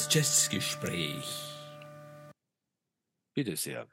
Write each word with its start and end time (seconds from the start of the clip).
Das 0.00 0.14
Jazzgespräch. 0.14 1.26
Bitte 3.34 3.54
sehr. 3.54 3.86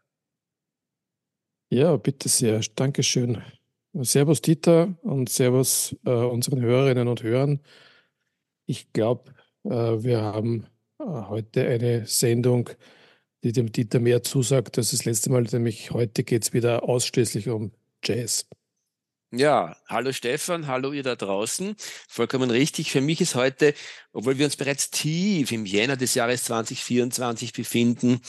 Ja, 1.70 1.98
bitte 1.98 2.30
sehr. 2.30 2.62
Dankeschön. 2.76 3.44
Servus 3.94 4.42
Dieter 4.42 4.98
und 5.02 5.28
Servus 5.28 5.98
äh, 6.06 6.12
unseren 6.12 6.62
Hörerinnen 6.62 7.10
und 7.10 7.24
Hörern. 7.24 7.60
Ich 8.68 8.94
glaube, 8.94 9.34
äh, 9.66 9.70
wir 9.70 10.22
haben 10.22 10.68
äh, 10.98 11.04
heute 11.04 11.68
eine 11.68 12.06
Sendung, 12.06 12.70
die 13.44 13.52
dem 13.52 13.70
Dieter 13.74 14.00
mehr 14.00 14.24
zusagt 14.24 14.78
als 14.78 14.92
das 14.92 15.04
letzte 15.04 15.30
Mal, 15.30 15.44
nämlich 15.52 15.92
heute 15.92 16.24
geht 16.24 16.44
es 16.44 16.54
wieder 16.54 16.84
ausschließlich 16.88 17.50
um 17.50 17.74
Jazz. 18.02 18.48
Ja, 19.32 19.76
hallo 19.90 20.14
Stefan, 20.14 20.68
hallo 20.68 20.94
ihr 20.94 21.04
da 21.04 21.18
draußen. 21.18 21.76
Vollkommen 22.08 22.50
richtig. 22.50 22.92
Für 22.92 23.02
mich 23.02 23.20
ist 23.20 23.36
heute, 23.36 23.74
obwohl 24.14 24.38
wir 24.38 24.46
uns 24.46 24.56
bereits 24.56 24.90
tief 24.90 25.52
im 25.52 25.66
Jänner 25.66 25.98
des 25.98 26.16
Jahres 26.16 26.46
2024 26.46 27.52
befinden, 27.52 28.22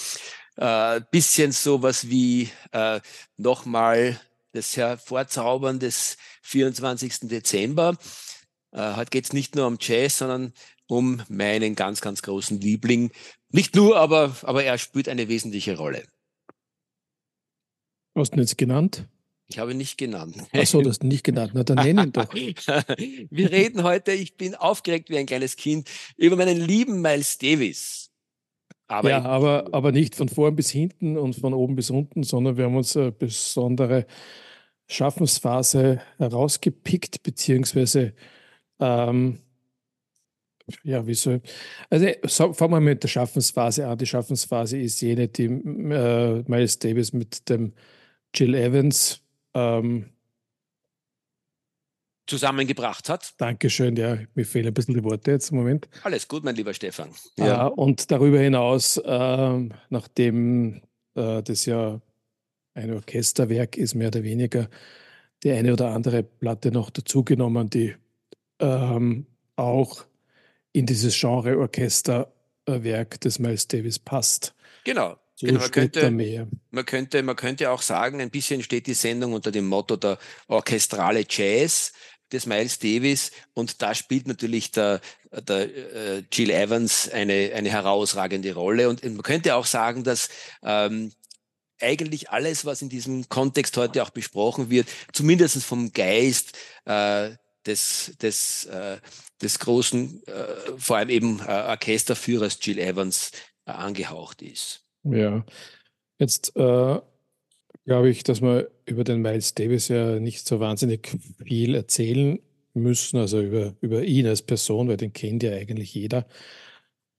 äh, 0.56 1.00
bisschen 1.12 1.52
sowas 1.52 2.08
wie 2.08 2.50
äh, 2.72 3.00
nochmal 3.36 4.20
das 4.50 4.76
Hervorzaubern 4.76 5.78
des 5.78 6.16
24. 6.42 7.28
Dezember. 7.28 7.96
Äh, 8.72 8.96
heute 8.96 9.10
geht 9.10 9.26
es 9.26 9.32
nicht 9.32 9.54
nur 9.54 9.68
um 9.68 9.78
Jazz, 9.80 10.18
sondern 10.18 10.52
um 10.88 11.22
meinen 11.28 11.76
ganz, 11.76 12.00
ganz 12.00 12.22
großen 12.22 12.60
Liebling. 12.60 13.12
Nicht 13.50 13.76
nur, 13.76 13.98
aber, 13.98 14.34
aber 14.42 14.64
er 14.64 14.78
spielt 14.78 15.08
eine 15.08 15.28
wesentliche 15.28 15.76
Rolle. 15.76 16.02
Hast 18.16 18.34
du 18.34 18.40
jetzt 18.40 18.58
genannt? 18.58 19.06
Ich 19.50 19.58
habe 19.58 19.70
ihn 19.72 19.78
nicht 19.78 19.96
genannt. 19.96 20.36
Ach 20.52 20.66
so, 20.66 20.82
das 20.82 21.00
nicht 21.00 21.24
genannt. 21.24 21.52
Na, 21.54 21.64
dann 21.64 21.78
nenn 21.78 21.98
ihn 21.98 22.12
doch. 22.12 22.32
Wir 22.34 23.50
reden 23.50 23.82
heute, 23.82 24.12
ich 24.12 24.36
bin 24.36 24.54
aufgeregt 24.54 25.08
wie 25.08 25.16
ein 25.16 25.26
kleines 25.26 25.56
Kind, 25.56 25.88
über 26.16 26.36
meinen 26.36 26.60
lieben 26.60 27.00
Miles 27.00 27.38
Davis. 27.38 28.10
Aber 28.88 29.10
ja, 29.10 29.22
aber, 29.22 29.68
aber 29.72 29.92
nicht 29.92 30.14
von 30.14 30.28
vorn 30.28 30.54
bis 30.54 30.70
hinten 30.70 31.16
und 31.16 31.34
von 31.34 31.54
oben 31.54 31.76
bis 31.76 31.90
unten, 31.90 32.22
sondern 32.22 32.56
wir 32.56 32.64
haben 32.64 32.76
uns 32.76 32.96
eine 32.96 33.12
besondere 33.12 34.06
Schaffensphase 34.86 36.00
herausgepickt, 36.16 37.22
beziehungsweise 37.22 38.14
ähm, 38.80 39.40
ja, 40.82 41.06
wieso? 41.06 41.40
Also 41.88 42.06
so, 42.24 42.52
fangen 42.52 42.72
wir 42.72 42.80
mit 42.80 43.02
der 43.02 43.08
Schaffensphase 43.08 43.86
an. 43.86 43.98
Die 43.98 44.06
Schaffensphase 44.06 44.78
ist 44.78 45.00
jene, 45.00 45.28
die 45.28 45.44
äh, 45.44 46.44
Miles 46.46 46.78
Davis 46.78 47.12
mit 47.12 47.48
dem 47.48 47.72
Jill 48.34 48.54
Evans 48.54 49.22
ähm, 49.54 50.10
zusammengebracht 52.28 53.08
hat. 53.08 53.34
Dankeschön, 53.38 53.96
ja, 53.96 54.18
mir 54.34 54.44
fehlen 54.44 54.66
ein 54.66 54.74
bisschen 54.74 54.94
die 54.94 55.04
Worte 55.04 55.32
jetzt 55.32 55.50
im 55.50 55.58
Moment. 55.58 55.88
Alles 56.02 56.28
gut, 56.28 56.44
mein 56.44 56.54
lieber 56.54 56.74
Stefan. 56.74 57.10
Ja. 57.38 57.66
Äh, 57.66 57.70
und 57.70 58.10
darüber 58.10 58.38
hinaus, 58.38 58.98
äh, 58.98 59.68
nachdem 59.88 60.82
äh, 61.14 61.42
das 61.42 61.66
ja 61.66 62.00
ein 62.74 62.92
Orchesterwerk 62.92 63.76
ist, 63.76 63.94
mehr 63.94 64.08
oder 64.08 64.22
weniger, 64.22 64.68
die 65.42 65.52
eine 65.52 65.72
oder 65.72 65.90
andere 65.90 66.22
Platte 66.22 66.70
noch 66.70 66.90
dazugenommen, 66.90 67.70
die 67.70 67.94
ähm, 68.60 69.26
auch 69.56 70.04
in 70.72 70.86
dieses 70.86 71.18
Genre 71.18 71.58
Orchesterwerk 71.58 73.20
des 73.20 73.38
Miles 73.38 73.68
Davis 73.68 73.98
passt. 73.98 74.54
Genau. 74.84 75.16
So 75.38 75.46
genau, 75.46 75.60
man, 75.60 75.70
könnte, 75.70 76.10
man, 76.72 76.84
könnte, 76.84 77.22
man 77.22 77.36
könnte 77.36 77.70
auch 77.70 77.82
sagen, 77.82 78.20
ein 78.20 78.30
bisschen 78.30 78.60
steht 78.60 78.88
die 78.88 78.94
Sendung 78.94 79.34
unter 79.34 79.52
dem 79.52 79.68
Motto 79.68 79.94
der 79.94 80.18
orchestrale 80.48 81.24
Jazz 81.28 81.92
des 82.32 82.46
Miles 82.46 82.80
Davis. 82.80 83.30
Und 83.54 83.80
da 83.80 83.94
spielt 83.94 84.26
natürlich 84.26 84.72
der, 84.72 85.00
der 85.30 85.94
äh, 85.94 86.24
Jill 86.32 86.50
Evans 86.50 87.08
eine, 87.08 87.52
eine 87.54 87.70
herausragende 87.70 88.52
Rolle. 88.52 88.88
Und 88.88 89.04
man 89.04 89.22
könnte 89.22 89.54
auch 89.54 89.64
sagen, 89.64 90.02
dass 90.02 90.28
ähm, 90.64 91.12
eigentlich 91.80 92.30
alles, 92.30 92.64
was 92.64 92.82
in 92.82 92.88
diesem 92.88 93.28
Kontext 93.28 93.76
heute 93.76 94.02
auch 94.02 94.10
besprochen 94.10 94.70
wird, 94.70 94.88
zumindest 95.12 95.62
vom 95.62 95.92
Geist 95.92 96.58
äh, 96.84 97.30
des, 97.64 98.12
des, 98.20 98.64
äh, 98.64 98.98
des 99.40 99.60
großen, 99.60 100.20
äh, 100.26 100.32
vor 100.78 100.96
allem 100.96 101.10
eben 101.10 101.38
äh, 101.38 101.44
Orchesterführers 101.44 102.58
Jill 102.60 102.80
Evans 102.80 103.30
äh, 103.66 103.70
angehaucht 103.70 104.42
ist. 104.42 104.87
Ja, 105.12 105.44
jetzt 106.18 106.54
äh, 106.56 107.00
glaube 107.84 108.10
ich, 108.10 108.22
dass 108.22 108.42
wir 108.42 108.70
über 108.86 109.04
den 109.04 109.22
Miles 109.22 109.54
Davis 109.54 109.88
ja 109.88 110.20
nicht 110.20 110.46
so 110.46 110.60
wahnsinnig 110.60 111.08
viel 111.44 111.74
erzählen 111.74 112.38
müssen, 112.74 113.18
also 113.18 113.40
über, 113.40 113.74
über 113.80 114.04
ihn 114.04 114.26
als 114.26 114.42
Person, 114.42 114.88
weil 114.88 114.96
den 114.96 115.12
kennt 115.12 115.42
ja 115.42 115.52
eigentlich 115.52 115.94
jeder. 115.94 116.26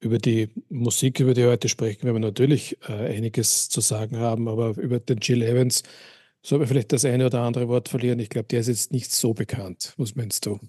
Über 0.02 0.18
die 0.18 0.50
Musik, 0.70 1.20
über 1.20 1.34
die 1.34 1.42
wir 1.42 1.50
heute 1.50 1.68
sprechen, 1.70 2.04
werden 2.04 2.16
wir 2.16 2.28
natürlich 2.28 2.78
äh, 2.88 3.16
einiges 3.18 3.68
zu 3.70 3.82
sagen 3.82 4.18
haben, 4.18 4.48
aber 4.48 4.78
über 4.78 5.00
den 5.00 5.20
Jill 5.20 5.42
Evans 5.42 5.84
soll 6.42 6.60
man 6.60 6.68
vielleicht 6.68 6.94
das 6.94 7.04
eine 7.04 7.26
oder 7.26 7.42
andere 7.42 7.68
Wort 7.68 7.90
verlieren. 7.90 8.20
Ich 8.20 8.30
glaube, 8.30 8.48
der 8.48 8.62
ist 8.62 8.68
jetzt 8.68 8.92
nicht 8.94 9.12
so 9.12 9.34
bekannt. 9.34 9.94
Was 9.98 10.16
meinst 10.16 10.46
du? 10.46 10.60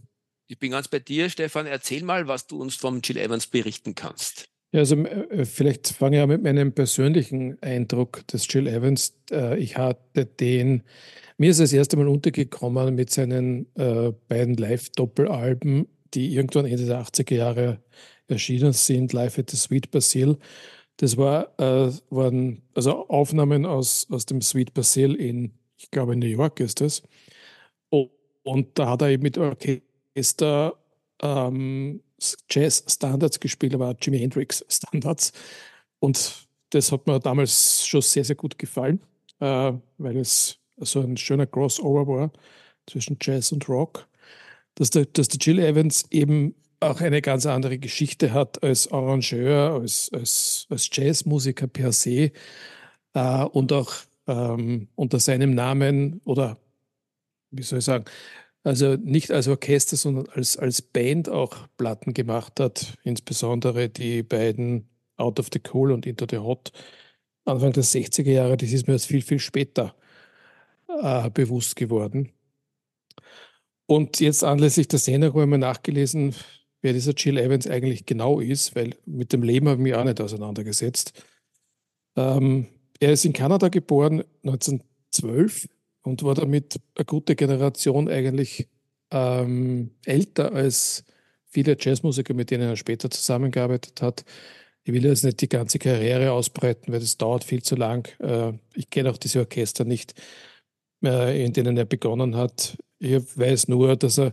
Ich 0.48 0.58
bin 0.58 0.72
ganz 0.72 0.88
bei 0.88 0.98
dir, 0.98 1.30
Stefan. 1.30 1.66
Erzähl 1.66 2.02
mal, 2.02 2.26
was 2.26 2.48
du 2.48 2.60
uns 2.60 2.74
vom 2.74 3.02
Jill 3.02 3.18
Evans 3.18 3.46
berichten 3.46 3.94
kannst. 3.94 4.49
Ja, 4.72 4.80
also 4.80 4.94
äh, 4.96 5.44
vielleicht 5.44 5.88
fange 5.88 6.16
ich 6.18 6.22
an 6.22 6.28
mit 6.28 6.42
meinem 6.42 6.72
persönlichen 6.72 7.60
Eindruck 7.62 8.26
des 8.28 8.46
Jill 8.52 8.68
Evans. 8.68 9.14
Äh, 9.30 9.58
ich 9.58 9.76
hatte 9.76 10.26
den, 10.26 10.82
mir 11.38 11.50
ist 11.50 11.60
das 11.60 11.72
erste 11.72 11.96
Mal 11.96 12.06
untergekommen 12.08 12.94
mit 12.94 13.10
seinen 13.10 13.66
äh, 13.76 14.12
beiden 14.28 14.56
Live-Doppelalben, 14.56 15.88
die 16.14 16.34
irgendwann 16.34 16.66
Ende 16.66 16.86
der 16.86 17.02
80er 17.02 17.34
Jahre 17.34 17.82
erschienen 18.28 18.72
sind, 18.72 19.12
Live 19.12 19.38
at 19.38 19.50
the 19.50 19.56
Sweet 19.56 19.90
Basil. 19.90 20.38
Das 20.98 21.16
war, 21.16 21.54
waren 21.56 22.62
also 22.74 23.08
Aufnahmen 23.08 23.64
aus, 23.64 24.06
aus 24.10 24.26
dem 24.26 24.42
Sweet 24.42 24.74
Basil 24.74 25.14
in, 25.14 25.52
ich 25.78 25.90
glaube, 25.90 26.12
in 26.12 26.18
New 26.18 26.26
York 26.26 26.60
ist 26.60 26.82
das. 26.82 27.02
Und 28.42 28.78
da 28.78 28.90
hat 28.90 29.02
er 29.02 29.08
eben 29.08 29.22
mit 29.22 29.38
Orchester 29.38 30.79
ähm, 31.22 32.02
Jazz-Standards 32.48 33.40
gespielt, 33.40 33.74
aber 33.74 33.96
Jimi 34.00 34.18
Hendrix-Standards. 34.18 35.32
Und 35.98 36.46
das 36.70 36.92
hat 36.92 37.06
mir 37.06 37.18
damals 37.20 37.86
schon 37.86 38.02
sehr, 38.02 38.24
sehr 38.24 38.36
gut 38.36 38.58
gefallen, 38.58 39.00
äh, 39.40 39.72
weil 39.98 40.16
es 40.16 40.58
so 40.78 41.00
ein 41.00 41.16
schöner 41.16 41.46
Crossover 41.46 42.06
war 42.06 42.32
zwischen 42.86 43.18
Jazz 43.20 43.52
und 43.52 43.68
Rock. 43.68 44.08
Dass 44.76 44.90
der, 44.90 45.06
dass 45.06 45.28
der 45.28 45.38
Jill 45.38 45.58
Evans 45.58 46.06
eben 46.10 46.54
auch 46.80 47.00
eine 47.00 47.20
ganz 47.20 47.44
andere 47.44 47.78
Geschichte 47.78 48.32
hat 48.32 48.62
als 48.62 48.90
Arrangeur, 48.90 49.80
als, 49.80 50.10
als, 50.12 50.66
als 50.70 50.88
Jazzmusiker 50.90 51.66
per 51.66 51.92
se 51.92 52.32
äh, 53.14 53.44
und 53.44 53.72
auch 53.72 53.92
ähm, 54.26 54.88
unter 54.94 55.20
seinem 55.20 55.54
Namen 55.54 56.20
oder 56.24 56.56
wie 57.50 57.62
soll 57.62 57.80
ich 57.80 57.84
sagen, 57.84 58.04
also 58.62 58.96
nicht 58.96 59.30
als 59.30 59.48
Orchester, 59.48 59.96
sondern 59.96 60.28
als, 60.28 60.56
als 60.56 60.82
Band 60.82 61.28
auch 61.28 61.68
Platten 61.76 62.14
gemacht 62.14 62.60
hat, 62.60 62.98
insbesondere 63.04 63.88
die 63.88 64.22
beiden 64.22 64.88
Out 65.16 65.40
of 65.40 65.48
the 65.52 65.60
Cool 65.72 65.92
und 65.92 66.06
Into 66.06 66.26
the 66.28 66.38
Hot 66.38 66.72
Anfang 67.44 67.72
der 67.72 67.84
60er 67.84 68.30
Jahre, 68.30 68.56
das 68.56 68.72
ist 68.72 68.86
mir 68.86 68.94
erst 68.94 69.06
viel, 69.06 69.22
viel 69.22 69.38
später 69.38 69.94
äh, 70.88 71.30
bewusst 71.30 71.76
geworden. 71.76 72.32
Und 73.86 74.20
jetzt 74.20 74.44
anlässlich 74.44 74.88
der 74.88 74.98
Sendung 74.98 75.32
habe 75.32 75.42
ich 75.42 75.48
mal 75.48 75.58
nachgelesen, 75.58 76.34
wer 76.82 76.92
dieser 76.92 77.12
Jill 77.12 77.38
Evans 77.38 77.66
eigentlich 77.66 78.06
genau 78.06 78.40
ist, 78.40 78.76
weil 78.76 78.94
mit 79.04 79.32
dem 79.32 79.42
Leben 79.42 79.68
habe 79.68 79.80
ich 79.80 79.82
mich 79.82 79.94
auch 79.94 80.04
nicht 80.04 80.20
auseinandergesetzt. 80.20 81.24
Ähm, 82.16 82.68
er 83.00 83.12
ist 83.12 83.24
in 83.24 83.32
Kanada 83.32 83.68
geboren, 83.68 84.22
1912 84.44 85.68
und 86.02 86.22
war 86.22 86.34
damit 86.34 86.80
eine 86.94 87.04
gute 87.04 87.36
Generation 87.36 88.08
eigentlich 88.08 88.68
ähm, 89.10 89.90
älter 90.04 90.52
als 90.52 91.04
viele 91.46 91.76
Jazzmusiker, 91.78 92.34
mit 92.34 92.50
denen 92.50 92.68
er 92.68 92.76
später 92.76 93.10
zusammengearbeitet 93.10 94.02
hat. 94.02 94.24
Ich 94.84 94.92
will 94.92 95.04
jetzt 95.04 95.24
nicht 95.24 95.40
die 95.40 95.48
ganze 95.48 95.78
Karriere 95.78 96.32
ausbreiten, 96.32 96.92
weil 96.92 97.00
das 97.00 97.18
dauert 97.18 97.44
viel 97.44 97.62
zu 97.62 97.76
lang. 97.76 98.08
Äh, 98.20 98.52
ich 98.74 98.88
kenne 98.88 99.10
auch 99.10 99.18
diese 99.18 99.40
Orchester 99.40 99.84
nicht, 99.84 100.14
äh, 101.04 101.44
in 101.44 101.52
denen 101.52 101.76
er 101.76 101.84
begonnen 101.84 102.36
hat. 102.36 102.76
Ich 102.98 103.36
weiß 103.36 103.68
nur, 103.68 103.96
dass 103.96 104.18
er 104.18 104.32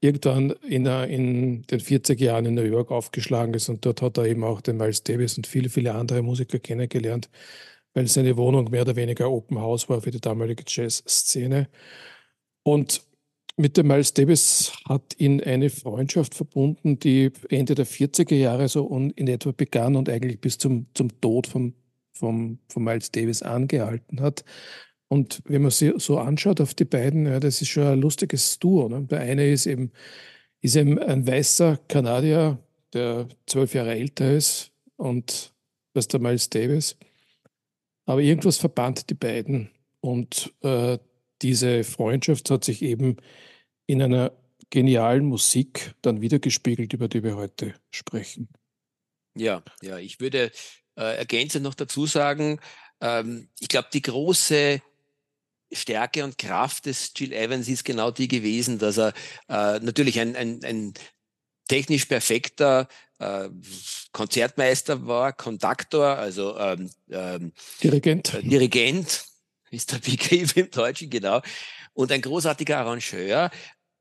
irgendwann 0.00 0.50
in, 0.68 0.86
in, 0.86 1.62
den 1.62 1.80
40er 1.80 2.22
Jahren 2.22 2.46
in 2.46 2.54
New 2.54 2.62
York 2.62 2.90
aufgeschlagen 2.90 3.54
ist 3.54 3.68
und 3.68 3.84
dort 3.86 4.02
hat 4.02 4.18
er 4.18 4.26
eben 4.26 4.44
auch 4.44 4.60
den 4.60 4.76
Miles 4.76 5.02
Davis 5.02 5.36
und 5.36 5.46
viele, 5.46 5.70
viele 5.70 5.94
andere 5.94 6.22
Musiker 6.22 6.58
kennengelernt 6.58 7.30
weil 7.96 8.08
seine 8.08 8.36
Wohnung 8.36 8.70
mehr 8.70 8.82
oder 8.82 8.94
weniger 8.94 9.30
Open 9.30 9.58
House 9.58 9.88
war 9.88 10.02
für 10.02 10.10
die 10.10 10.20
damalige 10.20 10.64
Jazz-Szene. 10.66 11.66
Und 12.62 13.02
mit 13.56 13.78
dem 13.78 13.86
Miles 13.86 14.12
Davis 14.12 14.70
hat 14.86 15.14
ihn 15.16 15.42
eine 15.42 15.70
Freundschaft 15.70 16.34
verbunden, 16.34 16.98
die 16.98 17.32
Ende 17.48 17.74
der 17.74 17.86
40er 17.86 18.34
Jahre 18.34 18.68
so 18.68 18.86
in 18.88 19.28
etwa 19.28 19.52
begann 19.52 19.96
und 19.96 20.10
eigentlich 20.10 20.42
bis 20.42 20.58
zum, 20.58 20.88
zum 20.92 21.22
Tod 21.22 21.46
von, 21.46 21.72
vom, 22.12 22.58
von 22.68 22.84
Miles 22.84 23.12
Davis 23.12 23.40
angehalten 23.40 24.20
hat. 24.20 24.44
Und 25.08 25.40
wenn 25.46 25.62
man 25.62 25.70
sich 25.70 25.94
so 25.96 26.18
anschaut 26.18 26.60
auf 26.60 26.74
die 26.74 26.84
beiden, 26.84 27.24
ja, 27.24 27.40
das 27.40 27.62
ist 27.62 27.68
schon 27.68 27.86
ein 27.86 28.00
lustiges 28.00 28.58
Duo. 28.58 28.90
Ne? 28.90 29.04
Der 29.04 29.20
eine 29.20 29.50
ist 29.50 29.64
eben, 29.64 29.90
ist 30.60 30.76
eben 30.76 30.98
ein 30.98 31.26
weißer 31.26 31.78
Kanadier, 31.88 32.58
der 32.92 33.26
zwölf 33.46 33.72
Jahre 33.72 33.94
älter 33.94 34.34
ist 34.34 34.70
und 34.96 35.54
das 35.94 36.04
ist 36.04 36.12
der 36.12 36.20
Miles 36.20 36.50
Davis. 36.50 36.94
Aber 38.06 38.20
irgendwas 38.20 38.56
verband 38.56 39.10
die 39.10 39.14
beiden 39.14 39.70
und 40.00 40.54
äh, 40.62 40.98
diese 41.42 41.84
Freundschaft 41.84 42.50
hat 42.50 42.64
sich 42.64 42.82
eben 42.82 43.16
in 43.86 44.00
einer 44.00 44.32
genialen 44.70 45.26
Musik 45.26 45.94
dann 46.02 46.20
wiedergespiegelt, 46.20 46.92
über 46.92 47.08
die 47.08 47.22
wir 47.22 47.36
heute 47.36 47.74
sprechen. 47.90 48.48
Ja, 49.36 49.62
ja, 49.82 49.98
ich 49.98 50.20
würde 50.20 50.50
äh, 50.96 51.16
ergänzend 51.18 51.64
noch 51.64 51.74
dazu 51.74 52.06
sagen, 52.06 52.58
ähm, 53.00 53.48
ich 53.60 53.68
glaube, 53.68 53.88
die 53.92 54.02
große 54.02 54.80
Stärke 55.72 56.24
und 56.24 56.38
Kraft 56.38 56.86
des 56.86 57.12
Jill 57.16 57.32
Evans 57.32 57.68
ist 57.68 57.84
genau 57.84 58.10
die 58.10 58.28
gewesen, 58.28 58.78
dass 58.78 58.98
er 58.98 59.12
äh, 59.48 59.78
natürlich 59.80 60.20
ein, 60.20 60.36
ein, 60.36 60.64
ein 60.64 60.94
technisch 61.68 62.04
perfekter 62.06 62.88
äh, 63.18 63.48
Konzertmeister 64.12 65.06
war, 65.06 65.32
Konduktor, 65.32 66.06
also 66.16 66.58
ähm, 66.58 66.90
ähm, 67.10 67.52
Dirigent. 67.82 68.34
Äh, 68.34 68.42
Dirigent, 68.42 69.24
ist 69.70 69.92
der 69.92 69.98
Begriff 69.98 70.56
im 70.56 70.70
Deutschen, 70.70 71.10
genau. 71.10 71.40
Und 71.92 72.12
ein 72.12 72.20
großartiger 72.20 72.78
Arrangeur, 72.78 73.50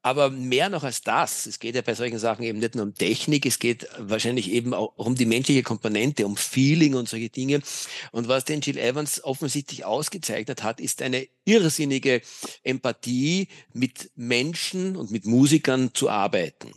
aber 0.06 0.30
mehr 0.30 0.70
noch 0.70 0.84
als 0.84 1.02
das, 1.02 1.48
es 1.48 1.58
geht 1.58 1.74
ja 1.74 1.82
bei 1.82 1.96
solchen 1.96 2.20
Sachen 2.20 2.44
eben 2.44 2.60
nicht 2.60 2.76
nur 2.76 2.86
um 2.86 2.94
Technik, 2.94 3.44
es 3.48 3.58
geht 3.58 3.88
wahrscheinlich 3.98 4.52
eben 4.52 4.76
auch 4.76 4.94
um 4.98 5.16
die 5.16 5.26
menschliche 5.26 5.64
Komponente, 5.64 6.28
um 6.28 6.38
Feeling 6.38 6.94
und 6.94 7.10
solche 7.10 7.30
Dinge. 7.30 7.64
Und 8.12 8.28
was 8.28 8.46
den 8.46 8.62
Jill 8.62 8.78
Evans 8.78 9.24
offensichtlich 9.24 9.84
ausgezeichnet 9.84 10.62
hat, 10.62 10.80
ist 10.80 11.02
eine 11.02 11.28
irrsinnige 11.44 12.22
Empathie, 12.62 13.48
mit 13.74 14.12
Menschen 14.16 14.96
und 14.96 15.10
mit 15.10 15.26
Musikern 15.26 15.90
zu 15.96 16.08
arbeiten. 16.08 16.74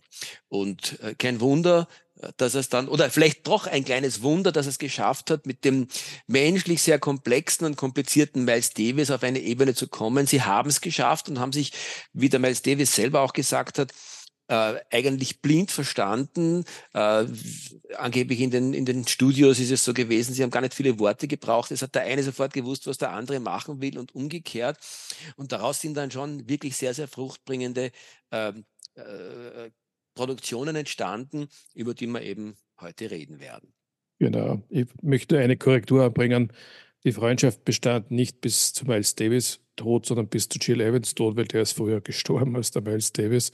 Und 0.48 0.98
äh, 1.02 1.14
kein 1.14 1.42
Wunder, 1.42 1.86
dass 2.36 2.54
es 2.54 2.68
dann, 2.68 2.88
oder 2.88 3.10
vielleicht 3.10 3.46
doch 3.46 3.66
ein 3.66 3.84
kleines 3.84 4.22
Wunder, 4.22 4.52
dass 4.52 4.66
es 4.66 4.78
geschafft 4.78 5.30
hat, 5.30 5.46
mit 5.46 5.64
dem 5.64 5.88
menschlich 6.26 6.82
sehr 6.82 6.98
komplexen 6.98 7.66
und 7.66 7.76
komplizierten 7.76 8.44
Miles 8.44 8.74
Davis 8.74 9.10
auf 9.10 9.22
eine 9.22 9.40
Ebene 9.40 9.74
zu 9.74 9.88
kommen. 9.88 10.26
Sie 10.26 10.42
haben 10.42 10.68
es 10.68 10.80
geschafft 10.80 11.28
und 11.28 11.38
haben 11.38 11.52
sich, 11.52 11.72
wie 12.12 12.28
der 12.28 12.40
Miles 12.40 12.62
Davis 12.62 12.94
selber 12.94 13.20
auch 13.20 13.32
gesagt 13.32 13.78
hat, 13.78 13.92
äh, 14.48 14.80
eigentlich 14.90 15.42
blind 15.42 15.70
verstanden. 15.70 16.64
Äh, 16.94 17.26
angeblich 17.96 18.40
in 18.40 18.50
den, 18.50 18.72
in 18.74 18.86
den 18.86 19.06
Studios 19.06 19.60
ist 19.60 19.70
es 19.70 19.84
so 19.84 19.92
gewesen, 19.92 20.34
sie 20.34 20.42
haben 20.42 20.50
gar 20.50 20.62
nicht 20.62 20.74
viele 20.74 20.98
Worte 20.98 21.28
gebraucht. 21.28 21.70
Es 21.70 21.82
hat 21.82 21.94
der 21.94 22.02
eine 22.02 22.22
sofort 22.22 22.52
gewusst, 22.52 22.86
was 22.86 22.98
der 22.98 23.12
andere 23.12 23.40
machen 23.40 23.80
will 23.80 23.98
und 23.98 24.14
umgekehrt. 24.14 24.78
Und 25.36 25.52
daraus 25.52 25.80
sind 25.80 25.96
dann 25.96 26.10
schon 26.10 26.48
wirklich 26.48 26.76
sehr, 26.76 26.94
sehr 26.94 27.08
fruchtbringende 27.08 27.92
ähm, 28.32 28.64
äh, 28.94 29.70
Produktionen 30.18 30.74
entstanden, 30.74 31.46
über 31.74 31.94
die 31.94 32.08
wir 32.08 32.22
eben 32.22 32.56
heute 32.80 33.08
reden 33.12 33.38
werden. 33.38 33.72
Genau. 34.18 34.60
Ich 34.68 34.88
möchte 35.00 35.38
eine 35.38 35.56
Korrektur 35.56 36.02
anbringen. 36.02 36.52
Die 37.04 37.12
Freundschaft 37.12 37.64
bestand 37.64 38.10
nicht 38.10 38.40
bis 38.40 38.72
zu 38.72 38.84
Miles 38.84 39.14
Davis 39.14 39.60
Tod, 39.76 40.06
sondern 40.06 40.26
bis 40.26 40.48
zu 40.48 40.58
Jill 40.58 40.80
Evans 40.80 41.14
Tod, 41.14 41.36
weil 41.36 41.44
der 41.44 41.62
ist 41.62 41.74
früher 41.74 42.00
gestorben 42.02 42.56
als 42.56 42.72
der 42.72 42.82
Miles 42.82 43.12
Davis, 43.12 43.52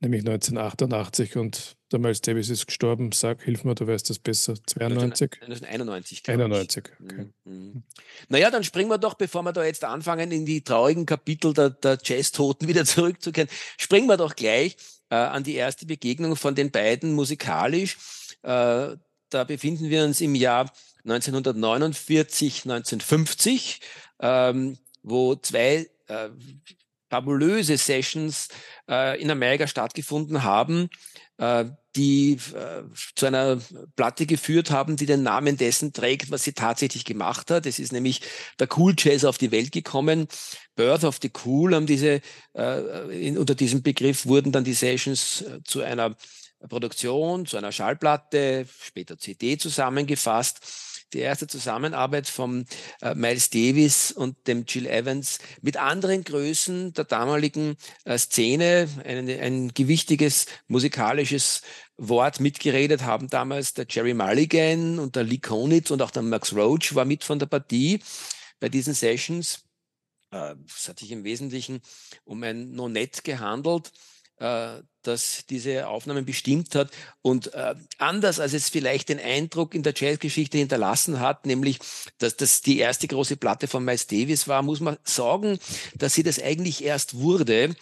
nämlich 0.00 0.20
1988 0.20 1.36
und 1.38 1.78
der 1.90 2.00
Miles 2.00 2.20
Davis 2.20 2.50
ist 2.50 2.66
gestorben. 2.66 3.12
Sag, 3.12 3.42
hilf 3.42 3.64
mir, 3.64 3.74
du 3.74 3.86
weißt 3.86 4.10
das 4.10 4.18
besser. 4.18 4.56
92? 4.66 5.40
1991. 5.40 6.28
91, 6.28 6.84
okay. 7.02 7.30
Mhm. 7.44 7.50
mhm. 7.50 7.82
Naja, 8.28 8.50
dann 8.50 8.62
springen 8.62 8.90
wir 8.90 8.98
doch, 8.98 9.14
bevor 9.14 9.42
wir 9.42 9.54
da 9.54 9.64
jetzt 9.64 9.84
anfangen, 9.84 10.30
in 10.32 10.44
die 10.44 10.62
traurigen 10.62 11.06
Kapitel 11.06 11.54
der, 11.54 11.70
der 11.70 11.96
Jazz-Toten 12.04 12.68
wieder 12.68 12.84
zurückzukehren, 12.84 13.48
springen 13.78 14.06
wir 14.06 14.18
doch 14.18 14.36
gleich 14.36 14.76
äh, 15.14 15.28
an 15.28 15.44
die 15.44 15.54
erste 15.54 15.86
Begegnung 15.86 16.36
von 16.36 16.54
den 16.54 16.70
beiden 16.70 17.12
musikalisch. 17.12 17.96
Äh, 18.42 18.96
da 19.30 19.44
befinden 19.46 19.90
wir 19.90 20.04
uns 20.04 20.20
im 20.20 20.34
Jahr 20.34 20.72
1949, 21.04 22.64
1950, 22.64 23.80
ähm, 24.20 24.78
wo 25.02 25.36
zwei 25.36 25.88
äh, 26.08 26.30
fabulöse 27.14 27.76
Sessions 27.76 28.48
äh, 28.90 29.20
in 29.22 29.30
Amerika 29.30 29.68
stattgefunden 29.68 30.42
haben, 30.42 30.88
äh, 31.38 31.66
die 31.94 32.32
äh, 32.32 32.82
zu 33.14 33.26
einer 33.26 33.60
Platte 33.94 34.26
geführt 34.26 34.72
haben, 34.72 34.96
die 34.96 35.06
den 35.06 35.22
Namen 35.22 35.56
dessen 35.56 35.92
trägt, 35.92 36.32
was 36.32 36.42
sie 36.42 36.54
tatsächlich 36.54 37.04
gemacht 37.04 37.52
hat. 37.52 37.66
Es 37.66 37.78
ist 37.78 37.92
nämlich 37.92 38.20
der 38.58 38.66
Cool 38.76 38.96
Jazz 38.98 39.24
auf 39.24 39.38
die 39.38 39.52
Welt 39.52 39.70
gekommen. 39.70 40.26
Birth 40.74 41.04
of 41.04 41.20
the 41.22 41.30
Cool 41.44 41.76
haben 41.76 41.86
diese, 41.86 42.20
äh, 42.56 43.26
in, 43.28 43.38
unter 43.38 43.54
diesem 43.54 43.84
Begriff 43.84 44.26
wurden 44.26 44.50
dann 44.50 44.64
die 44.64 44.74
Sessions 44.74 45.42
äh, 45.42 45.60
zu 45.62 45.82
einer 45.82 46.16
Produktion, 46.68 47.46
zu 47.46 47.56
einer 47.56 47.70
Schallplatte, 47.70 48.66
später 48.82 49.18
CD 49.18 49.56
zusammengefasst 49.56 50.93
die 51.14 51.20
erste 51.20 51.46
Zusammenarbeit 51.46 52.28
von 52.28 52.66
äh, 53.00 53.14
Miles 53.14 53.50
Davis 53.50 54.12
und 54.12 54.46
dem 54.46 54.64
Jill 54.66 54.86
Evans 54.86 55.38
mit 55.62 55.76
anderen 55.76 56.24
Größen 56.24 56.92
der 56.92 57.04
damaligen 57.04 57.76
äh, 58.04 58.18
Szene, 58.18 58.88
ein, 59.04 59.28
ein 59.28 59.72
gewichtiges 59.72 60.46
musikalisches 60.66 61.62
Wort 61.96 62.40
mitgeredet 62.40 63.02
haben 63.02 63.28
damals 63.28 63.72
der 63.74 63.86
Jerry 63.88 64.14
Mulligan 64.14 64.98
und 64.98 65.14
der 65.14 65.22
Lee 65.22 65.38
Konitz 65.38 65.90
und 65.90 66.02
auch 66.02 66.10
der 66.10 66.22
Max 66.22 66.52
Roach 66.52 66.94
war 66.94 67.04
mit 67.04 67.22
von 67.22 67.38
der 67.38 67.46
Partie 67.46 68.00
bei 68.58 68.68
diesen 68.68 68.94
Sessions. 68.94 69.62
Äh, 70.32 70.56
es 70.66 70.88
hat 70.88 70.98
sich 70.98 71.12
im 71.12 71.24
Wesentlichen 71.24 71.80
um 72.24 72.42
ein 72.42 72.72
No-Net 72.72 73.22
gehandelt 73.24 73.92
äh, 74.44 74.82
das 75.02 75.44
diese 75.50 75.88
Aufnahmen 75.88 76.24
bestimmt 76.24 76.74
hat. 76.74 76.90
Und 77.22 77.52
äh, 77.54 77.74
anders 77.98 78.40
als 78.40 78.52
es 78.54 78.68
vielleicht 78.68 79.08
den 79.08 79.20
Eindruck 79.20 79.74
in 79.74 79.82
der 79.82 79.94
Jazzgeschichte 79.94 80.58
hinterlassen 80.58 81.20
hat, 81.20 81.46
nämlich, 81.46 81.78
dass 82.18 82.36
das 82.36 82.62
die 82.62 82.78
erste 82.78 83.06
große 83.06 83.36
Platte 83.36 83.68
von 83.68 83.84
Miles 83.84 84.06
Davis 84.06 84.48
war, 84.48 84.62
muss 84.62 84.80
man 84.80 84.96
sagen, 85.04 85.58
dass 85.94 86.14
sie 86.14 86.22
das 86.22 86.42
eigentlich 86.42 86.84
erst 86.84 87.14
wurde 87.18 87.74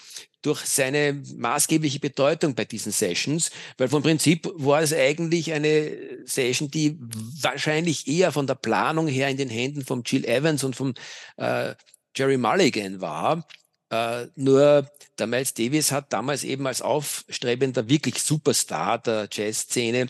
durch 0.43 0.61
seine 0.63 1.23
maßgebliche 1.37 2.01
Bedeutung 2.01 2.57
bei 2.57 2.65
diesen 2.65 2.91
Sessions, 2.91 3.53
weil 3.79 3.89
vom 3.89 4.03
Prinzip 4.03 4.49
war 4.55 4.83
es 4.83 4.93
eigentlich 4.93 5.53
eine 5.53 5.97
Session, 6.25 6.69
die 6.69 6.99
wahrscheinlich 7.41 8.09
eher 8.09 8.33
von 8.33 8.49
der 8.49 8.57
Planung 8.57 9.07
her 9.07 9.29
in 9.29 9.37
den 9.37 9.51
Händen 9.51 9.85
von 9.85 10.03
Jill 10.05 10.25
Evans 10.25 10.65
und 10.65 10.75
von 10.75 10.95
äh, 11.37 11.75
Jerry 12.17 12.37
Mulligan 12.37 13.01
war 13.01 13.47
äh, 13.93 14.29
nur 14.37 14.91
der 15.19 15.27
Miles 15.27 15.53
Davis 15.53 15.93
hat 15.93 16.15
damals 16.15 16.45
eben 16.45 16.67
als 16.67 16.81
aufstrebender, 16.81 17.91
wirklich 17.91 18.23
Superstar 18.23 18.99
der 18.99 19.29
Jazzszene 19.31 20.09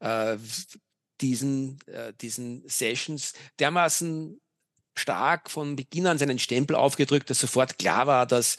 äh, 0.00 0.36
diesen, 1.20 1.78
äh, 1.86 2.12
diesen 2.20 2.68
Sessions 2.68 3.32
dermaßen 3.60 4.40
stark 4.96 5.50
von 5.50 5.76
Beginn 5.76 6.08
an 6.08 6.18
seinen 6.18 6.40
Stempel 6.40 6.74
aufgedrückt, 6.74 7.30
dass 7.30 7.38
sofort 7.38 7.78
klar 7.78 8.08
war, 8.08 8.26
dass 8.26 8.56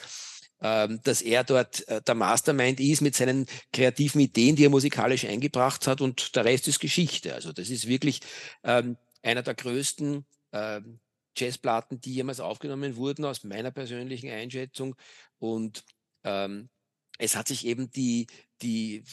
ähm, 0.62 1.02
dass 1.04 1.22
er 1.22 1.44
dort 1.44 1.86
äh, 1.90 2.02
der 2.02 2.16
Mastermind 2.16 2.80
ist 2.80 3.02
mit 3.02 3.16
seinen 3.16 3.48
kreativen 3.74 4.22
Ideen, 4.22 4.56
die 4.56 4.64
er 4.64 4.70
musikalisch 4.70 5.26
eingebracht 5.26 5.88
hat 5.88 6.00
und 6.00 6.38
der 6.38 6.46
Rest 6.46 6.70
ist 6.70 6.80
Geschichte. 6.80 7.34
Also 7.36 7.52
das 7.52 7.70
ist 7.70 7.86
wirklich 7.86 8.22
ähm, 8.64 8.96
einer 9.22 9.44
der 9.44 9.56
größten 9.56 10.26
ähm, 10.54 11.00
Jazzplatten, 11.36 12.00
die 12.00 12.13
jemals 12.13 12.40
aufgenommen 12.40 12.96
wurden, 12.96 13.25
aus 13.25 13.44
meiner 13.44 13.72
persönlichen 13.72 14.30
Einschätzung. 14.30 14.96
Und 15.40 15.84
ähm, 16.24 16.70
es 17.18 17.36
hat 17.36 17.48
sich 17.48 17.66
eben 17.66 17.92
die, 17.92 18.28
die, 18.62 19.04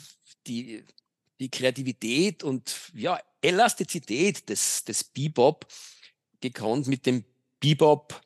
die, 0.47 0.85
die 1.39 1.51
Kreativität 1.51 2.43
und 2.45 2.75
ja, 2.95 3.19
Elastizität 3.41 4.49
des, 4.49 4.85
des 4.85 5.05
Bebop 5.05 5.67
gekonnt 6.41 6.87
mit 6.87 7.07
dem 7.07 7.25
Bebop, 7.59 8.21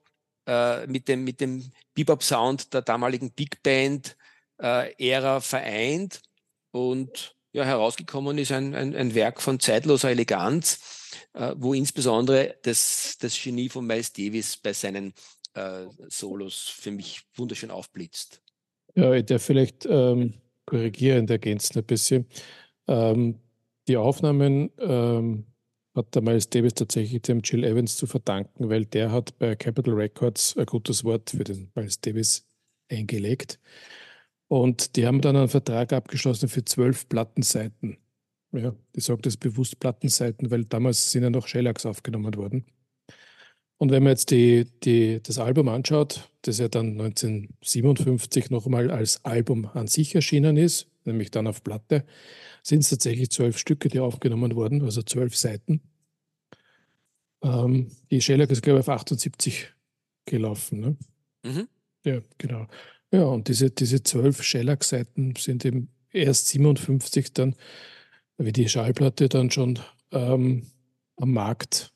äh, 0.46 0.86
mit 0.86 1.08
dem, 1.08 1.24
mit 1.24 1.40
dem 1.40 1.70
Bebop-Sound 1.94 2.72
der 2.74 2.82
damaligen 2.82 3.30
Big 3.32 3.62
Band-Ära 3.62 5.36
äh, 5.36 5.40
vereint. 5.40 6.22
Und 6.70 7.36
ja, 7.52 7.64
herausgekommen 7.64 8.36
ist 8.38 8.52
ein, 8.52 8.74
ein, 8.74 8.96
ein 8.96 9.14
Werk 9.14 9.40
von 9.40 9.60
zeitloser 9.60 10.10
Eleganz 10.10 11.03
wo 11.56 11.74
insbesondere 11.74 12.56
das, 12.62 13.16
das 13.20 13.40
Genie 13.40 13.68
von 13.68 13.86
Miles 13.86 14.12
Davis 14.12 14.56
bei 14.56 14.72
seinen 14.72 15.12
äh, 15.54 15.86
Solos 16.08 16.68
für 16.68 16.90
mich 16.90 17.22
wunderschön 17.36 17.70
aufblitzt. 17.70 18.42
Ja, 18.94 19.12
ich 19.12 19.26
darf 19.26 19.42
vielleicht 19.42 19.86
ähm, 19.86 20.34
korrigieren, 20.66 21.28
ergänzen 21.28 21.78
ein 21.78 21.84
bisschen. 21.84 22.26
Ähm, 22.86 23.40
die 23.88 23.96
Aufnahmen 23.96 24.70
ähm, 24.78 25.46
hat 25.94 26.14
der 26.14 26.22
Miles 26.22 26.48
Davis 26.48 26.74
tatsächlich 26.74 27.22
dem 27.22 27.40
Jill 27.40 27.64
Evans 27.64 27.96
zu 27.96 28.06
verdanken, 28.06 28.68
weil 28.68 28.84
der 28.86 29.12
hat 29.12 29.38
bei 29.38 29.54
Capitol 29.56 29.94
Records 29.94 30.56
ein 30.56 30.66
gutes 30.66 31.04
Wort 31.04 31.30
für 31.30 31.44
den 31.44 31.70
Miles 31.74 32.00
Davis 32.00 32.46
eingelegt. 32.88 33.60
Und 34.48 34.96
die 34.96 35.06
haben 35.06 35.20
dann 35.20 35.36
einen 35.36 35.48
Vertrag 35.48 35.92
abgeschlossen 35.92 36.48
für 36.48 36.64
zwölf 36.64 37.08
Plattenseiten. 37.08 37.98
Ja, 38.54 38.74
ich 38.92 39.04
sage 39.04 39.22
das 39.22 39.36
bewusst 39.36 39.80
Plattenseiten, 39.80 40.50
weil 40.50 40.64
damals 40.64 41.10
sind 41.10 41.24
ja 41.24 41.30
noch 41.30 41.48
Shellacks 41.48 41.86
aufgenommen 41.86 42.36
worden. 42.36 42.64
Und 43.78 43.90
wenn 43.90 44.04
man 44.04 44.12
jetzt 44.12 44.30
die, 44.30 44.66
die, 44.84 45.20
das 45.22 45.38
Album 45.38 45.68
anschaut, 45.68 46.30
das 46.42 46.58
ja 46.58 46.68
dann 46.68 46.92
1957 47.00 48.50
nochmal 48.50 48.90
als 48.90 49.24
Album 49.24 49.66
an 49.74 49.88
sich 49.88 50.14
erschienen 50.14 50.56
ist, 50.56 50.86
nämlich 51.04 51.32
dann 51.32 51.48
auf 51.48 51.64
Platte, 51.64 52.04
sind 52.62 52.80
es 52.80 52.90
tatsächlich 52.90 53.30
zwölf 53.30 53.58
Stücke, 53.58 53.88
die 53.88 53.98
aufgenommen 53.98 54.54
wurden, 54.54 54.82
also 54.82 55.02
zwölf 55.02 55.36
Seiten. 55.36 55.82
Ähm, 57.42 57.88
die 58.10 58.20
Shellac 58.20 58.50
ist, 58.50 58.62
glaube 58.62 58.78
ich, 58.78 58.88
auf 58.88 58.94
78 58.94 59.72
gelaufen. 60.26 60.80
Ne? 60.80 60.96
Mhm. 61.42 61.68
Ja, 62.04 62.20
genau. 62.38 62.68
Ja, 63.12 63.24
und 63.24 63.48
diese, 63.48 63.70
diese 63.70 64.02
zwölf 64.02 64.42
Shellac-Seiten 64.42 65.34
sind 65.36 65.64
eben 65.64 65.88
erst 66.10 66.48
57 66.48 67.32
dann, 67.32 67.56
wie 68.38 68.52
die 68.52 68.68
Schallplatte 68.68 69.28
dann 69.28 69.50
schon 69.50 69.78
ähm, 70.10 70.70
am 71.16 71.32
Markt 71.32 71.92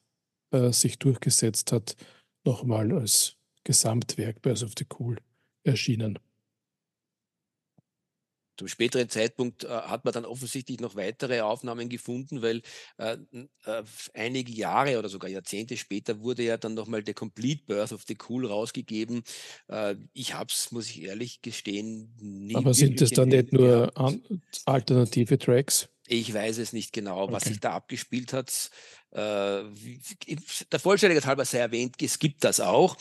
äh, 0.50 0.72
sich 0.72 0.98
durchgesetzt 0.98 1.72
hat, 1.72 1.96
nochmal 2.44 2.92
als 2.92 3.36
Gesamtwerk 3.64 4.40
Birth 4.42 4.62
of 4.62 4.72
the 4.78 4.86
Cool 4.98 5.18
erschienen. 5.64 6.18
Zum 8.58 8.66
späteren 8.66 9.08
Zeitpunkt 9.08 9.62
äh, 9.62 9.68
hat 9.68 10.04
man 10.04 10.12
dann 10.12 10.24
offensichtlich 10.24 10.80
noch 10.80 10.96
weitere 10.96 11.42
Aufnahmen 11.42 11.88
gefunden, 11.88 12.42
weil 12.42 12.62
äh, 12.96 13.16
äh, 13.64 13.84
einige 14.14 14.52
Jahre 14.52 14.98
oder 14.98 15.08
sogar 15.08 15.30
Jahrzehnte 15.30 15.76
später 15.76 16.20
wurde 16.22 16.42
ja 16.42 16.56
dann 16.56 16.74
nochmal 16.74 17.04
der 17.04 17.14
Complete 17.14 17.62
Birth 17.66 17.92
of 17.92 18.02
the 18.08 18.18
Cool 18.28 18.46
rausgegeben. 18.46 19.22
Äh, 19.68 19.94
ich 20.12 20.34
habe 20.34 20.50
es, 20.52 20.72
muss 20.72 20.90
ich 20.90 21.02
ehrlich 21.02 21.40
gestehen, 21.40 22.12
nie. 22.20 22.56
Aber 22.56 22.74
sind 22.74 23.00
das 23.00 23.10
dann 23.10 23.28
nicht 23.28 23.52
nur 23.52 23.92
alternative 24.64 25.38
Tracks? 25.38 25.88
Ich 26.08 26.32
weiß 26.32 26.58
es 26.58 26.72
nicht 26.72 26.92
genau, 26.92 27.24
okay. 27.24 27.32
was 27.32 27.44
sich 27.44 27.60
da 27.60 27.72
abgespielt 27.72 28.32
hat. 28.32 28.70
Äh, 29.10 29.62
der 30.72 30.80
Vollständigkeit 30.80 31.26
halber 31.26 31.44
sei 31.44 31.58
erwähnt, 31.58 31.96
es 32.02 32.18
gibt 32.18 32.44
das 32.44 32.60
auch. 32.60 32.96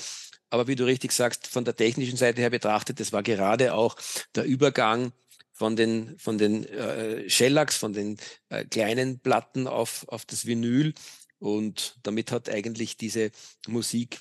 Aber 0.49 0.67
wie 0.67 0.75
du 0.75 0.85
richtig 0.85 1.11
sagst, 1.11 1.47
von 1.47 1.65
der 1.65 1.75
technischen 1.75 2.17
Seite 2.17 2.41
her 2.41 2.49
betrachtet, 2.49 2.99
das 2.99 3.11
war 3.11 3.23
gerade 3.23 3.73
auch 3.73 3.95
der 4.35 4.45
Übergang 4.45 5.11
von 5.53 5.75
den, 5.75 6.17
von 6.19 6.37
den 6.37 6.65
äh, 6.65 7.29
Shellacks, 7.29 7.77
von 7.77 7.93
den 7.93 8.17
äh, 8.49 8.63
kleinen 8.65 9.19
Platten 9.19 9.67
auf, 9.67 10.05
auf 10.07 10.25
das 10.25 10.45
Vinyl. 10.45 10.93
Und 11.39 11.97
damit 12.03 12.31
hat 12.31 12.49
eigentlich 12.49 12.97
diese 12.97 13.31
Musik 13.67 14.19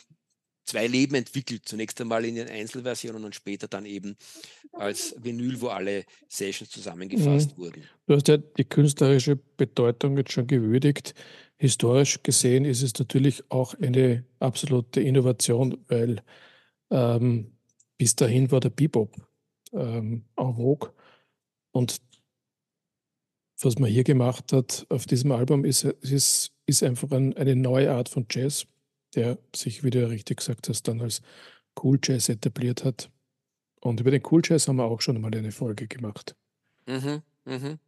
zwei 0.66 0.87
Leben 0.87 1.14
entwickelt. 1.14 1.62
Zunächst 1.64 2.00
einmal 2.00 2.25
in 2.25 2.35
den 2.35 2.49
Einzelversionen 2.49 3.25
und 3.25 3.35
später 3.35 3.68
dann 3.68 3.87
eben 3.87 4.16
als 4.73 5.14
Vinyl, 5.18 5.61
wo 5.61 5.68
alle 5.68 6.04
Sessions 6.28 6.70
zusammengefasst 6.70 7.56
mhm. 7.56 7.62
wurden. 7.62 7.85
Du 8.06 8.14
hast 8.14 8.28
ja 8.28 8.37
die 8.37 8.64
künstlerische 8.64 9.37
Bedeutung 9.37 10.16
jetzt 10.18 10.32
schon 10.32 10.46
gewürdigt. 10.46 11.14
Historisch 11.56 12.23
gesehen 12.23 12.64
ist 12.64 12.82
es 12.82 12.92
natürlich 12.99 13.42
auch 13.50 13.75
eine 13.75 14.25
absolute 14.40 15.00
Innovation, 15.00 15.78
weil 15.88 16.23
ähm, 16.90 17.52
bis 17.96 18.14
dahin 18.14 18.50
war 18.50 18.61
der 18.61 18.70
Bebop 18.70 19.16
ähm, 19.73 20.25
en 20.37 20.54
vogue 20.54 20.92
und 21.73 22.00
was 23.61 23.78
man 23.78 23.90
hier 23.90 24.04
gemacht 24.04 24.52
hat 24.52 24.87
auf 24.90 25.06
diesem 25.06 25.32
Album 25.32 25.64
ist, 25.64 25.85
ist, 25.85 26.52
ist 26.66 26.82
einfach 26.82 27.11
ein, 27.11 27.35
eine 27.37 27.56
neue 27.56 27.90
Art 27.92 28.08
von 28.08 28.26
Jazz, 28.30 28.66
der 29.16 29.38
sich, 29.54 29.82
wie 29.82 29.90
du 29.90 30.08
richtig 30.08 30.38
gesagt 30.38 30.68
hast, 30.68 30.87
dann 30.88 31.00
als 31.00 31.23
Cool 31.82 31.99
Jazz 32.02 32.28
etabliert 32.28 32.85
hat. 32.85 33.11
Und 33.80 34.00
über 34.00 34.11
den 34.11 34.23
Cool 34.30 34.42
Jazz 34.44 34.68
haben 34.68 34.76
wir 34.76 34.85
auch 34.85 35.00
schon 35.00 35.20
mal 35.20 35.35
eine 35.35 35.52
Folge 35.52 35.88
gemacht. 35.88 36.35
Mhm, 36.87 37.23
mhm. 37.44 37.78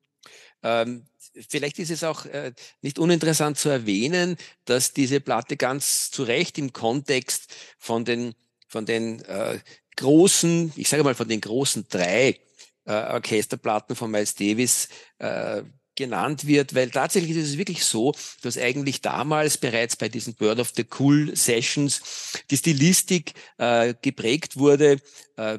Ähm, 0.63 1.07
vielleicht 1.49 1.79
ist 1.79 1.91
es 1.91 2.05
auch 2.05 2.27
äh, 2.27 2.53
nicht 2.83 2.99
uninteressant 2.99 3.59
zu 3.59 3.69
erwähnen, 3.69 4.37
dass 4.65 4.93
diese 4.93 5.21
Platte 5.21 5.57
ganz 5.57 6.11
zu 6.11 6.25
Recht 6.25 6.59
im 6.59 6.73
Kontext 6.73 7.55
von 7.79 8.05
den, 8.05 8.35
von 8.67 8.85
den 8.85 9.21
äh, 9.23 9.59
großen, 9.97 10.73
ich 10.77 10.89
sage 10.89 11.05
mal 11.05 11.15
von 11.15 11.29
den 11.29 11.41
großen 11.41 11.87
drei 11.89 12.41
äh, 12.85 12.93
Orchesterplatten 12.93 13.97
von 13.97 14.11
Miles 14.11 14.35
Davis 14.35 14.89
äh, 15.19 15.63
genannt 15.99 16.47
wird, 16.47 16.75
weil 16.75 16.91
tatsächlich 16.91 17.37
ist 17.37 17.49
es 17.49 17.59
wirklich 17.59 17.85
so, 17.85 18.15
dass 18.43 18.57
eigentlich 18.57 19.03
damals 19.03 19.59
bereits 19.59 19.97
bei 19.97 20.09
diesen 20.09 20.35
Bird 20.35 20.61
of 20.61 20.73
the 20.77 20.87
Cool 20.99 21.35
Sessions 21.35 22.01
die 22.51 22.57
Stilistik 22.57 23.35
äh, 23.59 23.95
geprägt 24.01 24.57
wurde, 24.57 24.99
äh, 25.37 25.59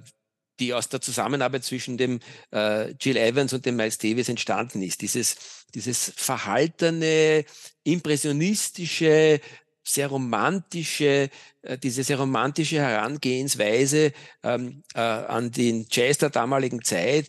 die 0.59 0.73
aus 0.73 0.87
der 0.89 1.01
Zusammenarbeit 1.01 1.65
zwischen 1.65 1.97
dem 1.97 2.19
äh, 2.51 2.91
Jill 2.91 3.17
Evans 3.17 3.53
und 3.53 3.65
dem 3.65 3.75
Miles 3.75 3.97
Davis 3.97 4.29
entstanden 4.29 4.81
ist. 4.81 5.01
Dieses, 5.01 5.35
dieses 5.75 6.13
verhaltene, 6.15 7.43
impressionistische, 7.83 9.41
sehr 9.83 10.07
romantische, 10.07 11.29
äh, 11.63 11.77
diese 11.77 12.03
sehr 12.03 12.17
romantische 12.17 12.77
Herangehensweise 12.77 14.13
ähm, 14.43 14.83
äh, 14.93 14.99
an 14.99 15.51
den 15.51 15.85
Jazz 15.89 16.17
der 16.19 16.29
damaligen 16.29 16.81
Zeit. 16.81 17.27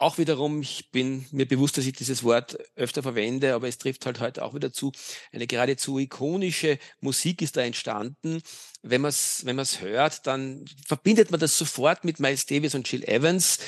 Auch 0.00 0.16
wiederum, 0.16 0.62
ich 0.62 0.90
bin 0.92 1.26
mir 1.30 1.44
bewusst, 1.44 1.76
dass 1.76 1.84
ich 1.84 1.92
dieses 1.92 2.24
Wort 2.24 2.56
öfter 2.74 3.02
verwende, 3.02 3.52
aber 3.52 3.68
es 3.68 3.76
trifft 3.76 4.06
halt 4.06 4.18
heute 4.18 4.42
auch 4.42 4.54
wieder 4.54 4.72
zu. 4.72 4.92
Eine 5.30 5.46
geradezu 5.46 5.98
ikonische 5.98 6.78
Musik 7.02 7.42
ist 7.42 7.58
da 7.58 7.60
entstanden. 7.60 8.40
Wenn 8.80 9.02
man 9.02 9.10
es 9.10 9.44
wenn 9.44 9.56
man's 9.56 9.82
hört, 9.82 10.26
dann 10.26 10.64
verbindet 10.86 11.30
man 11.30 11.38
das 11.38 11.58
sofort 11.58 12.04
mit 12.04 12.18
Miles 12.18 12.46
Davis 12.46 12.74
und 12.74 12.90
Jill 12.90 13.04
Evans. 13.04 13.58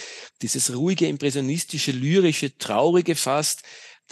Dieses 0.41 0.75
ruhige, 0.75 1.07
impressionistische, 1.07 1.93
lyrische, 1.93 2.57
traurige 2.57 3.15
fast 3.15 3.61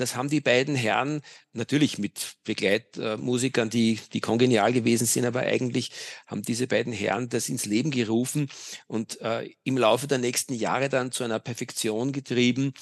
das 0.01 0.17
haben 0.17 0.29
die 0.31 0.41
beiden 0.41 0.75
Herren 0.75 1.21
natürlich 1.53 1.99
mit 1.99 2.37
Begleitmusikern, 2.45 3.69
die, 3.71 3.99
die 4.13 4.21
kongenial 4.21 4.73
gewesen 4.73 5.07
sind, 5.07 5.27
aber 5.27 5.41
eigentlich 5.41 5.91
haben 6.27 6.43
diese 6.43 6.67
beiden 6.67 6.93
Herren 6.93 7.29
das 7.29 7.49
ins 7.49 7.67
Leben 7.67 7.91
gerufen 7.91 8.49
und 8.87 9.21
äh, 9.21 9.51
im 9.65 9.77
Laufe 9.77 10.07
der 10.07 10.19
nächsten 10.19 10.55
Jahre 10.55 10.89
dann 10.89 11.13
zu 11.13 11.25
einer 11.25 11.39
Perfektion 11.39 12.13
getrieben, 12.13 12.73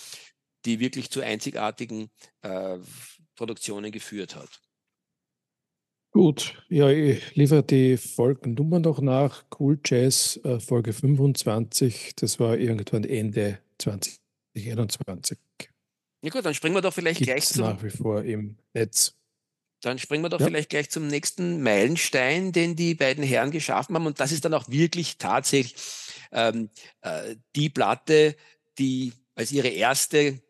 die 0.64 0.80
wirklich 0.80 1.10
zu 1.10 1.20
einzigartigen 1.20 2.10
äh, 2.42 2.78
Produktionen 3.34 3.90
geführt 3.90 4.36
hat. 4.36 4.60
Gut, 6.10 6.54
ja, 6.68 6.88
ich 6.88 7.36
liefere 7.36 7.62
die 7.62 7.96
Folgennummer 7.96 8.80
noch 8.80 9.00
nach. 9.00 9.44
Cool 9.58 9.78
Jazz, 9.84 10.40
äh, 10.42 10.58
Folge 10.58 10.92
25. 10.92 12.14
Das 12.16 12.40
war 12.40 12.56
irgendwann 12.56 13.04
Ende 13.04 13.58
2021. 13.78 15.38
Ja 16.22 16.30
gut, 16.30 16.44
dann 16.44 16.54
springen 16.54 16.74
wir 16.74 16.82
doch 16.82 16.92
vielleicht 16.92 17.20
gleich 17.20 17.46
zum. 17.46 17.64
nach 17.64 17.82
wie 17.82 17.90
vor 17.90 18.22
im 18.24 18.56
Netz. 18.74 19.14
Dann 19.80 19.98
springen 19.98 20.24
wir 20.24 20.28
doch 20.28 20.40
ja. 20.40 20.46
vielleicht 20.46 20.70
gleich 20.70 20.90
zum 20.90 21.06
nächsten 21.06 21.62
Meilenstein, 21.62 22.50
den 22.50 22.74
die 22.74 22.94
beiden 22.94 23.22
Herren 23.22 23.52
geschaffen 23.52 23.94
haben. 23.94 24.06
Und 24.06 24.18
das 24.18 24.32
ist 24.32 24.44
dann 24.44 24.54
auch 24.54 24.68
wirklich 24.68 25.18
tatsächlich 25.18 25.76
ähm, 26.32 26.70
äh, 27.02 27.36
die 27.54 27.68
Platte, 27.68 28.34
die 28.78 29.12
als 29.36 29.52
ihre 29.52 29.68
erste 29.68 30.42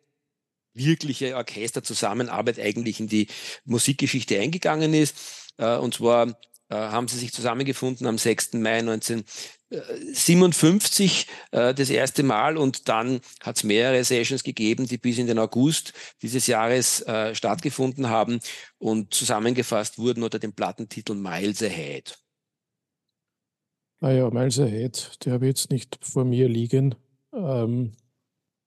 wirkliche 0.73 1.37
Orchesterzusammenarbeit 1.37 2.59
eigentlich 2.59 3.01
in 3.01 3.09
die 3.09 3.27
Musikgeschichte 3.65 4.39
eingegangen 4.41 4.95
ist. 4.95 5.17
Äh, 5.59 5.77
und 5.77 5.95
zwar 5.95 6.39
haben 6.75 7.09
sie 7.09 7.19
sich 7.19 7.33
zusammengefunden 7.33 8.07
am 8.07 8.19
6. 8.19 8.53
Mai 8.55 8.79
1957 8.79 11.27
äh, 11.51 11.75
das 11.75 11.91
erste 11.91 12.23
Mal 12.23 12.57
und 12.57 12.89
dann 12.89 13.21
hat 13.41 13.57
es 13.57 13.65
mehrere 13.65 14.05
Sessions 14.05 14.45
gegeben, 14.45 14.87
die 14.87 14.99
bis 14.99 15.19
in 15.19 15.27
den 15.27 15.39
August 15.39 15.93
dieses 16.23 16.47
Jahres 16.47 17.01
äh, 17.03 17.35
stattgefunden 17.35 18.09
haben 18.09 18.41
und 18.79 19.15
zusammengefasst 19.15 19.99
wurden 19.99 20.23
unter 20.23 20.39
dem 20.39 20.53
Plattentitel 20.53 21.15
Miles 21.15 21.63
Ahead. 21.63 22.19
Ah 24.01 24.13
ja, 24.13 24.31
Miles 24.31 24.61
Ahead, 24.61 25.25
der 25.25 25.33
habe 25.33 25.47
ich 25.47 25.51
jetzt 25.51 25.71
nicht 25.71 25.99
vor 26.03 26.25
mir 26.25 26.49
liegen. 26.49 26.95
Ähm, 27.33 27.93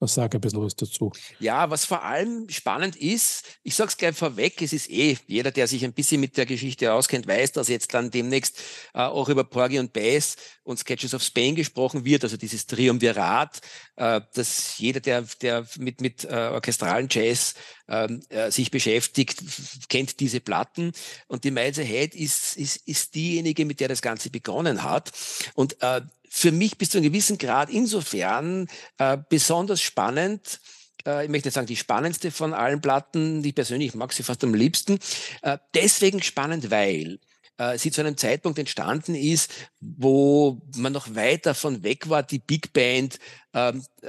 Sag 0.04 0.34
ein 0.34 0.42
bisschen 0.42 0.64
was 0.64 0.76
dazu. 0.76 1.12
Ja, 1.40 1.70
was 1.70 1.86
vor 1.86 2.04
allem 2.04 2.50
spannend 2.50 2.96
ist, 2.96 3.46
ich 3.62 3.76
sage 3.76 3.90
es 3.90 3.98
gleich 3.98 4.16
vorweg, 4.16 4.60
es 4.62 4.74
ist 4.74 4.90
eh, 4.90 5.16
jeder, 5.28 5.52
der 5.52 5.68
sich 5.68 5.86
ein 5.86 5.94
bisschen 5.94 6.20
mit 6.20 6.38
der 6.38 6.48
Geschichte 6.48 6.92
auskennt, 6.92 7.28
weiß, 7.28 7.52
dass 7.52 7.68
jetzt 7.68 7.94
dann 7.94 8.10
demnächst 8.10 8.60
äh, 8.96 9.02
auch 9.02 9.30
über 9.30 9.44
Porgy 9.44 9.78
und 9.78 9.94
Bass 9.94 10.38
und 10.64 10.80
Sketches 10.80 11.14
of 11.14 11.22
Spain 11.22 11.56
gesprochen 11.56 12.04
wird, 12.04 12.24
also 12.24 12.36
dieses 12.36 12.66
Triumvirat, 12.66 13.62
äh, 13.96 14.22
dass 14.34 14.80
jeder, 14.80 15.02
der, 15.02 15.24
der 15.40 15.68
mit, 15.78 16.02
mit 16.02 16.24
äh, 16.24 16.50
orchestralen 16.52 17.08
Jazz 17.10 17.54
ähm, 17.92 18.22
äh, 18.30 18.50
sich 18.50 18.72
beschäftigt, 18.72 19.44
kennt 19.90 20.20
diese 20.20 20.40
Platten. 20.40 20.94
Und 21.28 21.44
die 21.44 21.52
Miles 21.52 21.78
Ahead 21.78 22.16
ist, 22.16 22.58
ist, 22.58 22.88
ist 22.88 23.14
diejenige, 23.14 23.66
mit 23.66 23.80
der 23.80 23.90
das 23.90 24.02
Ganze 24.02 24.30
begonnen 24.30 24.84
hat. 24.84 25.12
Und 25.54 25.82
äh, 25.82 26.02
für 26.30 26.54
mich 26.54 26.78
bis 26.78 26.92
zu 26.92 26.98
einem 26.98 27.12
gewissen 27.12 27.38
Grad 27.38 27.70
insofern 27.70 28.68
äh, 28.98 29.18
besonders 29.30 29.82
spannend. 29.82 30.62
Äh, 31.06 31.26
ich 31.26 31.30
möchte 31.30 31.50
nicht 31.50 31.56
sagen, 31.56 31.68
die 31.68 31.76
spannendste 31.76 32.32
von 32.32 32.54
allen 32.54 32.80
Platten. 32.82 33.44
Ich 33.44 33.54
persönlich 33.54 33.94
mag 33.94 34.14
sie 34.14 34.24
fast 34.24 34.44
am 34.46 34.54
liebsten. 34.54 34.98
Äh, 35.42 35.58
deswegen 35.74 36.24
spannend, 36.24 36.72
weil 36.72 37.20
äh, 37.62 37.78
sie 37.78 37.92
zu 37.92 38.02
einem 38.02 38.18
Zeitpunkt 38.18 38.58
entstanden 38.58 39.14
ist, 39.14 39.52
wo 39.80 40.62
man 40.76 40.94
noch 40.94 41.14
weit 41.14 41.46
davon 41.46 41.84
weg 41.84 42.10
war, 42.10 42.24
die 42.24 42.40
Big 42.40 42.74
Band 42.74 43.20
ähm, 43.54 43.86
äh, 44.02 44.08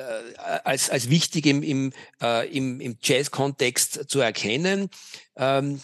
als, 0.65 0.89
als 0.89 1.11
wichtig 1.11 1.45
im, 1.45 1.63
im, 1.63 1.93
äh, 2.23 2.49
im, 2.49 2.81
im 2.81 2.97
Jazz-Kontext 3.03 4.09
zu 4.09 4.21
erkennen. 4.21 4.89
Ähm, 5.37 5.83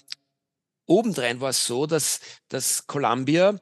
obendrein 0.86 1.42
war 1.42 1.50
es 1.50 1.66
so, 1.66 1.86
dass, 1.86 2.20
dass 2.48 2.86
Columbia 2.86 3.60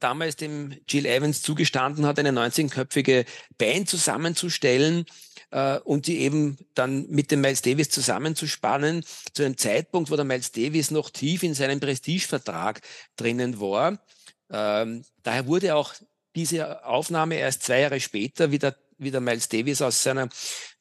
damals 0.00 0.36
dem 0.36 0.78
Jill 0.88 1.04
Evans 1.04 1.42
zugestanden 1.42 2.06
hat, 2.06 2.18
eine 2.18 2.30
19-köpfige 2.30 3.26
Band 3.58 3.90
zusammenzustellen, 3.90 5.04
äh, 5.52 5.78
und 5.78 6.06
die 6.06 6.18
eben 6.20 6.58
dann 6.74 7.08
mit 7.08 7.30
dem 7.30 7.40
Miles 7.40 7.62
Davis 7.62 7.90
zusammenzuspannen, 7.90 9.04
zu 9.32 9.44
einem 9.44 9.56
Zeitpunkt, 9.56 10.10
wo 10.10 10.16
der 10.16 10.24
Miles 10.24 10.50
Davis 10.52 10.90
noch 10.90 11.10
tief 11.10 11.42
in 11.42 11.54
seinem 11.54 11.78
Prestigevertrag 11.78 12.80
drinnen 13.16 13.60
war. 13.60 13.98
Ähm, 14.50 15.04
daher 15.22 15.46
wurde 15.46 15.74
auch 15.76 15.94
diese 16.34 16.84
Aufnahme 16.84 17.36
erst 17.36 17.62
zwei 17.62 17.80
Jahre 17.80 18.00
später 18.00 18.50
wieder 18.50 18.74
wie 18.98 19.10
der 19.10 19.20
Miles 19.20 19.48
Davis 19.48 19.82
aus 19.82 20.02
seiner 20.02 20.28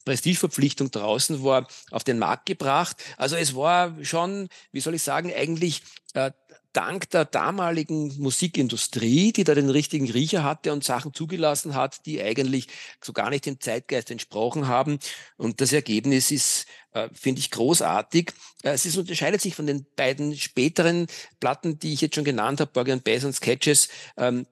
Prestigeverpflichtung 0.05 0.91
draußen 0.91 1.43
war, 1.43 1.67
auf 1.91 2.03
den 2.03 2.19
Markt 2.19 2.45
gebracht. 2.45 2.97
Also 3.17 3.35
es 3.35 3.55
war 3.55 3.95
schon, 4.03 4.47
wie 4.71 4.79
soll 4.79 4.95
ich 4.95 5.03
sagen, 5.03 5.33
eigentlich 5.33 5.81
äh, 6.13 6.31
dank 6.73 7.09
der 7.09 7.25
damaligen 7.25 8.15
Musikindustrie, 8.19 9.33
die 9.33 9.43
da 9.43 9.55
den 9.55 9.69
richtigen 9.69 10.09
Riecher 10.09 10.43
hatte 10.43 10.73
und 10.73 10.83
Sachen 10.83 11.13
zugelassen 11.13 11.75
hat, 11.75 12.05
die 12.05 12.21
eigentlich 12.21 12.67
so 13.03 13.13
gar 13.13 13.29
nicht 13.29 13.45
dem 13.45 13.59
Zeitgeist 13.59 14.11
entsprochen 14.11 14.67
haben. 14.67 14.99
Und 15.37 15.61
das 15.61 15.73
Ergebnis 15.73 16.31
ist, 16.31 16.65
äh, 16.93 17.09
finde 17.13 17.39
ich, 17.39 17.51
großartig. 17.51 18.33
Äh, 18.63 18.71
es 18.71 18.85
ist, 18.85 18.97
unterscheidet 18.97 19.41
sich 19.41 19.55
von 19.55 19.67
den 19.67 19.85
beiden 19.95 20.35
späteren 20.37 21.07
Platten, 21.39 21.79
die 21.79 21.93
ich 21.93 22.01
jetzt 22.01 22.15
schon 22.15 22.23
genannt 22.23 22.59
habe, 22.59 22.71
Borg 22.71 23.03
Bass 23.03 23.23
und 23.23 23.33
Sketches, 23.33 23.89
ähm, 24.17 24.45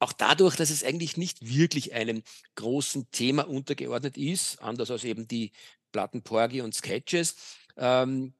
auch 0.00 0.12
dadurch, 0.12 0.56
dass 0.56 0.70
es 0.70 0.84
eigentlich 0.84 1.16
nicht 1.16 1.46
wirklich 1.46 1.94
einem 1.94 2.22
großen 2.56 3.10
Thema 3.10 3.48
untergeordnet 3.48 4.18
ist, 4.18 4.60
anders 4.60 4.90
als 4.90 5.04
eben 5.04 5.26
die 5.28 5.52
Platten 5.92 6.22
Porgy 6.22 6.60
und 6.60 6.74
Sketches. 6.74 7.36
Ähm, 7.76 8.34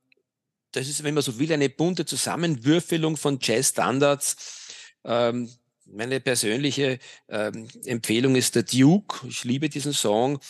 das 0.75 0.88
ist, 0.88 1.04
wenn 1.04 1.14
man 1.14 1.23
so 1.23 1.38
will, 1.38 1.52
eine 1.52 1.69
bunte 1.71 2.04
Zusammenwürfelung 2.04 3.16
von 3.16 3.38
Jazz-Standards. 3.40 4.66
Ähm, 5.04 5.50
meine 5.87 6.21
persönliche 6.21 6.99
ähm, 7.28 7.69
Empfehlung 7.85 8.35
ist 8.37 8.57
der 8.57 8.64
Duke. 8.64 9.26
Ich 9.28 9.45
liebe 9.45 9.69
diesen 9.69 9.93
Song. 9.93 10.40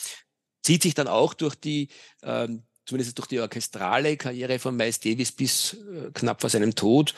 Zieht 0.63 0.83
sich 0.83 0.95
dann 0.95 1.09
auch 1.09 1.35
durch 1.35 1.55
die, 1.55 1.89
ähm, 2.23 2.63
zumindest 2.87 3.19
durch 3.19 3.29
die 3.29 3.41
orchestrale 3.41 4.17
Karriere 4.17 4.59
von 4.59 4.77
Miles 4.77 5.01
Davis 5.01 5.33
bis 5.33 5.75
äh, 5.75 6.11
knapp 6.15 6.41
vor 6.41 6.49
seinem 6.49 6.75
Tod. 6.75 7.15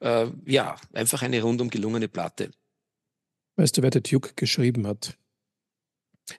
Äh, 0.00 0.26
ja, 0.44 0.76
einfach 0.92 1.22
eine 1.22 1.40
rundum 1.40 1.70
gelungene 1.70 2.08
Platte. 2.08 2.50
Weißt 3.56 3.78
du, 3.78 3.82
wer 3.82 3.90
der 3.90 4.02
Duke 4.02 4.32
geschrieben 4.34 4.86
hat? 4.86 5.16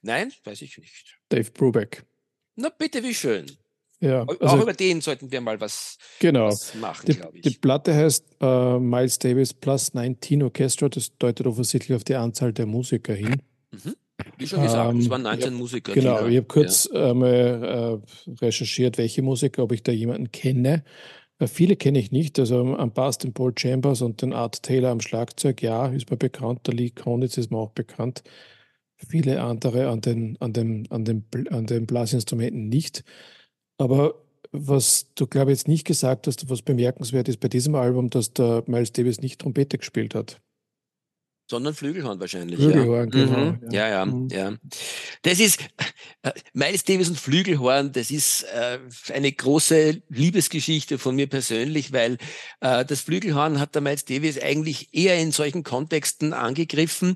Nein, 0.01 0.33
weiß 0.43 0.62
ich 0.62 0.77
nicht. 0.77 1.17
Dave 1.29 1.50
Brubeck. 1.51 2.05
Na 2.55 2.69
bitte, 2.69 3.01
wie 3.03 3.15
schön. 3.15 3.57
Ja, 3.99 4.21
also, 4.21 4.39
auch 4.41 4.61
über 4.61 4.73
den 4.73 5.01
sollten 5.01 5.31
wir 5.31 5.41
mal 5.41 5.59
was, 5.59 5.97
genau. 6.19 6.47
was 6.47 6.75
machen, 6.75 7.05
glaube 7.13 7.37
ich. 7.37 7.43
Die 7.43 7.57
Platte 7.57 7.93
heißt 7.93 8.25
uh, 8.43 8.79
Miles 8.79 9.19
Davis 9.19 9.53
Plus 9.53 9.93
19 9.93 10.43
Orchestra. 10.43 10.89
Das 10.89 11.17
deutet 11.17 11.47
offensichtlich 11.47 11.95
auf 11.95 12.03
die 12.03 12.15
Anzahl 12.15 12.53
der 12.53 12.65
Musiker 12.65 13.13
hin. 13.13 13.41
Mhm. 13.71 13.95
Wie 14.37 14.47
schon 14.47 14.61
gesagt, 14.61 14.93
ähm, 14.93 14.99
es 14.99 15.09
waren 15.09 15.23
19 15.23 15.51
ja, 15.51 15.57
Musiker. 15.57 15.93
Genau, 15.93 16.25
ich 16.25 16.37
habe 16.37 16.47
kurz 16.47 16.89
ja. 16.91 17.11
einmal 17.11 18.01
äh, 18.27 18.33
recherchiert, 18.45 18.97
welche 18.97 19.21
Musiker, 19.21 19.63
ob 19.63 19.71
ich 19.71 19.83
da 19.83 19.91
jemanden 19.91 20.31
kenne. 20.31 20.83
Äh, 21.39 21.47
viele 21.47 21.75
kenne 21.75 21.99
ich 21.99 22.11
nicht, 22.11 22.39
also 22.39 22.75
am 22.75 22.93
Bass 22.93 23.17
den 23.17 23.33
Paul 23.33 23.53
Chambers 23.57 24.01
und 24.01 24.21
den 24.21 24.33
Art 24.33 24.63
Taylor 24.63 24.91
am 24.91 25.01
Schlagzeug, 25.01 25.61
ja, 25.61 25.87
ist 25.87 26.09
mir 26.09 26.17
bekannt. 26.17 26.67
Der 26.67 26.73
Lee 26.73 26.91
Konitz 26.91 27.37
ist 27.37 27.51
mir 27.51 27.57
auch 27.57 27.71
bekannt. 27.71 28.23
Viele 28.95 29.41
andere 29.41 29.89
an 29.89 29.99
den, 29.99 30.37
an 30.39 30.53
den, 30.53 30.89
an 30.89 31.03
den, 31.03 31.25
an 31.49 31.65
den 31.65 31.85
Blasinstrumenten 31.85 32.69
nicht. 32.69 33.03
Aber 33.77 34.15
was 34.51 35.08
du, 35.15 35.27
glaube 35.27 35.51
ich, 35.51 35.60
jetzt 35.60 35.67
nicht 35.67 35.86
gesagt 35.86 36.27
hast, 36.27 36.50
was 36.50 36.62
bemerkenswert 36.62 37.27
ist 37.27 37.39
bei 37.39 37.48
diesem 37.48 37.75
Album, 37.75 38.10
dass 38.10 38.34
der 38.34 38.63
Miles 38.67 38.94
Davis 38.94 39.22
nicht 39.22 39.41
Trompete 39.41 39.77
gespielt 39.77 40.15
hat. 40.15 40.39
Sondern 41.48 41.75
Flügelhorn 41.75 42.20
wahrscheinlich. 42.20 42.60
Flügelhorn, 42.60 43.12
ja. 43.13 43.25
genau. 43.25 43.51
Mhm. 43.51 43.72
Ja, 43.72 43.88
ja, 43.88 44.05
mhm. 44.05 44.29
ja. 44.29 44.53
Das 45.22 45.39
ist, 45.39 45.60
äh, 46.24 46.32
Miles 46.53 46.86
Davis 46.86 47.08
und 47.08 47.20
Flügelhorn, 47.20 47.91
das 47.91 48.09
ist 48.09 48.44
äh, 48.44 48.79
eine 49.14 49.31
große 49.31 50.01
Liebesgeschichte 50.09 50.98
von 50.98 51.16
mir 51.16 51.27
persönlich, 51.27 51.94
weil 51.94 52.18
äh, 52.61 52.83
das 52.83 53.01
Flügelhorn 53.01 53.59
hat 53.59 53.75
der 53.75 53.83
Miles 53.83 54.05
Davis 54.05 54.42
eigentlich 54.42 54.90
eher 54.92 55.20
in 55.20 55.31
solchen 55.31 55.64
Kontexten 55.64 56.33
angegriffen, 56.33 57.16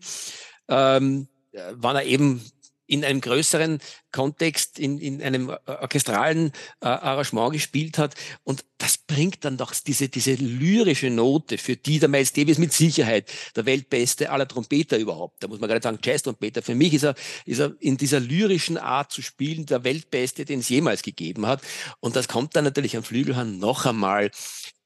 ähm, 0.67 1.27
äh, 1.51 1.61
wann 1.73 1.95
er 1.95 2.03
eben 2.03 2.43
in 2.89 3.05
einem 3.05 3.21
größeren 3.21 3.79
Kontext, 4.11 4.79
in, 4.79 4.97
in 4.97 5.21
einem 5.21 5.55
orchestralen 5.65 6.51
äh, 6.81 6.87
Arrangement 6.87 7.53
gespielt 7.53 7.99
hat. 7.99 8.15
Und 8.43 8.65
das 8.79 8.97
bringt 8.97 9.45
dann 9.45 9.57
doch 9.57 9.73
diese, 9.75 10.09
diese 10.09 10.33
lyrische 10.33 11.11
Note, 11.11 11.59
für 11.59 11.75
die 11.75 11.99
der 11.99 12.09
Miles 12.09 12.33
Davis 12.33 12.57
mit 12.57 12.73
Sicherheit 12.73 13.31
der 13.55 13.67
weltbeste 13.67 14.31
aller 14.31 14.47
Trompeter 14.47 14.97
überhaupt. 14.97 15.43
Da 15.43 15.47
muss 15.47 15.59
man 15.59 15.67
gar 15.67 15.75
nicht 15.75 15.83
sagen 15.83 15.99
Jazz-Trompeter. 16.01 16.63
Für 16.63 16.73
mich 16.73 16.93
ist 16.95 17.03
er, 17.03 17.13
ist 17.45 17.59
er 17.59 17.75
in 17.79 17.97
dieser 17.97 18.19
lyrischen 18.19 18.77
Art 18.77 19.11
zu 19.11 19.21
spielen 19.21 19.67
der 19.67 19.83
weltbeste, 19.83 20.45
den 20.45 20.59
es 20.59 20.69
jemals 20.69 21.03
gegeben 21.03 21.45
hat. 21.45 21.61
Und 21.99 22.15
das 22.15 22.27
kommt 22.27 22.55
dann 22.55 22.63
natürlich 22.63 22.97
am 22.97 23.03
Flügelhorn 23.03 23.59
noch 23.59 23.85
einmal 23.85 24.31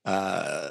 äh, 0.06 0.70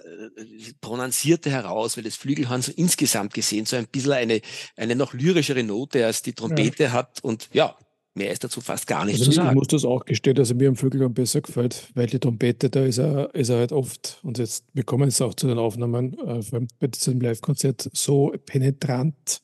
prononcierte 0.80 1.50
heraus, 1.50 1.96
weil 1.96 2.04
das 2.04 2.16
Flügelhorn 2.16 2.62
so 2.62 2.72
insgesamt 2.76 3.34
gesehen 3.34 3.64
so 3.64 3.76
ein 3.76 3.86
bisschen 3.86 4.12
eine, 4.12 4.40
eine 4.76 4.94
noch 4.94 5.14
lyrischere 5.14 5.62
Note 5.62 6.04
als 6.04 6.22
die 6.22 6.32
Trompete 6.32 6.84
ja. 6.84 6.92
hat 6.92 7.20
und 7.22 7.48
ja, 7.52 7.76
mehr 8.14 8.30
ist 8.30 8.44
dazu 8.44 8.60
fast 8.60 8.86
gar 8.86 9.04
nicht 9.04 9.14
also 9.14 9.26
zu 9.26 9.32
sagen. 9.32 9.50
Ich 9.50 9.54
muss 9.54 9.68
das 9.68 9.84
auch 9.84 10.04
gestehen, 10.04 10.38
also 10.38 10.54
mir 10.54 10.68
am 10.68 10.76
Flügelhorn 10.76 11.14
besser 11.14 11.40
gefällt, 11.40 11.88
weil 11.94 12.06
die 12.06 12.18
Trompete, 12.18 12.68
da 12.68 12.84
ist 12.84 12.98
er, 12.98 13.34
ist 13.34 13.48
er 13.48 13.58
halt 13.58 13.72
oft, 13.72 14.18
und 14.22 14.38
jetzt, 14.38 14.66
wir 14.74 14.84
kommen 14.84 15.04
jetzt 15.04 15.20
auch 15.22 15.34
zu 15.34 15.46
den 15.46 15.58
Aufnahmen, 15.58 16.16
äh, 16.18 16.66
bei 16.78 16.86
diesem 16.88 17.20
Live-Konzert, 17.20 17.90
so 17.92 18.34
penetrant 18.44 19.40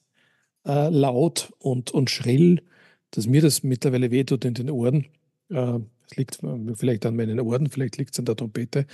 äh, 0.66 0.88
laut 0.90 1.52
und, 1.58 1.90
und 1.92 2.10
schrill, 2.10 2.62
dass 3.10 3.26
mir 3.26 3.40
das 3.40 3.62
mittlerweile 3.62 4.10
wehtut 4.10 4.44
in 4.44 4.54
den 4.54 4.70
Ohren. 4.70 5.06
Äh, 5.50 5.78
es 6.10 6.16
liegt 6.16 6.38
vielleicht 6.74 7.04
an 7.04 7.16
meinen 7.16 7.38
Ohren, 7.38 7.68
vielleicht 7.68 7.98
liegt 7.98 8.14
es 8.14 8.18
an 8.18 8.24
der 8.24 8.36
Trompete. 8.36 8.86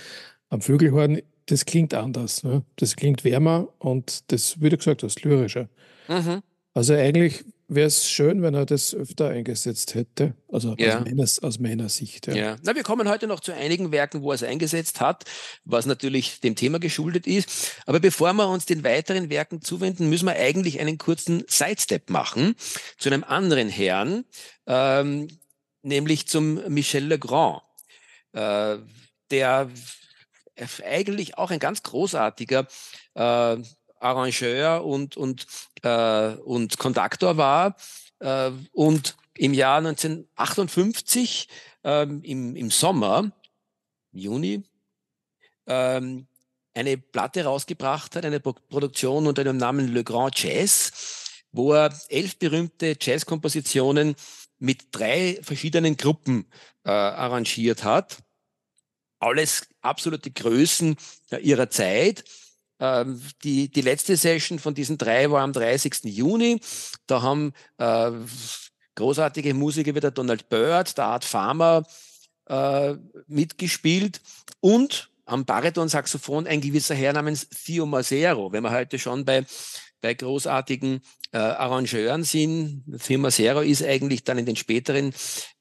Am 0.55 0.61
Vögelhorn, 0.61 1.21
das 1.47 1.65
klingt 1.65 1.93
anders. 1.93 2.45
Ne? 2.45 2.63
Das 2.77 2.95
klingt 2.95 3.25
wärmer 3.25 3.67
und 3.77 4.31
das, 4.31 4.61
wie 4.61 4.69
du 4.69 4.77
gesagt 4.77 5.03
hast, 5.03 5.21
lyrischer. 5.23 5.67
Mhm. 6.07 6.43
Also 6.73 6.93
eigentlich 6.93 7.43
wäre 7.67 7.87
es 7.87 8.09
schön, 8.09 8.41
wenn 8.41 8.53
er 8.53 8.65
das 8.65 8.93
öfter 8.93 9.27
eingesetzt 9.27 9.95
hätte. 9.95 10.33
Also 10.47 10.73
ja. 10.77 10.99
aus, 10.99 11.03
meiner, 11.03 11.23
aus, 11.23 11.59
meiner, 11.59 11.89
Sicht. 11.89 12.27
Ja. 12.27 12.35
ja. 12.35 12.55
Na, 12.63 12.73
wir 12.73 12.83
kommen 12.83 13.09
heute 13.09 13.27
noch 13.27 13.41
zu 13.41 13.53
einigen 13.53 13.91
Werken, 13.91 14.21
wo 14.21 14.31
er 14.31 14.35
es 14.35 14.43
eingesetzt 14.43 15.01
hat, 15.01 15.25
was 15.65 15.85
natürlich 15.85 16.39
dem 16.39 16.55
Thema 16.55 16.79
geschuldet 16.79 17.27
ist. 17.27 17.73
Aber 17.85 17.99
bevor 17.99 18.31
wir 18.31 18.47
uns 18.47 18.65
den 18.65 18.85
weiteren 18.85 19.29
Werken 19.29 19.61
zuwenden, 19.61 20.09
müssen 20.09 20.27
wir 20.27 20.37
eigentlich 20.37 20.79
einen 20.79 20.97
kurzen 20.97 21.43
Sidestep 21.49 22.09
machen 22.09 22.55
zu 22.97 23.09
einem 23.09 23.25
anderen 23.25 23.67
Herrn, 23.67 24.23
ähm, 24.67 25.27
nämlich 25.81 26.29
zum 26.29 26.61
Michel 26.69 27.07
Legrand. 27.07 27.61
Äh, 28.31 28.77
der 29.31 29.69
eigentlich 30.83 31.37
auch 31.37 31.51
ein 31.51 31.59
ganz 31.59 31.83
großartiger 31.83 32.67
äh, 33.13 33.57
Arrangeur 33.99 34.85
und, 34.85 35.17
und, 35.17 35.47
äh, 35.83 36.35
und 36.35 36.77
Konduktor 36.77 37.37
war. 37.37 37.75
Äh, 38.19 38.51
und 38.71 39.17
im 39.37 39.53
Jahr 39.53 39.79
1958, 39.79 41.49
ähm, 41.83 42.21
im, 42.23 42.55
im 42.55 42.71
Sommer, 42.71 43.31
Juni, 44.11 44.63
ähm, 45.67 46.27
eine 46.73 46.97
Platte 46.97 47.45
rausgebracht 47.45 48.15
hat, 48.15 48.25
eine 48.25 48.39
Pro 48.39 48.53
Produktion 48.53 49.27
unter 49.27 49.43
dem 49.43 49.57
Namen 49.57 49.93
Le 49.93 50.03
Grand 50.03 50.37
Jazz, 50.37 51.43
wo 51.51 51.73
er 51.73 51.93
elf 52.09 52.37
berühmte 52.37 52.95
Jazzkompositionen 52.99 54.15
mit 54.59 54.87
drei 54.91 55.39
verschiedenen 55.41 55.97
Gruppen 55.97 56.45
äh, 56.83 56.91
arrangiert 56.91 57.83
hat 57.83 58.24
alles 59.19 59.67
absolute 59.81 60.31
Größen 60.31 60.95
ihrer 61.41 61.69
Zeit. 61.69 62.23
Ähm, 62.79 63.21
die, 63.43 63.69
die 63.69 63.81
letzte 63.81 64.17
Session 64.17 64.59
von 64.59 64.73
diesen 64.73 64.97
drei 64.97 65.31
war 65.31 65.41
am 65.41 65.53
30. 65.53 66.03
Juni. 66.03 66.59
Da 67.07 67.21
haben 67.21 67.53
äh, 67.77 68.11
großartige 68.95 69.53
Musiker 69.53 69.95
wie 69.95 69.99
der 69.99 70.11
Donald 70.11 70.49
Byrd, 70.49 70.97
der 70.97 71.05
Art 71.05 71.25
Farmer 71.25 71.83
äh, 72.47 72.95
mitgespielt 73.27 74.21
und 74.59 75.09
am 75.25 75.45
Bariton-Saxophon 75.45 76.45
ein 76.45 76.61
gewisser 76.61 76.95
Herr 76.95 77.13
namens 77.13 77.47
Theo 77.49 77.85
Masero. 77.85 78.51
Wenn 78.51 78.63
man 78.63 78.73
heute 78.73 78.99
schon 78.99 79.25
bei 79.25 79.45
bei 80.05 80.13
großartigen 80.13 81.01
äh, 81.35 81.37
Arrangeuren 81.37 82.23
sind. 82.23 82.85
Firma 82.97 83.29
Zero 83.29 83.59
ist 83.59 83.83
eigentlich 83.83 84.23
dann 84.23 84.37
in 84.37 84.45
den 84.45 84.55
späteren 84.55 85.13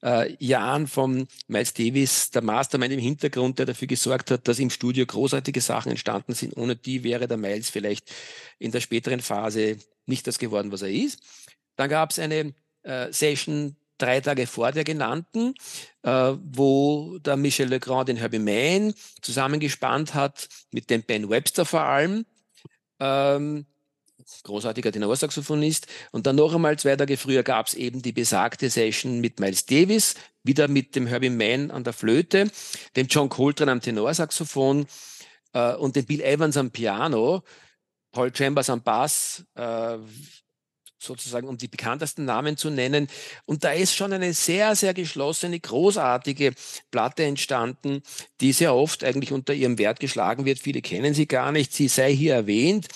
äh, 0.04 0.32
Jahren 0.38 0.86
von 0.86 1.26
Miles 1.48 1.74
Davis 1.74 2.30
der 2.30 2.42
Mastermind 2.42 2.92
im 2.92 3.00
Hintergrund, 3.00 3.58
der 3.58 3.66
dafür 3.66 3.88
gesorgt 3.88 4.30
hat, 4.30 4.46
dass 4.46 4.60
im 4.60 4.70
Studio 4.70 5.04
großartige 5.04 5.60
Sachen 5.60 5.90
entstanden 5.90 6.34
sind. 6.34 6.56
Ohne 6.56 6.76
die 6.76 7.02
wäre 7.02 7.26
der 7.26 7.38
Miles 7.38 7.70
vielleicht 7.70 8.08
in 8.60 8.70
der 8.70 8.80
späteren 8.80 9.18
Phase 9.18 9.78
nicht 10.06 10.28
das 10.28 10.38
geworden, 10.38 10.70
was 10.70 10.82
er 10.82 10.92
ist. 10.92 11.18
Dann 11.74 11.90
gab 11.90 12.12
es 12.12 12.20
eine 12.20 12.54
äh, 12.84 13.12
Session 13.12 13.74
drei 13.98 14.20
Tage 14.20 14.46
vor 14.46 14.70
der 14.70 14.84
genannten, 14.84 15.54
äh, 16.02 16.34
wo 16.40 17.18
der 17.18 17.36
Michel 17.36 17.68
Legrand 17.68 18.08
den 18.08 18.16
Herbie 18.16 18.38
Mann 18.38 18.94
zusammengespannt 19.22 20.14
hat, 20.14 20.48
mit 20.70 20.88
dem 20.88 21.02
Ben 21.02 21.28
Webster 21.28 21.64
vor 21.64 21.80
allem. 21.80 22.26
Ähm, 23.00 23.66
großartiger 24.42 24.92
Tenorsaxophonist. 24.92 25.86
Und 26.12 26.26
dann 26.26 26.36
noch 26.36 26.54
einmal 26.54 26.78
zwei 26.78 26.96
Tage 26.96 27.16
früher 27.16 27.42
gab 27.42 27.66
es 27.66 27.74
eben 27.74 28.02
die 28.02 28.12
besagte 28.12 28.70
Session 28.70 29.20
mit 29.20 29.40
Miles 29.40 29.66
Davis, 29.66 30.14
wieder 30.42 30.68
mit 30.68 30.96
dem 30.96 31.06
Herbie 31.06 31.30
Mann 31.30 31.70
an 31.70 31.84
der 31.84 31.92
Flöte, 31.92 32.50
dem 32.96 33.06
John 33.06 33.28
Coltrane 33.28 33.72
am 33.72 33.80
Tenorsaxophon 33.80 34.86
äh, 35.52 35.74
und 35.74 35.96
dem 35.96 36.04
Bill 36.04 36.20
Evans 36.20 36.56
am 36.56 36.70
Piano, 36.70 37.42
Paul 38.12 38.34
Chambers 38.34 38.70
am 38.70 38.82
Bass, 38.82 39.44
äh, 39.54 39.98
sozusagen, 41.04 41.48
um 41.48 41.58
die 41.58 41.68
bekanntesten 41.68 42.24
Namen 42.24 42.56
zu 42.56 42.70
nennen. 42.70 43.08
Und 43.44 43.64
da 43.64 43.72
ist 43.72 43.94
schon 43.94 44.12
eine 44.12 44.32
sehr, 44.32 44.74
sehr 44.74 44.94
geschlossene, 44.94 45.60
großartige 45.60 46.54
Platte 46.90 47.24
entstanden, 47.24 48.02
die 48.40 48.52
sehr 48.52 48.74
oft 48.74 49.04
eigentlich 49.04 49.32
unter 49.32 49.54
ihrem 49.54 49.78
Wert 49.78 50.00
geschlagen 50.00 50.44
wird. 50.44 50.58
Viele 50.58 50.82
kennen 50.82 51.14
sie 51.14 51.26
gar 51.26 51.52
nicht. 51.52 51.72
Sie 51.72 51.88
sei 51.88 52.14
hier 52.14 52.34
erwähnt. 52.34 52.88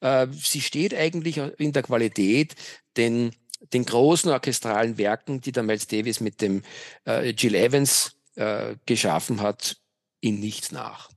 Äh, 0.00 0.26
sie 0.32 0.60
steht 0.60 0.94
eigentlich 0.94 1.38
in 1.58 1.72
der 1.72 1.82
Qualität, 1.82 2.56
den, 2.96 3.34
den 3.72 3.84
großen 3.84 4.30
orchestralen 4.30 4.98
Werken, 4.98 5.40
die 5.40 5.52
der 5.52 5.62
Miles 5.62 5.86
Davis 5.86 6.20
mit 6.20 6.40
dem 6.40 6.62
äh, 7.06 7.30
Jill 7.30 7.54
Evans 7.54 8.16
äh, 8.34 8.76
geschaffen 8.86 9.40
hat, 9.40 9.76
in 10.20 10.40
nichts 10.40 10.72
nach. 10.72 11.11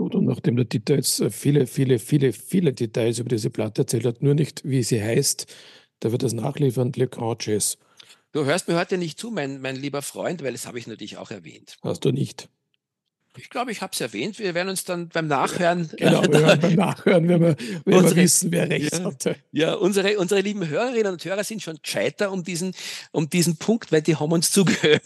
Gut, 0.00 0.14
und 0.14 0.24
nachdem 0.24 0.56
der 0.56 0.64
Dieter 0.64 0.94
jetzt 0.94 1.20
äh, 1.20 1.28
viele, 1.28 1.66
viele, 1.66 1.98
viele, 1.98 2.32
viele 2.32 2.72
Details 2.72 3.18
über 3.18 3.28
diese 3.28 3.50
Platte 3.50 3.82
erzählt 3.82 4.06
hat, 4.06 4.22
nur 4.22 4.32
nicht, 4.32 4.62
wie 4.64 4.82
sie 4.82 4.98
heißt, 5.02 5.44
da 6.00 6.10
wird 6.10 6.22
das 6.22 6.32
nachliefern, 6.32 6.90
Le 6.96 7.06
Grand 7.06 7.44
Jazz. 7.44 7.76
Du 8.32 8.46
hörst 8.46 8.66
mir 8.66 8.78
heute 8.78 8.96
nicht 8.96 9.18
zu, 9.18 9.30
mein, 9.30 9.60
mein 9.60 9.76
lieber 9.76 10.00
Freund, 10.00 10.42
weil 10.42 10.52
das 10.52 10.66
habe 10.66 10.78
ich 10.78 10.86
natürlich 10.86 11.18
auch 11.18 11.30
erwähnt. 11.30 11.76
Hast 11.82 12.02
du 12.06 12.12
nicht. 12.12 12.48
Ich 13.42 13.48
glaube, 13.48 13.72
ich 13.72 13.80
habe 13.80 13.92
es 13.94 14.00
erwähnt. 14.00 14.38
Wir 14.38 14.54
werden 14.54 14.68
uns 14.68 14.84
dann 14.84 15.08
beim 15.08 15.26
Nachhören. 15.26 15.90
Genau, 15.96 16.22
wir 16.22 16.56
beim 16.56 16.74
Nachhören, 16.74 17.26
wenn 17.26 17.40
wir, 17.40 17.56
wenn 17.84 17.94
unsere, 17.94 18.16
wir 18.16 18.22
wissen, 18.24 18.52
wer 18.52 18.68
recht 18.68 18.92
ja, 18.92 19.04
hatte. 19.04 19.36
Ja, 19.50 19.74
unsere, 19.74 20.18
unsere 20.18 20.42
lieben 20.42 20.68
Hörerinnen 20.68 21.12
und 21.12 21.24
Hörer 21.24 21.42
sind 21.42 21.62
schon 21.62 21.78
gescheiter 21.82 22.32
um 22.32 22.44
diesen, 22.44 22.74
um 23.12 23.30
diesen 23.30 23.56
Punkt, 23.56 23.92
weil 23.92 24.02
die 24.02 24.16
haben 24.16 24.30
uns 24.30 24.50
zugehört. 24.52 25.02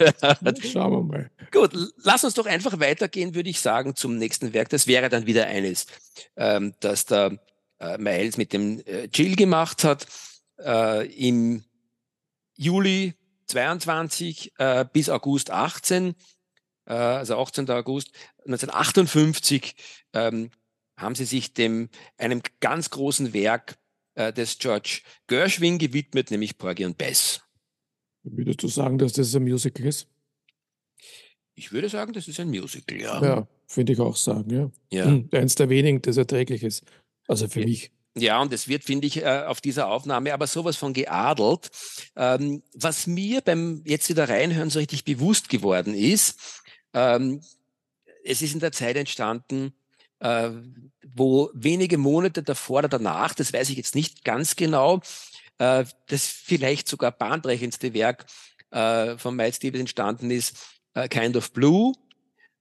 Schauen 0.64 0.92
wir 0.92 1.02
mal. 1.02 1.30
Gut, 1.52 1.70
lass 2.02 2.24
uns 2.24 2.34
doch 2.34 2.46
einfach 2.46 2.80
weitergehen, 2.80 3.34
würde 3.34 3.50
ich 3.50 3.60
sagen, 3.60 3.94
zum 3.94 4.18
nächsten 4.18 4.52
Werk. 4.52 4.68
Das 4.68 4.86
wäre 4.88 5.08
dann 5.08 5.26
wieder 5.26 5.46
eines, 5.46 5.86
ähm, 6.36 6.74
das 6.80 7.06
der 7.06 7.38
äh, 7.78 7.98
Miles 7.98 8.36
mit 8.36 8.52
dem 8.52 8.80
äh, 8.84 9.08
Jill 9.12 9.36
gemacht 9.36 9.84
hat. 9.84 10.06
Äh, 10.58 11.06
Im 11.28 11.62
Juli 12.56 13.14
22 13.46 14.52
äh, 14.58 14.84
bis 14.92 15.08
August 15.08 15.50
18 15.50 16.14
äh, 16.86 16.92
also 16.92 17.38
18. 17.38 17.68
August 17.70 18.12
1958, 18.44 19.74
ähm, 20.12 20.50
haben 20.96 21.14
sie 21.14 21.24
sich 21.24 21.54
dem, 21.54 21.88
einem 22.18 22.42
ganz 22.60 22.90
großen 22.90 23.32
Werk 23.32 23.76
äh, 24.14 24.32
des 24.32 24.58
George 24.58 25.00
Gershwin 25.26 25.78
gewidmet, 25.78 26.30
nämlich 26.30 26.56
Porgy 26.58 26.84
und 26.84 26.98
Bess. 26.98 27.40
Würdest 28.22 28.62
du 28.62 28.68
sagen, 28.68 28.98
dass 28.98 29.12
das 29.12 29.34
ein 29.34 29.42
Musical 29.42 29.86
ist? 29.86 30.08
Ich 31.56 31.72
würde 31.72 31.88
sagen, 31.88 32.12
das 32.12 32.26
ist 32.26 32.40
ein 32.40 32.48
Musical, 32.48 33.00
ja. 33.00 33.22
Ja, 33.22 33.48
finde 33.66 33.92
ich 33.92 34.00
auch 34.00 34.16
sagen, 34.16 34.50
ja. 34.50 34.70
ja. 34.90 35.04
Hm, 35.06 35.28
eins 35.32 35.54
der 35.54 35.68
wenigen, 35.68 36.00
das 36.02 36.16
erträglich 36.16 36.62
ist. 36.62 36.84
Also 37.28 37.48
für 37.48 37.60
ja. 37.60 37.66
mich. 37.66 37.90
Ja, 38.16 38.40
und 38.40 38.52
es 38.52 38.68
wird, 38.68 38.84
finde 38.84 39.08
ich, 39.08 39.22
äh, 39.22 39.42
auf 39.46 39.60
dieser 39.60 39.88
Aufnahme 39.88 40.32
aber 40.32 40.46
sowas 40.46 40.76
von 40.76 40.92
geadelt. 40.92 41.70
Ähm, 42.16 42.62
was 42.72 43.08
mir 43.08 43.40
beim 43.40 43.82
jetzt 43.84 44.08
wieder 44.08 44.28
reinhören 44.28 44.70
so 44.70 44.78
richtig 44.78 45.04
bewusst 45.04 45.48
geworden 45.48 45.94
ist, 45.94 46.62
ähm, 46.94 47.40
es 48.24 48.42
ist 48.42 48.54
in 48.54 48.60
der 48.60 48.72
Zeit 48.72 48.96
entstanden, 48.96 49.74
äh, 50.20 50.50
wo 51.14 51.50
wenige 51.52 51.98
Monate 51.98 52.42
davor 52.42 52.78
oder 52.78 52.88
danach, 52.88 53.34
das 53.34 53.52
weiß 53.52 53.68
ich 53.70 53.76
jetzt 53.76 53.94
nicht 53.94 54.24
ganz 54.24 54.56
genau, 54.56 55.00
äh, 55.58 55.84
das 56.06 56.26
vielleicht 56.26 56.88
sogar 56.88 57.12
bahnbrechendste 57.12 57.94
Werk 57.94 58.26
äh, 58.70 59.16
von 59.18 59.36
Miles 59.36 59.58
Davis 59.58 59.80
entstanden 59.80 60.30
ist, 60.30 60.56
äh, 60.94 61.08
Kind 61.08 61.36
of 61.36 61.52
Blue. 61.52 61.92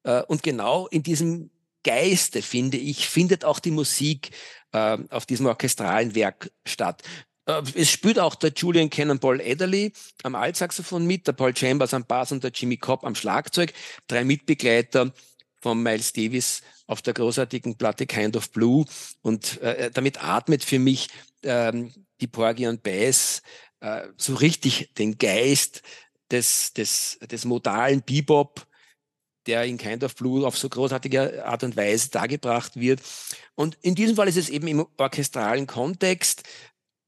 Äh, 0.03 0.23
und 0.23 0.43
genau 0.43 0.87
in 0.87 1.03
diesem 1.03 1.49
Geiste, 1.83 2.41
finde 2.41 2.77
ich, 2.77 3.09
findet 3.09 3.45
auch 3.45 3.59
die 3.59 3.71
Musik 3.71 4.31
äh, 4.71 4.97
auf 5.09 5.25
diesem 5.25 5.45
orchestralen 5.45 6.15
Werk 6.15 6.51
statt. 6.65 7.03
Äh, 7.45 7.61
es 7.75 7.89
spielt 7.89 8.19
auch 8.19 8.35
der 8.35 8.51
Julian 8.55 8.89
Cannonball 8.89 9.41
Ederly 9.41 9.93
am 10.23 10.35
Altsaxophon 10.35 11.05
mit, 11.05 11.27
der 11.27 11.33
Paul 11.33 11.55
Chambers 11.55 11.93
am 11.93 12.05
Bass 12.05 12.31
und 12.31 12.43
der 12.43 12.51
Jimmy 12.51 12.77
Cobb 12.77 13.03
am 13.03 13.15
Schlagzeug. 13.15 13.73
Drei 14.07 14.23
Mitbegleiter 14.23 15.13
von 15.61 15.81
Miles 15.81 16.13
Davis 16.13 16.61
auf 16.87 17.01
der 17.01 17.13
großartigen 17.13 17.77
Platte 17.77 18.05
Kind 18.05 18.35
of 18.35 18.51
Blue. 18.51 18.85
Und 19.21 19.61
äh, 19.61 19.91
damit 19.91 20.23
atmet 20.23 20.63
für 20.63 20.79
mich 20.79 21.07
ähm, 21.43 21.93
die 22.21 22.27
Porgy 22.27 22.67
und 22.67 22.83
Bass 22.83 23.41
äh, 23.79 24.07
so 24.17 24.35
richtig 24.35 24.93
den 24.97 25.17
Geist 25.17 25.81
des, 26.31 26.73
des, 26.73 27.19
des 27.19 27.45
modalen 27.45 28.01
Bebop, 28.01 28.65
der 29.45 29.65
in 29.65 29.77
Kind 29.77 30.03
of 30.03 30.15
Blue 30.15 30.47
auf 30.47 30.57
so 30.57 30.69
großartige 30.69 31.45
Art 31.45 31.63
und 31.63 31.75
Weise 31.75 32.09
dargebracht 32.09 32.77
wird. 32.77 33.01
Und 33.55 33.77
in 33.81 33.95
diesem 33.95 34.15
Fall 34.15 34.27
ist 34.27 34.37
es 34.37 34.49
eben 34.49 34.67
im 34.67 34.85
orchestralen 34.97 35.67
Kontext 35.67 36.43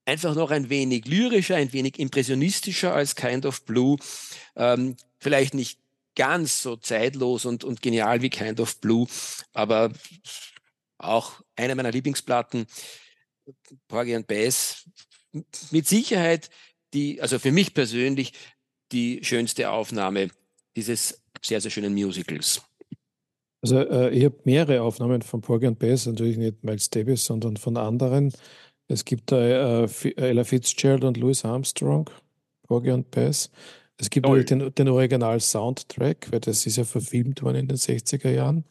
einfach 0.06 0.36
noch 0.36 0.52
ein 0.52 0.70
wenig 0.70 1.06
lyrischer, 1.06 1.56
ein 1.56 1.74
wenig 1.74 2.00
impressionistischer 2.00 2.94
als 2.94 3.16
Kind 3.16 3.46
of 3.46 3.66
Blue. 3.66 3.98
Ähm, 4.56 4.96
vielleicht 5.20 5.54
nicht 5.54 5.80
ganz 6.16 6.62
so 6.62 6.76
zeitlos 6.76 7.46
und, 7.46 7.64
und 7.64 7.82
genial 7.82 8.22
wie 8.22 8.30
Kind 8.30 8.60
of 8.60 8.80
Blue, 8.80 9.08
aber 9.54 9.92
auch 10.98 11.42
eine 11.56 11.76
meiner 11.76 11.92
Lieblingsplatten, 11.92 12.68
Porgy 13.88 14.16
and 14.16 14.28
Bass, 14.28 14.90
mit 15.72 15.88
Sicherheit 15.88 16.50
die, 16.94 17.22
also 17.22 17.40
für 17.40 17.52
mich 17.52 17.74
persönlich, 17.74 18.34
die 18.92 19.20
schönste 19.24 19.70
Aufnahme 19.72 20.30
dieses 20.76 21.22
sehr, 21.44 21.60
sehr 21.60 21.72
schönen 21.72 21.94
Musicals. 21.94 22.62
Also 23.62 23.80
äh, 23.80 24.12
ich 24.12 24.26
habe 24.26 24.40
mehrere 24.44 24.82
Aufnahmen 24.82 25.22
von 25.22 25.42
Porgy 25.42 25.68
and 25.68 25.80
Bass, 25.80 26.06
natürlich 26.06 26.38
nicht 26.38 26.64
Miles 26.64 26.90
Davis, 26.90 27.26
sondern 27.26 27.58
von 27.58 27.78
anderen. 27.78 28.32
Es 28.88 29.06
gibt 29.06 29.32
da 29.32 29.84
äh, 29.84 29.90
Ella 30.16 30.44
Fitzgerald 30.44 31.04
und 31.04 31.18
Louis 31.18 31.44
Armstrong, 31.44 32.10
Porgy 32.64 32.92
und 32.92 33.10
Bess. 33.12 33.50
Es 33.98 34.10
gibt 34.10 34.28
oh. 34.28 34.36
den, 34.36 34.74
den 34.74 34.90
Original-Soundtrack, 34.90 36.32
weil 36.32 36.40
das 36.42 36.66
ist 36.66 36.78
ja 36.78 36.84
verfilmt 36.84 37.42
worden 37.42 37.58
in 37.58 37.68
den 37.68 37.78
60er 37.78 38.30
Jahren. 38.30 38.66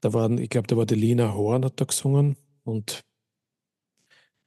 Da 0.00 0.12
waren, 0.12 0.38
ich 0.38 0.50
glaube, 0.50 0.66
da 0.66 0.76
war 0.76 0.86
die 0.86 0.96
Lina 0.96 1.32
Horn 1.34 1.64
hat 1.64 1.80
da 1.80 1.84
gesungen 1.84 2.36
und 2.64 3.04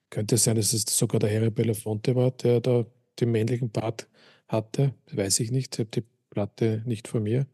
könnte 0.10 0.38
sein, 0.38 0.56
dass 0.58 0.74
es 0.74 0.84
sogar 0.86 1.20
der 1.20 1.34
Harry 1.34 1.50
Belafonte 1.50 2.16
war, 2.16 2.32
der 2.32 2.62
da 2.62 2.86
den 3.20 3.32
männlichen 3.32 3.72
Part 3.72 4.08
hatte. 4.48 4.94
weiß 5.12 5.40
ich 5.40 5.52
nicht. 5.52 5.76
Ich 5.76 5.80
habe 5.80 5.90
die 5.92 6.04
Platte 6.30 6.84
nicht 6.86 7.08
von 7.08 7.24
mir. 7.24 7.48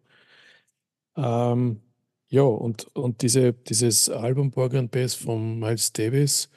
Ähm, 1.15 1.82
ja, 2.30 2.44
und, 2.44 2.96
und 2.96 3.22
diese, 3.22 3.54
dieses 3.54 4.10
Album 4.10 4.52
Porgy 4.52 4.78
and 4.78 4.91
Bass 4.91 5.15
von 5.15 5.60
Miles 5.60 5.94
Davis, 5.94 6.50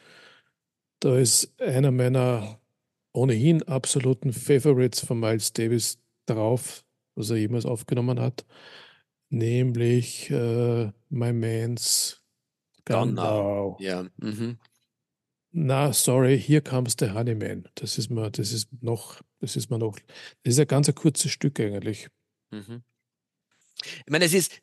da 1.00 1.18
ist 1.18 1.60
einer 1.60 1.90
meiner 1.90 2.60
ohnehin 3.12 3.62
absoluten 3.62 4.32
Favorites 4.32 5.00
von 5.00 5.20
Miles 5.20 5.52
Davis 5.52 5.98
drauf, 6.26 6.84
was 7.14 7.30
er 7.30 7.36
jemals 7.36 7.66
aufgenommen 7.66 8.20
hat, 8.20 8.44
nämlich 9.30 10.30
äh, 10.30 10.90
My 11.08 11.32
Man's 11.32 12.20
Gone 12.84 13.12
Now. 13.12 13.76
Ja. 13.80 14.06
Mhm. 14.16 14.58
Na, 15.52 15.92
sorry, 15.92 16.38
hier 16.38 16.60
comes 16.60 16.96
the 16.98 17.12
Honeyman. 17.12 17.68
Das 17.76 17.96
ist 17.96 18.10
mir, 18.10 18.30
das 18.30 18.52
ist 18.52 18.68
noch, 18.82 19.22
das 19.38 19.54
ist 19.54 19.70
mir 19.70 19.78
noch, 19.78 19.98
das 20.42 20.54
ist 20.54 20.58
ein 20.58 20.66
ganz 20.66 20.88
ein 20.88 20.96
kurzes 20.96 21.30
Stück 21.30 21.60
eigentlich. 21.60 22.08
Mhm. 22.50 22.82
Ich 23.84 24.10
meine, 24.10 24.24
es 24.24 24.34
ist, 24.34 24.60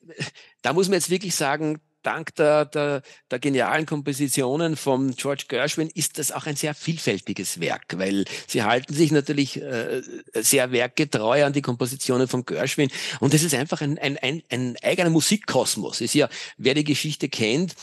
da 0.62 0.74
muss 0.74 0.90
man 0.90 0.96
jetzt 0.96 1.10
wirklich 1.10 1.36
sagen, 1.36 1.80
dank 2.04 2.36
der, 2.36 2.66
der, 2.66 3.02
der 3.30 3.40
genialen 3.40 3.86
Kompositionen 3.86 4.76
von 4.76 5.12
George 5.16 5.46
Gershwin 5.48 5.90
ist 5.94 6.20
das 6.20 6.32
auch 6.32 6.46
ein 6.46 6.56
sehr 6.56 6.74
vielfältiges 6.74 7.60
Werk, 7.60 7.98
weil 7.98 8.26
sie 8.48 8.64
halten 8.64 8.94
sich 8.94 9.12
natürlich 9.12 9.62
äh, 9.62 10.02
sehr 10.36 10.72
werkgetreu 10.72 11.46
an 11.46 11.54
die 11.54 11.62
Kompositionen 11.62 12.28
von 12.28 12.46
Gershwin 12.46 12.92
und 13.20 13.34
es 13.34 13.44
ist 13.44 13.54
einfach 13.54 13.82
ein, 13.82 13.98
ein, 13.98 14.18
ein, 14.18 14.44
ein 14.50 14.76
eigener 14.82 15.10
Musikkosmos. 15.10 16.02
Ist 16.02 16.16
ja, 16.16 16.30
wer 16.58 16.74
die 16.74 16.84
Geschichte 16.84 17.30
kennt, 17.30 17.76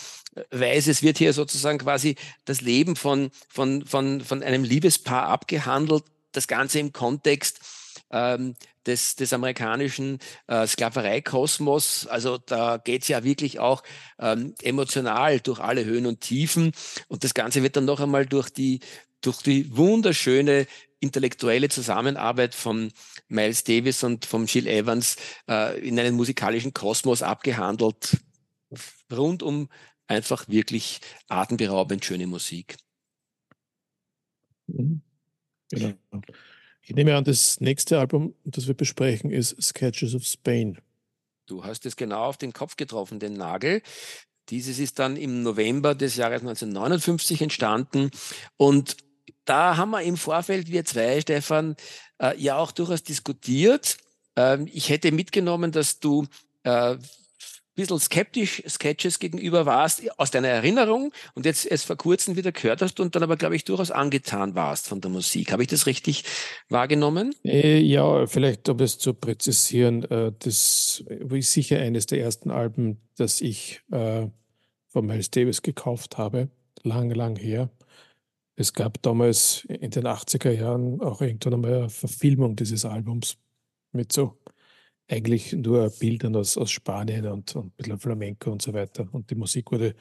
weiß, 0.51 0.87
es 0.89 1.03
wird 1.03 1.19
hier 1.19 1.33
sozusagen 1.33 1.79
quasi 1.79 2.17
das 2.45 2.61
Leben 2.61 2.97
von, 2.97 3.31
von, 3.49 3.85
von, 3.87 4.21
von 4.21 4.43
einem 4.43 4.65
Liebespaar 4.65 5.27
abgehandelt, 5.29 6.05
das 6.33 6.47
Ganze 6.47 6.79
im 6.79 6.93
Kontext 6.93 7.61
ähm, 8.11 8.55
des, 8.87 9.17
des 9.17 9.33
amerikanischen 9.33 10.19
äh, 10.47 10.67
Sklavereikosmos. 10.67 12.07
Also 12.07 12.39
da 12.39 12.79
geht's 12.79 13.09
ja 13.09 13.25
wirklich 13.25 13.59
auch 13.59 13.83
ähm, 14.19 14.55
emotional 14.63 15.41
durch 15.41 15.61
alle 15.61 15.85
Höhen 15.85 16.07
und 16.07 16.21
Tiefen. 16.21 16.73
Und 17.09 17.25
das 17.25 17.35
Ganze 17.35 17.63
wird 17.63 17.77
dann 17.77 17.85
noch 17.85 18.01
einmal 18.01 18.27
durch 18.27 18.51
die, 18.51 18.81
durch 19.21 19.43
die 19.43 19.77
wunderschöne 19.77 20.67
intellektuelle 21.01 21.69
Zusammenarbeit 21.69 22.55
von 22.55 22.93
Miles 23.29 23.63
Davis 23.65 24.03
und 24.03 24.27
von 24.27 24.47
Jill 24.47 24.67
Evans 24.67 25.17
äh, 25.49 25.79
in 25.87 25.99
einen 25.99 26.17
musikalischen 26.17 26.75
Kosmos 26.75 27.23
abgehandelt. 27.23 28.17
Rund 29.13 29.43
um 29.43 29.69
einfach 30.07 30.49
wirklich 30.49 31.01
atemberaubend 31.29 32.05
schöne 32.05 32.27
Musik. 32.27 32.77
Mhm. 34.67 35.03
Genau. 35.71 35.95
Ich 36.89 36.95
nehme 36.95 37.15
an, 37.15 37.25
das 37.25 37.61
nächste 37.61 37.99
Album, 37.99 38.35
das 38.45 38.67
wir 38.67 38.73
besprechen, 38.73 39.31
ist 39.31 39.63
Sketches 39.63 40.15
of 40.15 40.25
Spain. 40.25 40.79
Du 41.45 41.63
hast 41.63 41.85
es 41.85 41.97
genau 41.97 42.25
auf 42.25 42.39
den 42.39 42.55
Kopf 42.55 42.77
getroffen, 42.77 43.21
den 43.21 43.35
Nagel. 43.35 43.83
Dieses 44.49 44.79
ist 44.79 44.99
dann 44.99 45.19
im 45.19 45.43
November 45.43 45.95
des 45.95 46.17
Jahres 46.17 46.41
1959 46.41 47.43
entstanden 47.43 48.11
und 48.57 48.97
da 49.45 49.77
haben 49.77 49.91
wir 49.91 50.01
im 50.01 50.17
Vorfeld, 50.17 50.71
wir 50.73 50.87
zwei, 50.87 51.21
Stefan, 51.21 51.77
äh, 52.23 52.35
ja 52.41 52.57
auch 52.57 52.73
durchaus 52.73 53.03
diskutiert. 53.03 53.99
Ähm, 54.35 54.67
ich 54.73 54.89
hätte 54.89 55.13
mitgenommen, 55.13 55.73
dass 55.73 56.01
du 56.01 56.27
äh, 56.63 56.97
bisschen 57.79 58.01
skeptisch 58.01 58.63
Sketches 58.69 59.19
gegenüber 59.19 59.65
warst 59.65 60.03
aus 60.19 60.31
deiner 60.31 60.49
Erinnerung 60.49 61.13
und 61.35 61.47
jetzt 61.47 61.65
es 61.65 61.85
vor 61.85 61.97
kurzem 61.97 62.37
wieder 62.37 62.51
gehört 62.51 62.83
hast 62.83 62.99
und 62.99 63.15
dann 63.15 63.23
aber, 63.23 63.37
glaube 63.37 63.55
ich, 63.55 63.65
durchaus 63.65 63.91
angetan 63.91 64.55
warst 64.55 64.89
von 64.89 65.01
der 65.01 65.11
Musik. 65.11 65.53
Habe 65.53 65.63
ich 65.63 65.69
das 65.69 65.87
richtig 65.87 66.25
wahrgenommen? 66.69 67.35
Äh, 67.45 67.79
ja, 67.79 68.27
vielleicht, 68.27 68.69
um 68.69 68.81
es 68.81 68.99
zu 68.99 69.15
präzisieren, 69.15 70.03
äh, 70.11 70.33
das 70.41 71.05
ist 71.31 71.53
sicher 71.53 71.79
eines 71.79 72.07
der 72.07 72.21
ersten 72.21 72.51
Alben, 72.51 72.99
das 73.17 73.41
ich 73.41 73.81
äh, 73.93 74.27
von 74.89 75.07
Miles 75.07 75.31
Davis 75.31 75.63
gekauft 75.63 76.19
habe. 76.19 76.49
Lang, 76.83 77.11
lang 77.11 77.37
her. 77.37 77.71
Es 78.57 78.73
gab 78.73 79.01
damals 79.03 79.65
in 79.69 79.93
den 79.93 80.07
80er 80.07 80.51
Jahren 80.51 81.01
auch 81.01 81.21
irgendwann 81.21 81.55
einmal 81.55 81.75
eine 81.75 81.91
Verfilmung 81.91 82.57
dieses 82.57 82.85
Albums 82.85 83.37
mit 83.93 84.13
so 84.13 84.37
eigentlich 85.09 85.53
nur 85.53 85.91
Bildern 85.91 86.37
aus, 86.37 86.57
aus 86.59 86.71
Spanien 86.71 87.27
und, 87.27 87.57
und 87.57 87.67
ein 87.67 87.71
bisschen 87.77 87.99
Flamenco 87.99 88.51
und 88.53 88.63
so 88.63 88.73
weiter. 88.73 89.09
Und 89.13 89.31
die 89.31 89.35
Musik 89.35 89.73
wurde 89.73 89.95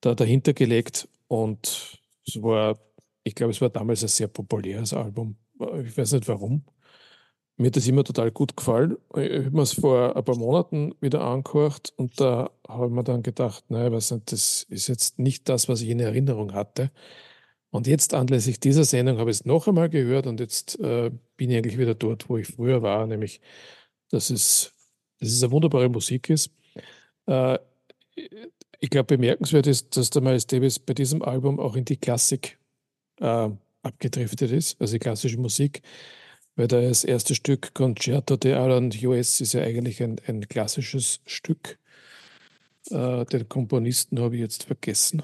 da 0.00 0.14
dahinter 0.14 0.52
gelegt 0.52 1.08
und 1.28 2.00
es 2.26 2.42
war, 2.42 2.78
ich 3.24 3.34
glaube, 3.34 3.52
es 3.52 3.60
war 3.60 3.70
damals 3.70 4.02
ein 4.02 4.08
sehr 4.08 4.28
populäres 4.28 4.92
Album. 4.92 5.36
Ich 5.84 5.96
weiß 5.96 6.12
nicht 6.12 6.28
warum. 6.28 6.64
Mir 7.58 7.68
hat 7.68 7.76
das 7.76 7.88
immer 7.88 8.04
total 8.04 8.30
gut 8.32 8.54
gefallen. 8.54 8.98
Ich 9.16 9.32
habe 9.32 9.50
mir 9.50 9.62
es 9.62 9.72
vor 9.72 10.14
ein 10.14 10.24
paar 10.24 10.36
Monaten 10.36 10.94
wieder 11.00 11.22
angehört 11.22 11.94
und 11.96 12.20
da 12.20 12.50
habe 12.68 12.86
ich 12.86 12.92
mir 12.92 13.04
dann 13.04 13.22
gedacht, 13.22 13.64
naja, 13.70 13.90
weiß 13.90 14.10
nicht, 14.10 14.30
das 14.30 14.66
ist 14.68 14.88
jetzt 14.88 15.18
nicht 15.18 15.48
das, 15.48 15.66
was 15.68 15.80
ich 15.80 15.88
in 15.88 16.00
Erinnerung 16.00 16.52
hatte. 16.52 16.90
Und 17.70 17.86
jetzt 17.86 18.14
anlässlich 18.14 18.60
dieser 18.60 18.84
Sendung 18.84 19.18
habe 19.18 19.30
ich 19.30 19.38
es 19.38 19.44
noch 19.46 19.66
einmal 19.68 19.88
gehört 19.88 20.26
und 20.26 20.40
jetzt 20.40 20.78
äh, 20.80 21.10
bin 21.36 21.50
ich 21.50 21.56
eigentlich 21.56 21.78
wieder 21.78 21.94
dort, 21.94 22.28
wo 22.28 22.36
ich 22.38 22.46
früher 22.48 22.82
war, 22.82 23.06
nämlich 23.06 23.40
dass 24.10 24.30
es, 24.30 24.72
dass 25.18 25.30
es 25.30 25.42
eine 25.42 25.52
wunderbare 25.52 25.88
Musik 25.88 26.30
ist. 26.30 26.50
Äh, 27.26 27.58
ich 28.78 28.90
glaube, 28.90 29.16
bemerkenswert 29.16 29.66
ist, 29.66 29.96
dass 29.96 30.10
der 30.10 30.22
Miles 30.22 30.46
Davis 30.46 30.78
bei 30.78 30.94
diesem 30.94 31.22
Album 31.22 31.58
auch 31.58 31.76
in 31.76 31.84
die 31.84 31.96
Klassik 31.96 32.58
äh, 33.20 33.48
abgedriftet 33.82 34.50
ist, 34.50 34.80
also 34.80 34.92
die 34.94 34.98
klassische 34.98 35.38
Musik, 35.38 35.82
weil 36.56 36.68
das 36.68 37.04
erste 37.04 37.34
Stück 37.34 37.74
Concerto 37.74 38.36
de 38.36 38.54
Alan 38.54 38.92
US 39.04 39.40
ist 39.40 39.54
ja 39.54 39.62
eigentlich 39.62 40.02
ein, 40.02 40.20
ein 40.26 40.48
klassisches 40.48 41.20
Stück. 41.26 41.78
Äh, 42.90 43.24
den 43.26 43.48
Komponisten 43.48 44.20
habe 44.20 44.36
ich 44.36 44.40
jetzt 44.40 44.64
vergessen, 44.64 45.22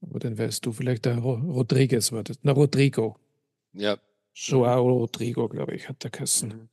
aber 0.00 0.18
den 0.18 0.38
weißt 0.38 0.64
du 0.64 0.72
vielleicht, 0.72 1.04
der 1.04 1.18
Rodriguez 1.18 2.12
war 2.12 2.22
das, 2.22 2.38
na 2.42 2.52
Rodrigo. 2.52 3.16
Ja. 3.72 3.98
Joao 4.32 4.88
Rodrigo, 4.88 5.48
glaube 5.48 5.74
ich, 5.74 5.88
hat 5.88 6.02
der 6.02 6.10
geheißen. 6.10 6.48
Mhm. 6.48 6.68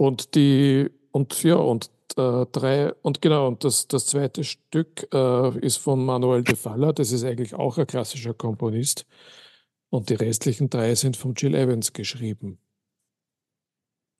Und 0.00 0.34
die, 0.34 0.88
und 1.10 1.42
ja, 1.42 1.56
und 1.56 1.90
äh, 2.16 2.46
drei, 2.52 2.90
und 3.02 3.20
genau, 3.20 3.48
und 3.48 3.64
das, 3.64 3.86
das 3.86 4.06
zweite 4.06 4.44
Stück 4.44 5.06
äh, 5.12 5.58
ist 5.58 5.76
von 5.76 6.02
Manuel 6.02 6.42
de 6.42 6.56
Falla, 6.56 6.94
das 6.94 7.12
ist 7.12 7.22
eigentlich 7.22 7.52
auch 7.52 7.76
ein 7.76 7.86
klassischer 7.86 8.32
Komponist. 8.32 9.04
Und 9.90 10.08
die 10.08 10.14
restlichen 10.14 10.70
drei 10.70 10.94
sind 10.94 11.18
von 11.18 11.34
Jill 11.34 11.54
Evans 11.54 11.92
geschrieben. 11.92 12.58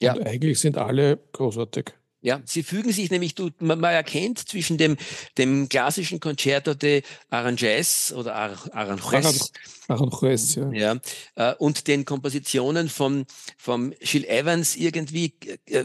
Ja. 0.02 0.12
Und 0.12 0.26
eigentlich 0.26 0.60
sind 0.60 0.76
alle 0.76 1.16
großartig. 1.32 1.94
Ja, 2.22 2.40
sie 2.44 2.62
fügen 2.62 2.92
sich 2.92 3.10
nämlich, 3.10 3.34
du, 3.34 3.48
man, 3.60 3.80
man 3.80 3.94
erkennt 3.94 4.38
zwischen 4.46 4.76
dem, 4.76 4.98
dem 5.38 5.70
klassischen 5.70 6.20
Concerto 6.20 6.74
de 6.74 7.02
Aranjuez 7.30 8.12
oder 8.14 8.34
Ar 8.34 8.58
Aranjuez, 8.72 9.52
Aranjuez 9.88 10.54
ja. 10.54 10.70
ja 10.72 10.96
äh, 11.36 11.54
und 11.54 11.88
den 11.88 12.04
Kompositionen 12.04 12.90
von 12.90 13.24
vom 13.56 13.94
Gil 14.00 14.26
Evans 14.26 14.76
irgendwie 14.76 15.32
äh, 15.66 15.78
äh, 15.78 15.84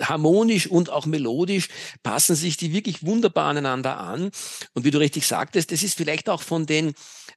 harmonisch 0.00 0.66
und 0.66 0.88
auch 0.88 1.04
melodisch 1.04 1.68
passen 2.02 2.36
sich 2.36 2.56
die 2.56 2.72
wirklich 2.72 3.04
wunderbar 3.04 3.50
aneinander 3.50 4.00
an. 4.00 4.30
Und 4.72 4.84
wie 4.84 4.90
du 4.90 4.98
richtig 4.98 5.26
sagtest, 5.26 5.72
das 5.72 5.82
ist 5.82 5.96
vielleicht 5.96 6.30
auch 6.30 6.40
von 6.40 6.64
den 6.64 6.94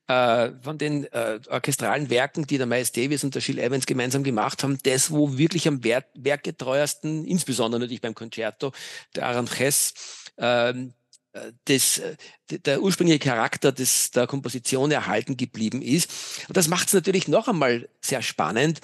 äh, 0.08 0.52
von 0.62 0.78
den 0.78 1.06
äh, 1.12 1.40
orchestralen 1.50 2.10
Werken, 2.10 2.48
die 2.48 2.58
der 2.58 2.66
Miles 2.66 2.92
Davis 2.92 3.24
und 3.24 3.36
der 3.36 3.42
Gil 3.42 3.60
Evans 3.60 3.86
gemeinsam 3.86 4.24
gemacht 4.24 4.64
haben, 4.64 4.78
das, 4.84 5.12
wo 5.12 5.38
wirklich 5.38 5.68
am 5.68 5.84
Wert, 5.84 6.06
werkgetreuesten, 6.16 7.26
insbesondere 7.26 7.82
natürlich 7.82 8.02
beim 8.02 8.16
Concerto, 8.16 8.72
der 9.16 9.26
Aranjuez, 9.26 9.94
ähm, 10.38 10.94
äh, 11.34 11.52
das, 11.66 11.98
äh, 12.00 12.16
der 12.50 12.82
ursprüngliche 12.82 13.20
Charakter 13.20 13.72
des, 13.72 14.12
der 14.12 14.28
Komposition 14.28 14.92
erhalten 14.92 15.36
geblieben 15.36 15.82
ist. 15.82 16.10
Und 16.48 16.56
das 16.56 16.68
macht 16.68 16.88
es 16.88 16.94
natürlich 16.94 17.28
noch 17.28 17.48
einmal 17.48 17.90
sehr 18.02 18.22
spannend, 18.22 18.80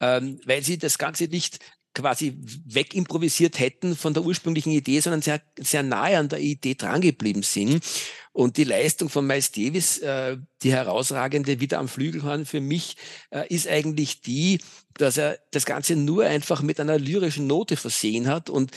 ähm, 0.00 0.40
weil 0.44 0.62
sie 0.62 0.78
das 0.78 0.98
Ganze 0.98 1.24
nicht 1.24 1.58
quasi 1.94 2.38
wegimprovisiert 2.66 3.58
hätten 3.58 3.96
von 3.96 4.14
der 4.14 4.24
ursprünglichen 4.24 4.72
Idee, 4.72 5.00
sondern 5.00 5.22
sehr, 5.22 5.42
sehr 5.58 5.82
nahe 5.82 6.18
an 6.18 6.28
der 6.28 6.40
Idee 6.40 6.74
drangeblieben 6.74 7.42
sind. 7.42 7.84
Und 8.32 8.56
die 8.56 8.64
Leistung 8.64 9.08
von 9.08 9.26
Miles 9.26 9.50
Davis, 9.50 9.98
äh, 9.98 10.36
die 10.62 10.72
herausragende 10.72 11.58
wieder 11.60 11.78
am 11.78 11.88
Flügelhorn 11.88 12.46
für 12.46 12.60
mich, 12.60 12.96
äh, 13.30 13.52
ist 13.52 13.66
eigentlich 13.66 14.20
die, 14.20 14.60
dass 14.94 15.16
er 15.16 15.40
das 15.50 15.66
Ganze 15.66 15.96
nur 15.96 16.24
einfach 16.24 16.62
mit 16.62 16.78
einer 16.78 16.98
lyrischen 16.98 17.48
Note 17.48 17.76
versehen 17.76 18.28
hat 18.28 18.48
und 18.48 18.70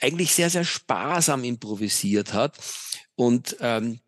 eigentlich 0.00 0.32
sehr, 0.32 0.48
sehr 0.48 0.64
sparsam 0.64 1.44
improvisiert 1.44 2.32
hat. 2.32 2.58
Und 3.14 3.56
ähm, 3.60 4.00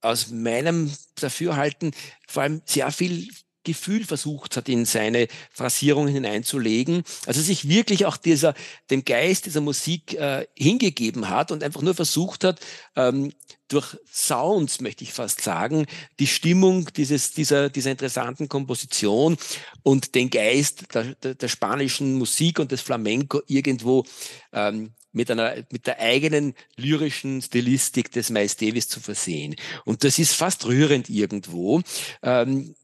aus 0.00 0.30
meinem 0.30 0.92
Dafürhalten 1.16 1.92
vor 2.28 2.44
allem 2.44 2.62
sehr 2.64 2.90
viel 2.92 3.28
Gefühl 3.64 4.04
versucht 4.04 4.56
hat, 4.56 4.68
in 4.68 4.84
seine 4.84 5.28
Phrasierungen 5.50 6.12
hineinzulegen. 6.12 7.02
Also 7.26 7.40
sich 7.40 7.68
wirklich 7.68 8.06
auch 8.06 8.16
dieser, 8.16 8.54
dem 8.90 9.04
Geist 9.04 9.46
dieser 9.46 9.60
Musik 9.60 10.14
äh, 10.14 10.46
hingegeben 10.56 11.28
hat 11.28 11.50
und 11.50 11.62
einfach 11.62 11.82
nur 11.82 11.94
versucht 11.94 12.44
hat, 12.44 12.60
ähm, 12.96 13.32
durch 13.68 13.96
Sounds, 14.12 14.80
möchte 14.80 15.04
ich 15.04 15.12
fast 15.12 15.40
sagen, 15.40 15.86
die 16.20 16.26
Stimmung 16.26 16.88
dieses, 16.96 17.32
dieser, 17.32 17.70
dieser 17.70 17.90
interessanten 17.90 18.48
Komposition 18.48 19.36
und 19.82 20.14
den 20.14 20.30
Geist 20.30 20.94
der, 20.94 21.14
der, 21.14 21.34
der 21.34 21.48
spanischen 21.48 22.14
Musik 22.14 22.58
und 22.58 22.72
des 22.72 22.82
Flamenco 22.82 23.40
irgendwo 23.46 24.04
ähm, 24.52 24.92
mit 25.12 25.30
einer, 25.30 25.54
mit 25.70 25.86
der 25.86 26.00
eigenen 26.00 26.54
lyrischen 26.76 27.40
Stilistik 27.40 28.12
des 28.12 28.30
Miles 28.30 28.56
Davis 28.56 28.88
zu 28.88 29.00
versehen. 29.00 29.54
Und 29.84 30.04
das 30.04 30.18
ist 30.18 30.34
fast 30.34 30.66
rührend 30.66 31.08
irgendwo. 31.08 31.82
Ähm, 32.22 32.74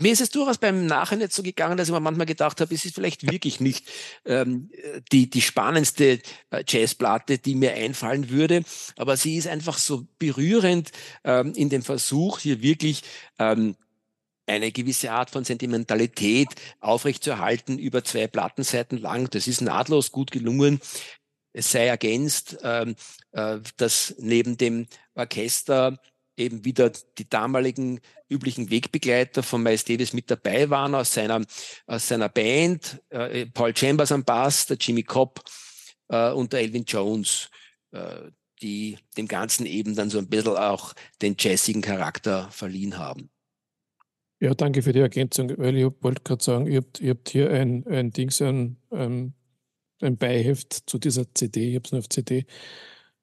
mir 0.00 0.12
ist 0.12 0.20
es 0.20 0.30
durchaus 0.30 0.58
beim 0.58 0.86
Nachhinein 0.86 1.30
so 1.30 1.42
gegangen, 1.42 1.76
dass 1.76 1.88
ich 1.88 1.94
mir 1.94 2.00
manchmal 2.00 2.26
gedacht 2.26 2.60
habe, 2.60 2.74
es 2.74 2.84
ist 2.84 2.94
vielleicht 2.94 3.30
wirklich 3.30 3.60
nicht 3.60 3.88
ähm, 4.24 4.70
die, 5.12 5.28
die 5.28 5.42
spannendste 5.42 6.20
äh, 6.50 6.64
Jazzplatte, 6.66 7.38
die 7.38 7.54
mir 7.54 7.74
einfallen 7.74 8.30
würde, 8.30 8.62
aber 8.96 9.16
sie 9.16 9.36
ist 9.36 9.46
einfach 9.46 9.78
so 9.78 10.06
berührend 10.18 10.90
ähm, 11.24 11.52
in 11.54 11.68
dem 11.68 11.82
Versuch, 11.82 12.38
hier 12.38 12.62
wirklich 12.62 13.02
ähm, 13.38 13.76
eine 14.46 14.72
gewisse 14.72 15.12
Art 15.12 15.30
von 15.30 15.44
Sentimentalität 15.44 16.48
aufrechtzuerhalten 16.80 17.78
über 17.78 18.02
zwei 18.02 18.26
Plattenseiten 18.26 18.98
lang. 18.98 19.30
Das 19.30 19.46
ist 19.46 19.60
nahtlos 19.60 20.10
gut 20.12 20.30
gelungen. 20.30 20.80
Es 21.52 21.72
sei 21.72 21.86
ergänzt, 21.86 22.58
ähm, 22.62 22.96
äh, 23.32 23.58
dass 23.76 24.14
neben 24.18 24.56
dem 24.56 24.86
Orchester 25.14 26.00
eben 26.36 26.64
wieder 26.64 26.90
die 27.18 27.28
damaligen 27.28 28.00
üblichen 28.28 28.70
Wegbegleiter 28.70 29.42
von 29.42 29.62
Miles 29.62 29.84
Davis 29.84 30.12
mit 30.12 30.30
dabei 30.30 30.70
waren 30.70 30.94
aus 30.94 31.12
seiner, 31.12 31.44
aus 31.86 32.08
seiner 32.08 32.28
Band, 32.28 33.02
äh, 33.10 33.46
Paul 33.46 33.76
Chambers 33.76 34.12
am 34.12 34.24
Bass, 34.24 34.66
der 34.66 34.76
Jimmy 34.78 35.02
Cobb 35.02 35.42
äh, 36.08 36.30
und 36.30 36.52
der 36.52 36.60
Elvin 36.60 36.84
Jones, 36.84 37.50
äh, 37.92 38.30
die 38.62 38.98
dem 39.16 39.26
Ganzen 39.26 39.66
eben 39.66 39.94
dann 39.94 40.10
so 40.10 40.18
ein 40.18 40.28
bisschen 40.28 40.56
auch 40.56 40.94
den 41.22 41.36
jazzigen 41.38 41.82
Charakter 41.82 42.50
verliehen 42.50 42.98
haben. 42.98 43.30
Ja, 44.38 44.54
danke 44.54 44.82
für 44.82 44.92
die 44.92 45.00
Ergänzung, 45.00 45.52
weil 45.58 45.76
ich 45.76 45.84
wollte 46.00 46.22
gerade 46.22 46.42
sagen, 46.42 46.66
ihr 46.66 46.78
habt, 46.78 47.00
ihr 47.00 47.10
habt 47.10 47.28
hier 47.28 47.50
ein, 47.50 47.86
ein 47.86 48.10
Dings, 48.10 48.40
ein, 48.40 48.78
ein, 48.90 49.34
ein 50.00 50.16
Beiheft 50.16 50.72
zu 50.72 50.98
dieser 50.98 51.26
CD, 51.34 51.70
ich 51.70 51.74
habe 51.74 51.84
es 51.84 51.92
nur 51.92 51.98
auf 51.98 52.08
CD, 52.08 52.38
äh, 52.38 52.44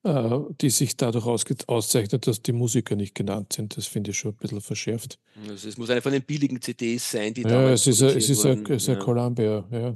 die 0.04 0.70
sich 0.70 0.96
dadurch 0.96 1.26
auszeichnet, 1.66 2.26
dass 2.26 2.40
die 2.40 2.52
Musiker 2.52 2.96
nicht 2.96 3.14
genannt 3.14 3.52
sind. 3.52 3.76
Das 3.76 3.86
finde 3.86 4.12
ich 4.12 4.18
schon 4.18 4.32
ein 4.32 4.36
bisschen 4.36 4.60
verschärft. 4.60 5.18
Also 5.48 5.68
es 5.68 5.76
muss 5.76 5.90
eine 5.90 6.00
von 6.00 6.12
den 6.12 6.22
billigen 6.22 6.62
CDs 6.62 7.10
sein, 7.10 7.34
die 7.34 7.42
Ja, 7.42 7.70
es 7.70 7.86
ist, 7.86 8.02
ein, 8.02 8.16
es 8.16 8.30
ist, 8.30 8.46
ein, 8.46 8.64
es 8.66 8.84
ist 8.84 8.88
ein 8.88 8.98
Columbia, 9.00 9.66
ja. 9.70 9.94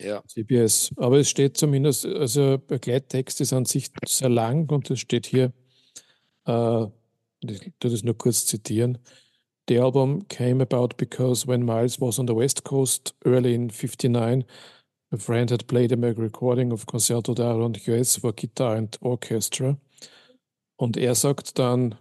Ja. 0.00 0.22
CBS. 0.26 0.90
Aber 0.96 1.18
es 1.18 1.30
steht 1.30 1.56
zumindest, 1.56 2.04
also 2.06 2.58
Begleittext 2.58 3.40
ist 3.40 3.52
an 3.52 3.64
sich 3.64 3.90
sehr 4.06 4.28
lang 4.28 4.68
und 4.70 4.90
es 4.90 5.00
steht 5.00 5.26
hier, 5.26 5.52
äh, 6.46 6.84
ich 7.42 7.72
tue 7.80 7.90
das 7.90 8.02
nur 8.02 8.16
kurz 8.16 8.46
zitieren. 8.46 8.98
the 9.68 9.78
album 9.78 10.22
came 10.28 10.60
about 10.60 10.96
because 10.96 11.46
when 11.46 11.64
Miles 11.64 12.00
was 12.00 12.18
on 12.18 12.26
the 12.26 12.34
West 12.34 12.64
Coast 12.64 13.14
early 13.24 13.54
in 13.54 13.70
59, 13.70 14.44
a 15.10 15.18
friend 15.18 15.50
had 15.50 15.66
played 15.66 15.92
him 15.92 16.04
a 16.04 16.12
recording 16.12 16.72
of 16.72 16.86
Concerto 16.86 17.34
de 17.34 17.44
Aranjuez 17.44 18.20
for 18.20 18.32
Guitar 18.32 18.76
and 18.76 18.96
Orchestra. 19.00 19.76
Und 20.76 20.96
er 20.96 21.14
sagt 21.14 21.58
dann, 21.58 21.94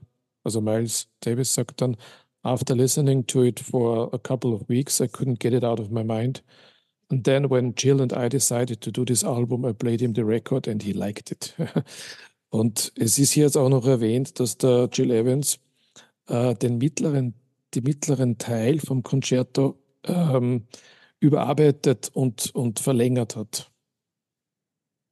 also 0.44 0.62
Miles 0.62 1.08
Davis 1.22 1.54
sagt 1.54 1.82
dann, 1.82 1.98
after 2.44 2.76
listening 2.76 3.26
to 3.28 3.44
it 3.44 3.60
for 3.60 4.14
a 4.14 4.18
couple 4.18 4.54
of 4.54 4.68
weeks, 4.70 5.02
I 5.02 5.08
couldn't 5.08 5.40
get 5.40 5.54
it 5.54 5.64
out 5.64 5.80
of 5.80 5.90
my 5.90 6.04
mind. 6.04 6.42
And 7.10 7.24
then 7.24 7.50
when 7.50 7.74
Jill 7.76 8.02
and 8.02 8.14
I 8.14 8.28
decided 8.28 8.82
to 8.82 8.92
do 8.92 9.06
this 9.06 9.24
album, 9.24 9.66
I 9.66 9.74
played 9.74 10.02
him 10.02 10.14
the 10.14 10.26
record 10.26 10.68
and 10.68 10.82
he 10.82 10.94
liked 10.94 11.32
it. 11.32 11.54
Und 12.50 12.92
es 12.96 13.18
ist 13.20 13.34
hier 13.34 13.44
jetzt 13.46 13.58
auch 13.58 13.70
noch 13.70 13.86
erwähnt, 13.86 14.40
dass 14.40 14.58
der 14.58 14.90
Jill 14.92 15.12
Evans 15.12 15.60
äh, 16.28 16.56
den 16.56 16.78
mittleren, 16.78 17.34
die 17.74 17.82
mittleren 17.82 18.38
Teil 18.38 18.80
vom 18.80 19.04
Concerto 19.04 19.78
ähm, 20.06 20.68
überarbeitet 21.20 22.10
und, 22.14 22.54
und 22.54 22.80
verlängert 22.80 23.36
hat. 23.36 23.72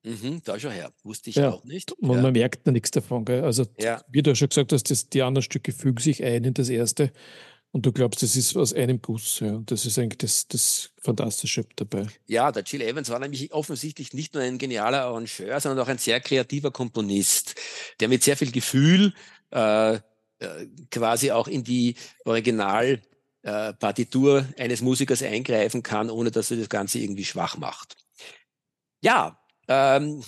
Mhm, 0.05 0.41
da 0.43 0.59
schon 0.59 0.71
her. 0.71 0.91
Wusste 1.03 1.31
ich 1.31 1.37
ja. 1.37 1.51
auch 1.51 1.63
nicht. 1.63 1.91
Und 1.91 2.15
ja. 2.15 2.21
man 2.21 2.33
merkt 2.33 2.67
da 2.67 2.71
nichts 2.71 2.91
davon. 2.91 3.25
Gell? 3.25 3.43
Also, 3.43 3.65
ja. 3.79 4.03
wie 4.07 4.21
du 4.21 4.35
schon 4.35 4.49
gesagt 4.49 4.71
hast, 4.71 4.91
das, 4.91 5.09
die 5.09 5.23
anderen 5.23 5.43
Stücke 5.43 5.71
fügen 5.71 5.97
sich 5.97 6.23
ein 6.23 6.43
in 6.43 6.53
das 6.53 6.69
erste. 6.69 7.11
Und 7.71 7.85
du 7.85 7.91
glaubst, 7.91 8.21
das 8.21 8.35
ist 8.35 8.55
aus 8.55 8.71
einem 8.71 9.01
Guss. 9.01 9.39
Ja. 9.39 9.61
Das 9.65 9.85
ist 9.85 9.97
eigentlich 9.97 10.19
das, 10.19 10.47
das 10.47 10.91
Fantastische 11.01 11.65
dabei. 11.75 12.05
Ja, 12.27 12.51
der 12.51 12.63
Jill 12.63 12.81
Evans 12.81 13.09
war 13.09 13.19
nämlich 13.19 13.51
offensichtlich 13.51 14.13
nicht 14.13 14.35
nur 14.35 14.43
ein 14.43 14.59
genialer 14.59 15.01
Arrangeur, 15.05 15.59
sondern 15.59 15.83
auch 15.83 15.89
ein 15.89 15.97
sehr 15.97 16.21
kreativer 16.21 16.71
Komponist, 16.71 17.55
der 17.99 18.07
mit 18.07 18.23
sehr 18.23 18.37
viel 18.37 18.51
Gefühl 18.51 19.13
äh, 19.51 19.95
äh 19.95 19.99
quasi 20.91 21.31
auch 21.31 21.47
in 21.47 21.63
die 21.63 21.95
Originalpartitur 22.23 23.14
äh, 23.45 23.73
eines 24.57 24.81
Musikers 24.81 25.21
eingreifen 25.21 25.83
kann, 25.83 26.09
ohne 26.09 26.31
dass 26.31 26.51
er 26.51 26.57
das 26.57 26.69
Ganze 26.69 26.99
irgendwie 26.99 27.25
schwach 27.25 27.57
macht. 27.57 27.95
Ja, 29.01 29.39
ähm, 29.67 30.23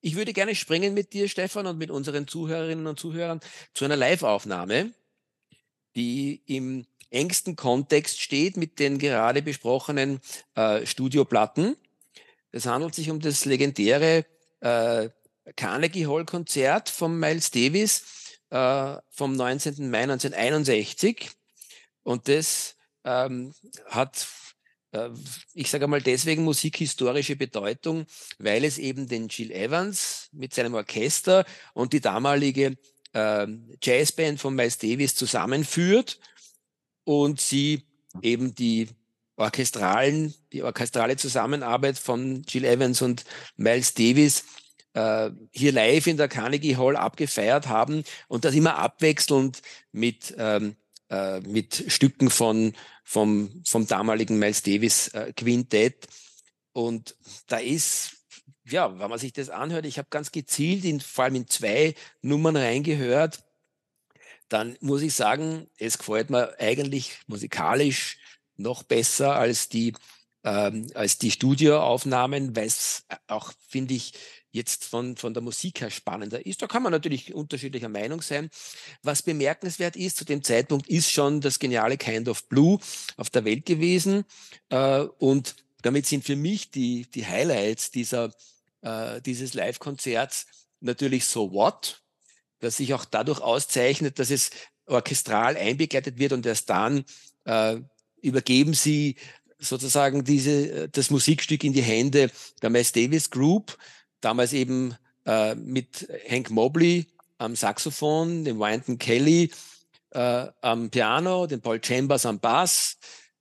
ich 0.00 0.16
würde 0.16 0.32
gerne 0.32 0.54
springen 0.54 0.94
mit 0.94 1.12
dir, 1.12 1.28
Stefan, 1.28 1.66
und 1.66 1.78
mit 1.78 1.90
unseren 1.90 2.26
Zuhörerinnen 2.26 2.86
und 2.86 2.98
Zuhörern 2.98 3.40
zu 3.74 3.84
einer 3.84 3.96
Live-Aufnahme 3.96 4.92
die 5.98 6.42
im 6.46 6.86
engsten 7.10 7.56
Kontext 7.56 8.20
steht 8.20 8.56
mit 8.56 8.78
den 8.78 8.98
gerade 8.98 9.42
besprochenen 9.42 10.20
äh, 10.54 10.86
Studioplatten. 10.86 11.76
Es 12.52 12.66
handelt 12.66 12.94
sich 12.94 13.10
um 13.10 13.20
das 13.20 13.44
legendäre 13.44 14.24
äh, 14.60 15.08
Carnegie 15.56 16.06
Hall 16.06 16.24
Konzert 16.24 16.88
von 16.88 17.18
Miles 17.18 17.50
Davis 17.50 18.04
äh, 18.50 18.96
vom 19.10 19.34
19. 19.34 19.90
Mai 19.90 20.02
1961. 20.02 21.30
Und 22.02 22.28
das 22.28 22.76
ähm, 23.04 23.54
hat, 23.86 24.26
äh, 24.92 25.10
ich 25.54 25.70
sage 25.70 25.86
mal 25.86 26.02
deswegen 26.02 26.44
musikhistorische 26.44 27.36
Bedeutung, 27.36 28.06
weil 28.38 28.64
es 28.64 28.78
eben 28.78 29.08
den 29.08 29.28
Jill 29.28 29.50
Evans 29.50 30.28
mit 30.32 30.54
seinem 30.54 30.74
Orchester 30.74 31.44
und 31.74 31.92
die 31.92 32.00
damalige 32.00 32.76
äh, 33.12 33.46
Jazzband 33.82 34.40
von 34.40 34.54
Miles 34.54 34.78
Davis 34.78 35.14
zusammenführt 35.14 36.18
und 37.04 37.40
sie 37.40 37.84
eben 38.22 38.54
die 38.54 38.88
orchestralen, 39.36 40.34
die 40.52 40.62
orchestrale 40.62 41.16
Zusammenarbeit 41.16 41.98
von 41.98 42.42
Jill 42.42 42.64
Evans 42.64 43.02
und 43.02 43.24
Miles 43.56 43.94
Davis 43.94 44.44
äh, 44.94 45.30
hier 45.52 45.72
live 45.72 46.06
in 46.06 46.16
der 46.16 46.28
Carnegie 46.28 46.76
Hall 46.76 46.96
abgefeiert 46.96 47.68
haben 47.68 48.02
und 48.26 48.44
das 48.44 48.54
immer 48.54 48.76
abwechselnd 48.78 49.62
mit, 49.92 50.34
ähm, 50.38 50.76
äh, 51.10 51.40
mit 51.40 51.84
Stücken 51.88 52.30
von, 52.30 52.74
vom, 53.04 53.62
vom 53.66 53.86
damaligen 53.86 54.38
Miles 54.38 54.62
Davis 54.62 55.08
äh, 55.08 55.32
Quintett. 55.34 56.06
Und 56.72 57.16
da 57.46 57.58
ist 57.58 58.18
ja, 58.70 58.98
wenn 58.98 59.10
man 59.10 59.18
sich 59.18 59.32
das 59.32 59.50
anhört, 59.50 59.86
ich 59.86 59.98
habe 59.98 60.08
ganz 60.10 60.32
gezielt 60.32 60.84
in, 60.84 61.00
vor 61.00 61.24
allem 61.24 61.36
in 61.36 61.48
zwei 61.48 61.94
Nummern 62.22 62.56
reingehört, 62.56 63.42
dann 64.48 64.76
muss 64.80 65.02
ich 65.02 65.14
sagen, 65.14 65.68
es 65.78 65.98
gefällt 65.98 66.30
mir 66.30 66.54
eigentlich 66.58 67.18
musikalisch 67.26 68.18
noch 68.56 68.82
besser 68.82 69.36
als 69.36 69.68
die, 69.68 69.94
ähm, 70.44 70.86
als 70.94 71.18
die 71.18 71.30
Studioaufnahmen, 71.30 72.56
weil 72.56 72.66
es 72.66 73.04
auch, 73.26 73.52
finde 73.68 73.94
ich, 73.94 74.14
jetzt 74.50 74.84
von, 74.84 75.16
von 75.16 75.34
der 75.34 75.42
Musik 75.42 75.80
her 75.80 75.90
spannender 75.90 76.44
ist. 76.44 76.62
Da 76.62 76.66
kann 76.66 76.82
man 76.82 76.92
natürlich 76.92 77.34
unterschiedlicher 77.34 77.88
Meinung 77.88 78.22
sein. 78.22 78.50
Was 79.02 79.22
bemerkenswert 79.22 79.96
ist, 79.96 80.16
zu 80.16 80.24
dem 80.24 80.42
Zeitpunkt 80.42 80.88
ist 80.88 81.10
schon 81.10 81.40
das 81.40 81.58
geniale 81.58 81.96
Kind 81.96 82.28
of 82.28 82.48
Blue 82.48 82.78
auf 83.16 83.30
der 83.30 83.44
Welt 83.44 83.66
gewesen. 83.66 84.24
Äh, 84.70 85.00
und 85.18 85.56
damit 85.82 86.06
sind 86.06 86.24
für 86.24 86.36
mich 86.36 86.70
die, 86.70 87.06
die 87.14 87.26
Highlights 87.26 87.90
dieser, 87.90 88.32
äh, 88.82 89.20
dieses 89.20 89.54
Live-Konzerts 89.54 90.46
natürlich 90.80 91.26
So 91.26 91.52
What, 91.52 92.02
das 92.60 92.78
sich 92.78 92.94
auch 92.94 93.04
dadurch 93.04 93.40
auszeichnet, 93.40 94.18
dass 94.18 94.30
es 94.30 94.50
orchestral 94.86 95.56
einbegleitet 95.56 96.18
wird 96.18 96.32
und 96.32 96.46
erst 96.46 96.70
dann 96.70 97.04
äh, 97.44 97.76
übergeben 98.22 98.74
sie 98.74 99.16
sozusagen 99.58 100.24
diese, 100.24 100.88
das 100.88 101.10
Musikstück 101.10 101.64
in 101.64 101.72
die 101.72 101.82
Hände 101.82 102.30
der 102.62 102.70
Miles 102.70 102.92
Davis 102.92 103.30
Group, 103.30 103.76
damals 104.20 104.52
eben 104.52 104.96
äh, 105.26 105.54
mit 105.54 106.08
Hank 106.28 106.50
Mobley 106.50 107.06
am 107.38 107.54
Saxophon, 107.54 108.44
dem 108.44 108.58
Wynton 108.58 108.98
Kelly 108.98 109.50
äh, 110.10 110.46
am 110.60 110.90
Piano, 110.90 111.46
dem 111.46 111.60
Paul 111.60 111.82
Chambers 111.82 112.26
am 112.26 112.40
Bass 112.40 112.98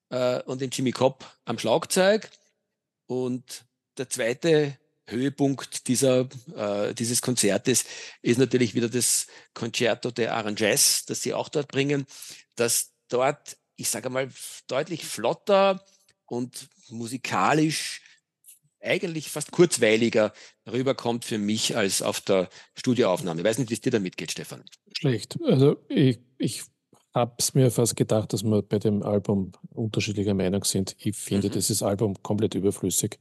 äh, 0.10 0.42
und 0.44 0.62
den 0.62 0.70
Jimmy 0.70 0.92
Cobb 0.92 1.26
am 1.46 1.58
Schlagzeug. 1.58 2.30
Und 3.08 3.66
der 3.98 4.10
zweite 4.10 4.78
Höhepunkt 5.08 5.88
dieser, 5.88 6.28
äh, 6.56 6.94
dieses 6.94 7.22
Konzertes 7.22 7.86
ist 8.22 8.38
natürlich 8.38 8.76
wieder 8.76 8.90
das 8.90 9.28
Concerto 9.54 10.12
de 10.12 10.28
Aranjuez, 10.28 11.06
das 11.06 11.22
sie 11.22 11.34
auch 11.34 11.50
dort 11.50 11.70
bringen, 11.70 12.06
das 12.56 12.92
dort, 13.08 13.58
ich 13.78 13.90
sage 13.90 14.10
mal, 14.10 14.30
deutlich 14.68 15.06
flotter 15.06 15.84
und 16.26 16.68
musikalisch 16.90 18.02
eigentlich 18.88 19.30
fast 19.30 19.52
kurzweiliger 19.52 20.34
rüberkommt 20.72 21.26
für 21.26 21.38
mich 21.38 21.76
als 21.76 22.02
auf 22.02 22.22
der 22.22 22.50
Studioaufnahme. 22.76 23.42
Ich 23.42 23.46
weiß 23.46 23.58
nicht, 23.60 23.70
wie 23.70 23.76
es 23.76 23.82
dir 23.82 23.92
damit 23.92 24.18
geht, 24.18 24.32
Stefan. 24.32 24.64
Schlecht. 24.94 25.38
Also 25.44 25.78
ich, 25.90 26.20
ich 26.38 26.64
habe 27.14 27.34
es 27.38 27.54
mir 27.54 27.72
fast 27.72 27.96
gedacht, 27.96 28.34
dass 28.34 28.44
wir 28.44 28.62
bei 28.62 28.80
dem 28.80 29.04
Album 29.04 29.52
unterschiedlicher 29.74 30.34
Meinung 30.34 30.64
sind. 30.64 30.96
Ich 31.00 31.16
finde 31.16 31.48
mhm. 31.48 31.54
dieses 31.54 31.82
Album 31.82 32.22
komplett 32.22 32.56
überflüssig. 32.56 33.20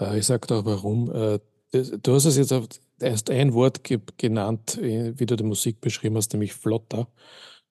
Äh, 0.00 0.18
ich 0.18 0.26
sage 0.26 0.46
da 0.46 0.64
warum. 0.64 1.10
Äh, 1.12 1.40
du 1.72 2.14
hast 2.14 2.26
es 2.26 2.36
jetzt 2.36 2.80
erst 3.00 3.30
ein 3.30 3.54
Wort 3.54 3.80
genannt, 4.18 4.78
äh, 4.78 5.18
wie 5.18 5.26
du 5.26 5.36
die 5.36 5.44
Musik 5.44 5.80
beschrieben 5.80 6.16
hast, 6.16 6.32
nämlich 6.32 6.52
flotter. 6.52 7.08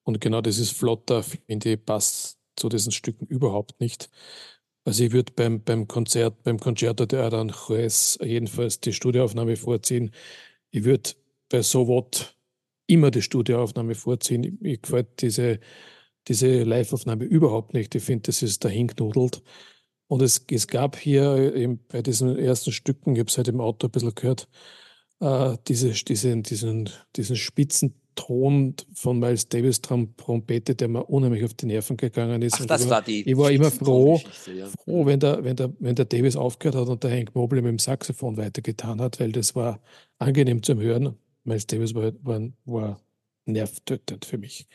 Und 0.04 0.20
genau 0.20 0.42
dieses 0.42 0.72
flotter, 0.72 1.24
finde 1.24 1.74
ich, 1.74 1.86
passt 1.86 2.40
zu 2.56 2.70
diesen 2.70 2.92
Stücken 2.92 3.26
überhaupt 3.28 3.80
nicht. 3.80 4.10
Also 4.84 5.04
ich 5.04 5.12
würde 5.12 5.32
beim, 5.36 5.64
beim 5.64 5.88
Konzert, 5.88 6.42
beim 6.44 6.60
Concerto 6.60 7.06
de 7.06 7.20
Aranjuez 7.20 8.18
jedenfalls 8.24 8.80
die 8.80 8.94
Studioaufnahme 8.94 9.56
vorziehen. 9.56 10.12
Ich 10.72 10.84
würde 10.84 11.12
bei 11.50 11.62
So 11.62 11.88
What 11.88 12.36
immer 12.88 13.12
die 13.12 13.22
Studioaufnahme 13.22 13.96
vorziehen. 13.96 14.58
Mir 14.60 14.78
gefällt 14.78 15.22
diese, 15.22 15.60
diese 16.28 16.64
Liveaufnahme 16.64 17.26
überhaupt 17.26 17.74
nicht. 17.74 17.94
Ich 17.96 18.04
finde, 18.04 18.24
das 18.24 18.42
ist 18.42 18.66
dahingenudelt. 18.66 19.44
Und 20.08 20.22
es, 20.22 20.46
es 20.50 20.68
gab 20.68 20.98
hier 20.98 21.56
eben 21.56 21.80
bei 21.88 22.02
diesen 22.02 22.38
ersten 22.38 22.72
Stücken, 22.72 23.14
ich 23.14 23.20
habe 23.20 23.30
es 23.30 23.38
halt 23.38 23.48
im 23.48 23.62
Auto 23.62 23.88
ein 23.88 23.92
bisschen 23.92 24.16
gehört, 24.16 24.50
äh, 25.22 25.58
diese, 25.68 25.92
diesen, 25.92 26.44
diesen, 26.44 26.90
diesen 27.16 27.36
spitzen 27.38 28.01
Ton 28.16 28.76
von 28.94 29.20
Miles 29.20 29.48
Davis 29.48 29.82
Trompete, 29.82 30.76
der 30.76 30.88
mir 30.88 31.04
unheimlich 31.06 31.44
auf 31.44 31.54
die 31.54 31.66
Nerven 31.68 31.98
gegangen 31.98 32.42
ist. 32.42 32.56
Ach, 32.62 32.66
das 32.66 32.84
war, 32.86 32.98
war 32.98 33.02
die. 33.02 33.30
Ich 33.30 33.38
war 33.38 33.52
immer 33.52 33.72
froh, 33.72 34.20
ja. 34.56 34.68
froh 34.68 35.06
wenn, 35.06 35.20
der, 35.20 35.44
wenn, 35.44 35.56
der, 35.56 35.74
wenn 35.80 35.96
der 35.96 36.06
Davis 36.06 36.36
aufgehört 36.36 36.76
hat 36.76 36.90
und 36.90 37.04
der 37.04 37.12
Hank 37.12 37.34
Mobley 37.36 37.62
mit 37.62 37.72
dem 37.72 37.80
Saxophon 37.80 38.38
weitergetan 38.38 39.02
hat, 39.02 39.20
weil 39.20 39.32
das 39.32 39.56
war 39.56 39.82
angenehm 40.20 40.64
zum 40.64 40.80
Hören. 40.80 41.18
Miles 41.44 41.68
Davis 41.68 41.94
war, 41.96 42.12
war, 42.22 42.42
war 42.66 43.02
nervtötend 43.46 44.26
für 44.26 44.38
mich. 44.38 44.68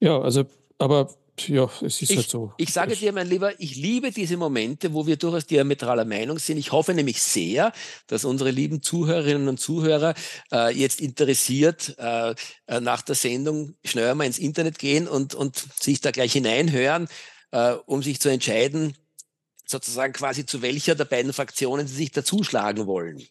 Ja, 0.00 0.20
also, 0.20 0.44
aber 0.78 1.10
ja, 1.46 1.70
es 1.82 2.02
ist 2.02 2.10
ich, 2.10 2.16
halt 2.16 2.28
so. 2.28 2.52
Ich 2.56 2.72
sage 2.72 2.96
dir, 2.96 3.12
mein 3.12 3.28
Lieber, 3.28 3.58
ich 3.58 3.76
liebe 3.76 4.10
diese 4.10 4.36
Momente, 4.36 4.92
wo 4.92 5.06
wir 5.06 5.16
durchaus 5.16 5.46
diametraler 5.46 6.04
Meinung 6.04 6.38
sind. 6.38 6.58
Ich 6.58 6.72
hoffe 6.72 6.94
nämlich 6.94 7.22
sehr, 7.22 7.72
dass 8.06 8.24
unsere 8.24 8.50
lieben 8.50 8.82
Zuhörerinnen 8.82 9.48
und 9.48 9.58
Zuhörer 9.58 10.14
äh, 10.52 10.74
jetzt 10.76 11.00
interessiert 11.00 11.96
äh, 11.98 12.34
äh 12.66 12.80
nach 12.80 13.02
der 13.02 13.14
Sendung 13.14 13.74
schnell 13.84 14.14
mal 14.14 14.24
ins 14.24 14.38
Internet 14.38 14.78
gehen 14.78 15.08
und, 15.08 15.34
und 15.34 15.56
sich 15.80 16.00
da 16.00 16.10
gleich 16.10 16.32
hineinhören, 16.32 17.08
äh, 17.52 17.72
um 17.86 18.02
sich 18.02 18.20
zu 18.20 18.28
entscheiden, 18.28 18.96
sozusagen 19.66 20.12
quasi 20.12 20.46
zu 20.46 20.62
welcher 20.62 20.94
der 20.94 21.04
beiden 21.04 21.32
Fraktionen 21.32 21.86
sie 21.86 21.94
sich 21.94 22.10
dazuschlagen 22.10 22.86
wollen. 22.86 23.22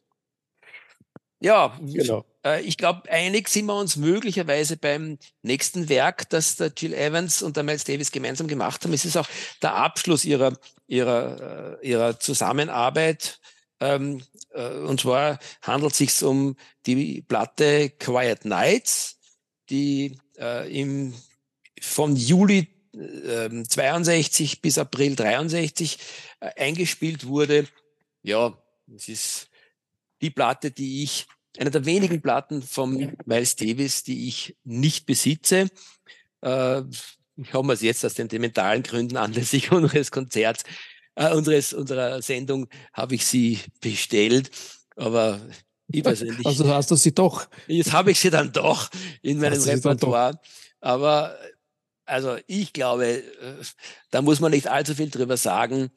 Ja, 1.41 1.77
genau. 1.81 2.25
Äh, 2.43 2.61
ich 2.63 2.77
glaube, 2.77 3.09
einig 3.09 3.47
sind 3.47 3.65
wir 3.65 3.75
uns 3.75 3.95
möglicherweise 3.95 4.75
beim 4.75 5.17
nächsten 5.41 5.87
Werk, 5.87 6.29
das 6.29 6.57
der 6.57 6.71
Jill 6.75 6.93
Evans 6.93 7.41
und 7.41 7.55
der 7.55 7.63
Miles 7.63 7.85
Davis 7.85 8.11
gemeinsam 8.11 8.47
gemacht 8.47 8.83
haben. 8.83 8.93
Es 8.93 9.05
ist 9.05 9.17
auch 9.17 9.27
der 9.61 9.75
Abschluss 9.75 10.25
ihrer, 10.25 10.57
ihrer, 10.87 11.79
äh, 11.81 11.87
ihrer 11.87 12.19
Zusammenarbeit. 12.19 13.39
Ähm, 13.79 14.21
äh, 14.53 14.67
und 14.69 14.99
zwar 14.99 15.39
handelt 15.61 15.93
es 15.93 15.97
sich 15.99 16.23
um 16.23 16.57
die 16.85 17.21
Platte 17.21 17.89
Quiet 17.91 18.43
Nights, 18.43 19.17
die 19.69 20.17
äh, 20.37 20.69
im, 20.77 21.13
von 21.79 22.17
Juli 22.17 22.67
äh, 22.93 23.63
62 23.63 24.61
bis 24.61 24.77
April 24.77 25.15
63 25.15 25.97
äh, 26.41 26.49
eingespielt 26.57 27.25
wurde. 27.27 27.65
Ja, 28.23 28.57
es 28.93 29.07
ist 29.07 29.48
die 30.21 30.29
Platte, 30.29 30.71
die 30.71 31.03
ich, 31.03 31.27
eine 31.57 31.71
der 31.71 31.85
wenigen 31.85 32.21
Platten 32.21 32.61
von 32.61 33.15
Miles 33.25 33.55
Davis, 33.55 34.03
die 34.03 34.27
ich 34.27 34.55
nicht 34.63 35.05
besitze. 35.05 35.67
Äh, 36.41 36.81
ich 37.35 37.53
habe 37.53 37.65
mir 37.65 37.73
es 37.73 37.81
jetzt 37.81 38.05
aus 38.05 38.15
sentimentalen 38.15 38.83
Gründen 38.83 39.17
anlässlich 39.17 39.71
unseres 39.71 40.11
Konzerts, 40.11 40.63
äh, 41.15 41.33
unseres, 41.33 41.73
unserer 41.73 42.21
Sendung, 42.21 42.67
habe 42.93 43.15
ich 43.15 43.25
sie 43.25 43.59
bestellt. 43.81 44.51
Aber 44.95 45.39
ich 45.87 46.03
persönlich. 46.03 46.45
Also 46.45 46.67
hast 46.67 46.91
du 46.91 46.95
sie 46.95 47.13
doch. 47.13 47.47
Jetzt 47.67 47.93
habe 47.93 48.11
ich 48.11 48.19
sie 48.19 48.29
dann 48.29 48.51
doch 48.51 48.89
in 49.21 49.39
meinem 49.39 49.61
Repertoire. 49.61 50.39
Aber 50.81 51.37
also 52.05 52.37
ich 52.47 52.73
glaube, 52.73 53.05
äh, 53.05 53.23
da 54.11 54.21
muss 54.21 54.39
man 54.39 54.51
nicht 54.51 54.67
allzu 54.67 54.95
viel 54.95 55.09
drüber 55.09 55.37
sagen. 55.37 55.91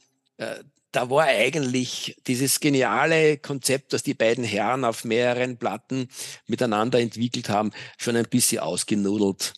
Da 0.92 1.08
war 1.08 1.24
eigentlich 1.24 2.16
dieses 2.26 2.60
geniale 2.60 3.38
Konzept, 3.38 3.94
das 3.94 4.02
die 4.02 4.14
beiden 4.14 4.44
Herren 4.44 4.84
auf 4.84 5.04
mehreren 5.04 5.56
Platten 5.56 6.08
miteinander 6.46 7.00
entwickelt 7.00 7.48
haben, 7.48 7.70
schon 7.96 8.14
ein 8.16 8.26
bisschen 8.28 8.60
ausgenudelt. 8.60 9.54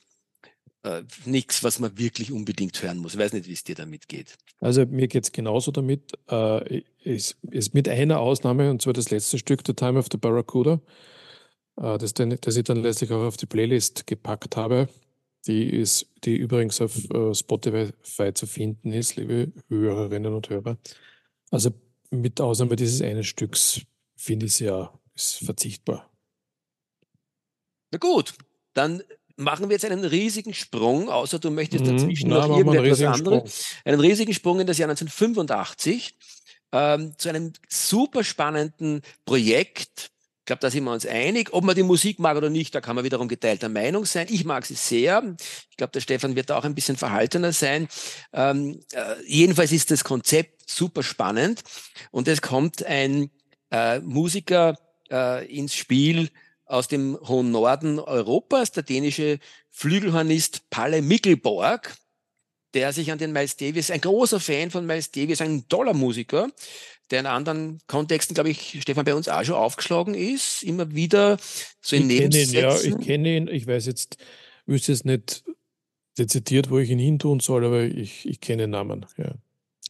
Äh, 0.85 1.03
Nichts, 1.24 1.64
was 1.64 1.80
man 1.80 1.99
wirklich 1.99 2.30
unbedingt 2.30 2.80
hören 2.82 2.99
muss. 2.99 3.14
Ich 3.14 3.18
weiß 3.18 3.32
nicht, 3.32 3.49
wie 3.49 3.53
es 3.53 3.64
dir 3.64 3.74
damit 3.74 4.09
geht. 4.09 4.37
Also 4.61 4.87
mir 4.87 5.09
geht 5.09 5.24
es 5.24 5.32
genauso 5.32 5.72
damit. 5.72 6.12
Äh, 6.30 6.82
ist, 7.03 7.37
ist 7.51 7.74
mit 7.74 7.89
einer 7.89 8.20
Ausnahme, 8.20 8.70
und 8.70 8.80
zwar 8.80 8.93
das 8.93 9.11
letzte 9.11 9.39
Stück, 9.39 9.62
The 9.66 9.74
Time 9.74 9.99
of 9.99 10.07
the 10.12 10.18
Barracuda, 10.18 10.80
äh, 11.76 11.99
das, 11.99 12.14
das 12.14 12.57
ich 12.57 12.64
dann 12.64 12.82
letztlich 12.82 13.11
auch 13.11 13.24
auf 13.24 13.37
die 13.37 13.47
Playlist 13.47 14.07
gepackt 14.07 14.57
habe. 14.57 14.89
Die 15.47 15.68
ist, 15.68 16.07
die 16.24 16.37
übrigens 16.37 16.80
auf 16.80 16.97
äh, 17.11 17.35
Spotify 17.35 18.32
zu 18.32 18.47
finden 18.47 18.93
ist, 18.93 19.16
liebe 19.16 19.53
Hörerinnen 19.68 20.32
und 20.32 20.49
Hörer. 20.49 20.78
Also 21.55 21.70
mit 22.11 22.40
Ausnahme 22.40 22.74
dieses 22.74 23.00
einen 23.00 23.22
Stücks 23.22 23.82
finde 24.16 24.46
ich 24.46 24.55
es 24.55 24.59
ja 24.59 24.92
ist 25.14 25.44
verzichtbar. 25.44 26.11
Na 27.92 27.98
gut, 27.98 28.34
dann 28.72 29.05
machen 29.36 29.68
wir 29.68 29.76
jetzt 29.76 29.84
einen 29.84 30.05
riesigen 30.05 30.52
Sprung, 30.52 31.09
außer 31.09 31.38
du 31.38 31.52
möchtest 31.52 31.84
mhm, 31.84 31.96
dazwischen 31.96 32.30
na, 32.30 32.48
noch 32.48 32.59
irgendetwas 32.59 33.02
anderes. 33.02 33.66
Einen 33.84 34.00
riesigen 34.00 34.34
Sprung 34.34 34.59
in 34.59 34.66
das 34.66 34.78
Jahr 34.78 34.88
1985 34.88 36.16
ähm, 36.72 37.16
zu 37.18 37.28
einem 37.28 37.52
super 37.68 38.24
spannenden 38.24 39.02
Projekt. 39.24 40.11
Ich 40.45 40.47
glaube, 40.47 40.61
da 40.61 40.70
sind 40.70 40.84
wir 40.84 40.92
uns 40.92 41.07
einig. 41.07 41.55
Ob 41.55 41.64
man 41.64 41.74
die 41.74 41.82
Musik 41.82 42.18
mag 42.18 42.36
oder 42.36 42.51
nicht, 42.51 42.74
da 42.74 42.82
kann 42.82 42.95
man 42.95 43.03
wiederum 43.03 43.28
geteilter 43.28 43.70
Meinung 43.70 44.05
sein. 44.05 44.26
Ich 44.28 44.45
mag 44.45 44.66
sie 44.66 44.74
sehr. 44.74 45.34
Ich 45.70 45.78
glaube, 45.78 45.92
der 45.92 46.01
Stefan 46.01 46.36
wird 46.36 46.51
da 46.51 46.59
auch 46.59 46.64
ein 46.64 46.74
bisschen 46.74 46.99
verhaltener 46.99 47.55
sein. 47.55 47.88
Ähm, 48.34 48.78
äh, 48.92 49.14
jedenfalls 49.26 49.72
ist 49.72 49.90
das 49.90 50.05
Konzept 50.05 50.68
super 50.68 51.03
spannend 51.03 51.62
und 52.11 52.28
es 52.28 52.42
kommt 52.42 52.84
ein 52.84 53.30
äh, 53.70 54.01
Musiker 54.01 54.76
äh, 55.11 55.47
ins 55.47 55.74
Spiel 55.74 56.28
aus 56.66 56.88
dem 56.88 57.18
hohen 57.26 57.51
Norden 57.51 57.99
Europas, 57.99 58.70
der 58.70 58.82
dänische 58.82 59.38
Flügelhornist 59.70 60.68
Palle 60.68 61.01
Mikkelborg, 61.01 61.95
der 62.74 62.92
sich 62.92 63.10
an 63.10 63.18
den 63.18 63.32
Miles 63.32 63.56
Davis, 63.56 63.90
ein 63.90 64.00
großer 64.00 64.40
Fan 64.40 64.70
von 64.70 64.84
Miles 64.84 65.10
Davis, 65.10 65.40
ein 65.40 65.68
toller 65.68 65.94
Musiker, 65.94 66.50
der 67.10 67.20
in 67.20 67.26
anderen 67.26 67.80
Kontexten, 67.86 68.34
glaube 68.34 68.50
ich, 68.50 68.78
Stefan, 68.82 69.04
bei 69.04 69.14
uns 69.14 69.28
auch 69.28 69.44
schon 69.44 69.54
aufgeschlagen 69.54 70.14
ist, 70.14 70.62
immer 70.62 70.92
wieder 70.94 71.38
so 71.80 71.96
in 71.96 72.10
ich 72.10 72.20
Nebensätzen. 72.20 72.54
Ihn, 72.54 72.60
ja, 72.60 72.80
ich 72.80 73.06
kenne 73.06 73.36
ihn, 73.36 73.48
ich 73.48 73.66
weiß 73.66 73.86
jetzt, 73.86 74.16
wüsste 74.66 74.92
jetzt 74.92 75.04
nicht 75.04 75.44
dezidiert, 76.18 76.70
wo 76.70 76.78
ich 76.78 76.90
ihn 76.90 76.98
hin 76.98 77.18
tun 77.18 77.40
soll, 77.40 77.64
aber 77.64 77.82
ich, 77.82 78.26
ich 78.26 78.40
kenne 78.40 78.64
den 78.64 78.70
Namen, 78.70 79.06
ja. 79.16 79.32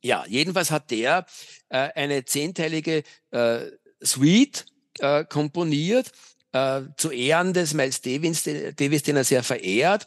Ja, 0.03 0.27
jedenfalls 0.29 0.71
hat 0.71 0.91
der 0.91 1.25
äh, 1.71 1.89
eine 1.95 2.27
zehnteilige 2.27 3.05
äh, 3.31 3.61
Suite 4.03 4.67
äh, 4.99 5.25
komponiert 5.25 6.13
äh, 6.53 6.83
zu 6.99 7.11
Ehren 7.11 7.55
des 7.55 7.73
Miles 7.73 8.03
Davis, 8.03 8.43
Davis, 8.43 9.03
den 9.03 9.17
er 9.17 9.25
sehr 9.25 9.43
verehrt, 9.43 10.07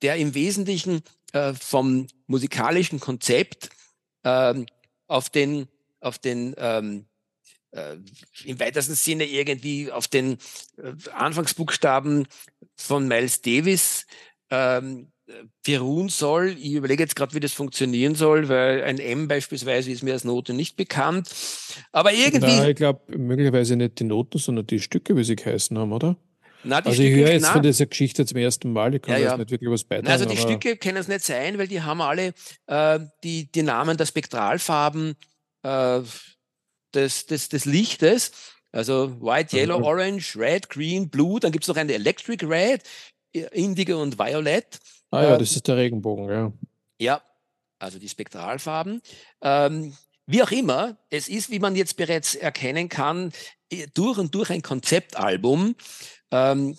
der 0.00 0.16
im 0.16 0.34
Wesentlichen 0.34 1.02
äh, 1.34 1.52
vom 1.52 2.06
musikalischen 2.28 3.00
Konzept 3.00 3.68
ähm, 4.22 4.66
auf 5.08 5.30
den, 5.30 5.66
auf 6.00 6.18
den 6.18 6.54
ähm, 6.56 7.06
äh, 7.72 7.96
im 8.44 8.60
weitesten 8.60 8.94
Sinne 8.94 9.24
irgendwie 9.24 9.90
auf 9.90 10.06
den 10.06 10.38
äh, 10.78 10.92
Anfangsbuchstaben 11.12 12.28
von 12.76 13.08
Miles 13.08 13.42
Davis 13.42 14.06
ähm, 14.48 15.08
beruhen 15.66 16.08
soll. 16.08 16.50
Ich 16.50 16.74
überlege 16.74 17.02
jetzt 17.02 17.16
gerade, 17.16 17.34
wie 17.34 17.40
das 17.40 17.52
funktionieren 17.52 18.14
soll, 18.14 18.48
weil 18.48 18.84
ein 18.84 18.98
M 18.98 19.26
beispielsweise 19.26 19.90
ist 19.90 20.04
mir 20.04 20.12
als 20.12 20.22
Note 20.22 20.54
nicht 20.54 20.76
bekannt. 20.76 21.28
Aber 21.90 22.12
irgendwie. 22.12 22.56
Na, 22.58 22.68
ich 22.68 22.76
glaube, 22.76 23.16
möglicherweise 23.16 23.74
nicht 23.74 23.98
die 23.98 24.04
Noten, 24.04 24.38
sondern 24.38 24.68
die 24.68 24.80
Stücke, 24.80 25.16
wie 25.16 25.24
sie 25.24 25.34
geheißen 25.34 25.76
haben, 25.76 25.92
oder? 25.92 26.16
Na, 26.64 26.78
also 26.78 26.92
Stücke, 26.92 27.08
ich 27.08 27.14
höre 27.16 27.32
jetzt 27.32 27.42
na, 27.42 27.52
von 27.52 27.62
dieser 27.62 27.86
Geschichte 27.86 28.26
zum 28.26 28.38
ersten 28.38 28.72
Mal, 28.72 28.94
ich 28.94 29.02
kann 29.02 29.20
ja, 29.20 29.30
ja. 29.30 29.36
nicht 29.36 29.50
wirklich 29.50 29.70
was 29.70 29.84
beitragen. 29.84 30.10
also 30.10 30.24
die 30.24 30.36
Stücke 30.36 30.76
können 30.76 30.96
es 30.96 31.08
nicht 31.08 31.24
sein, 31.24 31.58
weil 31.58 31.68
die 31.68 31.82
haben 31.82 32.00
alle 32.00 32.34
äh, 32.66 33.00
die, 33.22 33.50
die 33.50 33.62
Namen 33.62 33.96
der 33.96 34.06
Spektralfarben 34.06 35.14
äh, 35.62 36.00
des, 36.94 37.26
des, 37.26 37.48
des 37.48 37.64
Lichtes. 37.64 38.32
Also 38.72 39.20
White, 39.20 39.56
Yellow, 39.56 39.78
mhm. 39.78 39.84
Orange, 39.84 40.36
Red, 40.36 40.68
Green, 40.68 41.08
Blue. 41.08 41.38
Dann 41.38 41.52
gibt 41.52 41.64
es 41.64 41.68
noch 41.68 41.76
eine 41.76 41.92
Electric 41.92 42.44
Red, 42.44 42.82
Indigo 43.52 44.02
und 44.02 44.18
Violet. 44.18 44.80
Ah 45.10 45.22
ja, 45.22 45.32
ähm, 45.34 45.38
das 45.38 45.52
ist 45.52 45.68
der 45.68 45.76
Regenbogen, 45.76 46.28
ja. 46.28 46.52
Ja, 46.98 47.22
also 47.78 47.98
die 47.98 48.08
Spektralfarben. 48.08 49.00
Ähm, 49.42 49.94
wie 50.26 50.42
auch 50.42 50.50
immer, 50.50 50.96
es 51.10 51.28
ist, 51.28 51.50
wie 51.50 51.58
man 51.58 51.76
jetzt 51.76 51.96
bereits 51.96 52.34
erkennen 52.34 52.88
kann, 52.88 53.32
durch 53.94 54.18
und 54.18 54.34
durch 54.34 54.50
ein 54.50 54.62
Konzeptalbum, 54.62 55.74
ähm, 56.30 56.76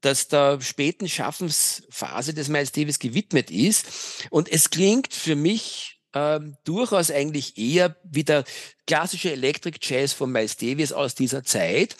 das 0.00 0.28
der 0.28 0.60
späten 0.60 1.08
Schaffensphase 1.08 2.32
des 2.32 2.48
Miles 2.48 2.72
Davis 2.72 2.98
gewidmet 2.98 3.50
ist. 3.50 3.86
Und 4.30 4.50
es 4.50 4.70
klingt 4.70 5.12
für 5.12 5.36
mich 5.36 6.00
ähm, 6.14 6.56
durchaus 6.64 7.10
eigentlich 7.10 7.58
eher 7.58 7.96
wie 8.04 8.24
der 8.24 8.44
klassische 8.86 9.32
Electric 9.32 9.78
Jazz 9.82 10.12
von 10.12 10.30
Miles 10.30 10.56
Davis 10.56 10.92
aus 10.92 11.14
dieser 11.14 11.42
Zeit. 11.42 11.96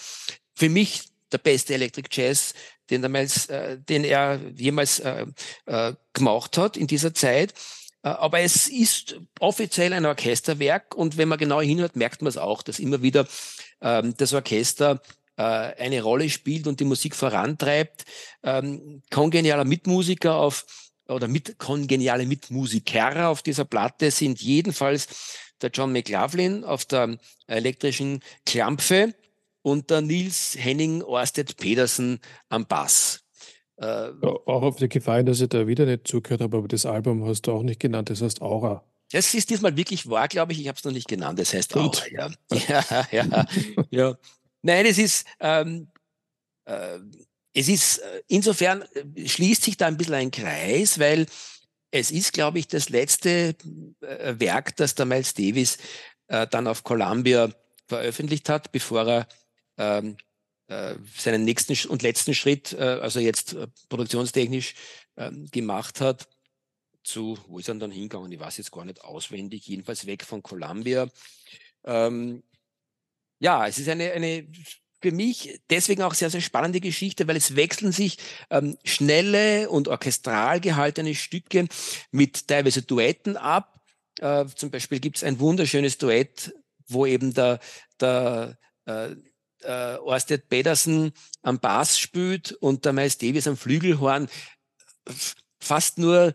Für 0.54 0.68
mich 0.68 1.10
der 1.32 1.38
beste 1.38 1.74
Electric 1.74 2.08
Jazz, 2.12 2.54
den, 2.90 3.02
damals, 3.02 3.46
äh, 3.46 3.78
den 3.78 4.04
er 4.04 4.40
jemals 4.54 5.00
äh, 5.00 5.26
äh, 5.66 5.94
gemacht 6.12 6.56
hat 6.56 6.76
in 6.76 6.86
dieser 6.86 7.12
Zeit. 7.12 7.52
Äh, 8.02 8.08
aber 8.08 8.40
es 8.40 8.68
ist 8.68 9.20
offiziell 9.40 9.92
ein 9.92 10.06
Orchesterwerk 10.06 10.94
und 10.94 11.16
wenn 11.16 11.28
man 11.28 11.38
genau 11.38 11.60
hinhört, 11.60 11.96
merkt 11.96 12.22
man 12.22 12.28
es 12.28 12.38
auch, 12.38 12.62
dass 12.62 12.78
immer 12.78 13.02
wieder 13.02 13.26
ähm, 13.80 14.14
das 14.16 14.32
Orchester 14.32 15.02
eine 15.42 16.02
Rolle 16.02 16.30
spielt 16.30 16.66
und 16.66 16.80
die 16.80 16.84
Musik 16.84 17.14
vorantreibt. 17.14 18.04
Ähm, 18.42 19.02
kongenialer 19.10 19.64
Mitmusiker 19.64 20.36
auf 20.36 20.64
oder 21.08 21.28
mit 21.28 21.58
kongeniale 21.58 22.26
Mitmusiker 22.26 23.28
auf 23.28 23.42
dieser 23.42 23.64
Platte 23.64 24.10
sind 24.10 24.40
jedenfalls 24.40 25.08
der 25.62 25.70
John 25.70 25.92
McLaughlin 25.92 26.64
auf 26.64 26.84
der 26.84 27.18
elektrischen 27.46 28.20
Klampfe 28.44 29.14
und 29.62 29.90
der 29.90 30.00
Nils 30.00 30.56
Henning 30.58 31.02
Orsted 31.02 31.56
Pedersen 31.56 32.20
am 32.48 32.66
Bass. 32.66 33.22
Äh, 33.76 34.10
auch 34.22 34.62
auf 34.62 34.76
die 34.76 34.88
Gefahr, 34.88 35.22
dass 35.22 35.40
ich 35.40 35.48
da 35.48 35.66
wieder 35.66 35.86
nicht 35.86 36.08
zugehört 36.08 36.40
habe, 36.40 36.58
aber 36.58 36.68
das 36.68 36.86
Album 36.86 37.26
hast 37.26 37.42
du 37.42 37.52
auch 37.52 37.62
nicht 37.62 37.80
genannt, 37.80 38.10
das 38.10 38.22
heißt 38.22 38.40
Aura. 38.42 38.84
Das 39.12 39.34
ist 39.34 39.50
diesmal 39.50 39.76
wirklich 39.76 40.08
wahr, 40.08 40.28
glaube 40.28 40.52
ich. 40.52 40.60
Ich 40.60 40.68
habe 40.68 40.76
es 40.76 40.84
noch 40.84 40.92
nicht 40.92 41.06
genannt. 41.08 41.38
Das 41.38 41.54
heißt 41.54 41.76
Aura, 41.76 42.02
ja. 42.10 42.30
ja, 42.68 43.06
ja, 43.12 43.46
ja. 43.90 44.18
Nein, 44.62 44.86
es 44.86 44.98
ist, 44.98 45.26
ähm, 45.40 45.88
äh, 46.64 46.98
es 47.52 47.68
ist, 47.68 47.98
äh, 47.98 48.22
insofern 48.28 48.82
äh, 48.82 49.28
schließt 49.28 49.62
sich 49.62 49.76
da 49.76 49.86
ein 49.86 49.96
bisschen 49.96 50.14
ein 50.14 50.30
Kreis, 50.30 50.98
weil 50.98 51.26
es 51.90 52.10
ist, 52.10 52.32
glaube 52.32 52.58
ich, 52.58 52.68
das 52.68 52.88
letzte 52.88 53.54
äh, 54.00 54.34
Werk, 54.38 54.76
das 54.76 54.94
der 54.94 55.06
Miles 55.06 55.34
Davis 55.34 55.78
äh, 56.28 56.46
dann 56.46 56.66
auf 56.66 56.84
Columbia 56.84 57.50
veröffentlicht 57.86 58.48
hat, 58.48 58.72
bevor 58.72 59.06
er 59.06 59.28
ähm, 59.78 60.16
äh, 60.68 60.96
seinen 61.16 61.44
nächsten 61.44 61.76
und 61.88 62.02
letzten 62.02 62.34
Schritt, 62.34 62.72
äh, 62.72 62.82
also 62.82 63.20
jetzt 63.20 63.54
äh, 63.54 63.68
produktionstechnisch 63.88 64.74
ähm, 65.16 65.46
gemacht 65.50 66.00
hat, 66.00 66.28
zu, 67.04 67.38
wo 67.46 67.58
ist 67.58 67.68
er 67.68 67.76
dann 67.76 67.92
hingegangen? 67.92 68.32
Ich 68.32 68.40
weiß 68.40 68.56
jetzt 68.56 68.72
gar 68.72 68.84
nicht 68.84 69.02
auswendig, 69.02 69.66
jedenfalls 69.66 70.06
weg 70.06 70.24
von 70.24 70.42
Columbia. 70.42 71.08
Ähm, 71.84 72.42
ja, 73.38 73.66
es 73.66 73.78
ist 73.78 73.88
eine, 73.88 74.12
eine 74.12 74.46
für 75.00 75.12
mich 75.12 75.60
deswegen 75.70 76.02
auch 76.02 76.14
sehr, 76.14 76.30
sehr 76.30 76.40
spannende 76.40 76.80
Geschichte, 76.80 77.28
weil 77.28 77.36
es 77.36 77.54
wechseln 77.54 77.92
sich 77.92 78.18
ähm, 78.50 78.76
schnelle 78.84 79.68
und 79.68 79.88
orchestral 79.88 80.60
gehaltene 80.60 81.14
Stücke 81.14 81.66
mit 82.10 82.48
teilweise 82.48 82.82
Duetten 82.82 83.36
ab. 83.36 83.80
Äh, 84.18 84.46
zum 84.54 84.70
Beispiel 84.70 84.98
gibt 84.98 85.18
es 85.18 85.24
ein 85.24 85.38
wunderschönes 85.38 85.98
Duett, 85.98 86.54
wo 86.88 87.04
eben 87.06 87.34
der, 87.34 87.60
der 88.00 88.58
äh, 88.86 89.14
äh, 89.62 89.96
Orsted 89.98 90.48
Pedersen 90.48 91.12
am 91.42 91.60
Bass 91.60 91.98
spielt 91.98 92.52
und 92.52 92.84
der 92.84 92.92
Miles 92.92 93.18
Davis 93.18 93.46
am 93.46 93.56
Flügelhorn 93.56 94.28
fast 95.60 95.98
nur 95.98 96.34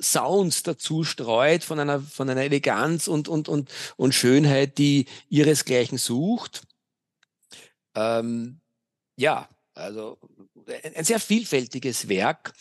Sounds 0.00 0.62
dazu 0.62 1.04
streut 1.04 1.62
von 1.62 1.78
einer, 1.78 2.00
von 2.00 2.28
einer 2.28 2.42
Eleganz 2.42 3.06
und, 3.06 3.28
und, 3.28 3.48
und, 3.48 3.70
und 3.96 4.14
Schönheit, 4.14 4.78
die 4.78 5.06
ihresgleichen 5.28 5.96
sucht. 5.96 6.62
Ähm, 7.94 8.60
ja, 9.16 9.48
also 9.74 10.18
ein, 10.66 10.96
ein, 10.96 11.04
sehr 11.04 11.20
vielfältiges 11.20 12.08
Werk, 12.08 12.52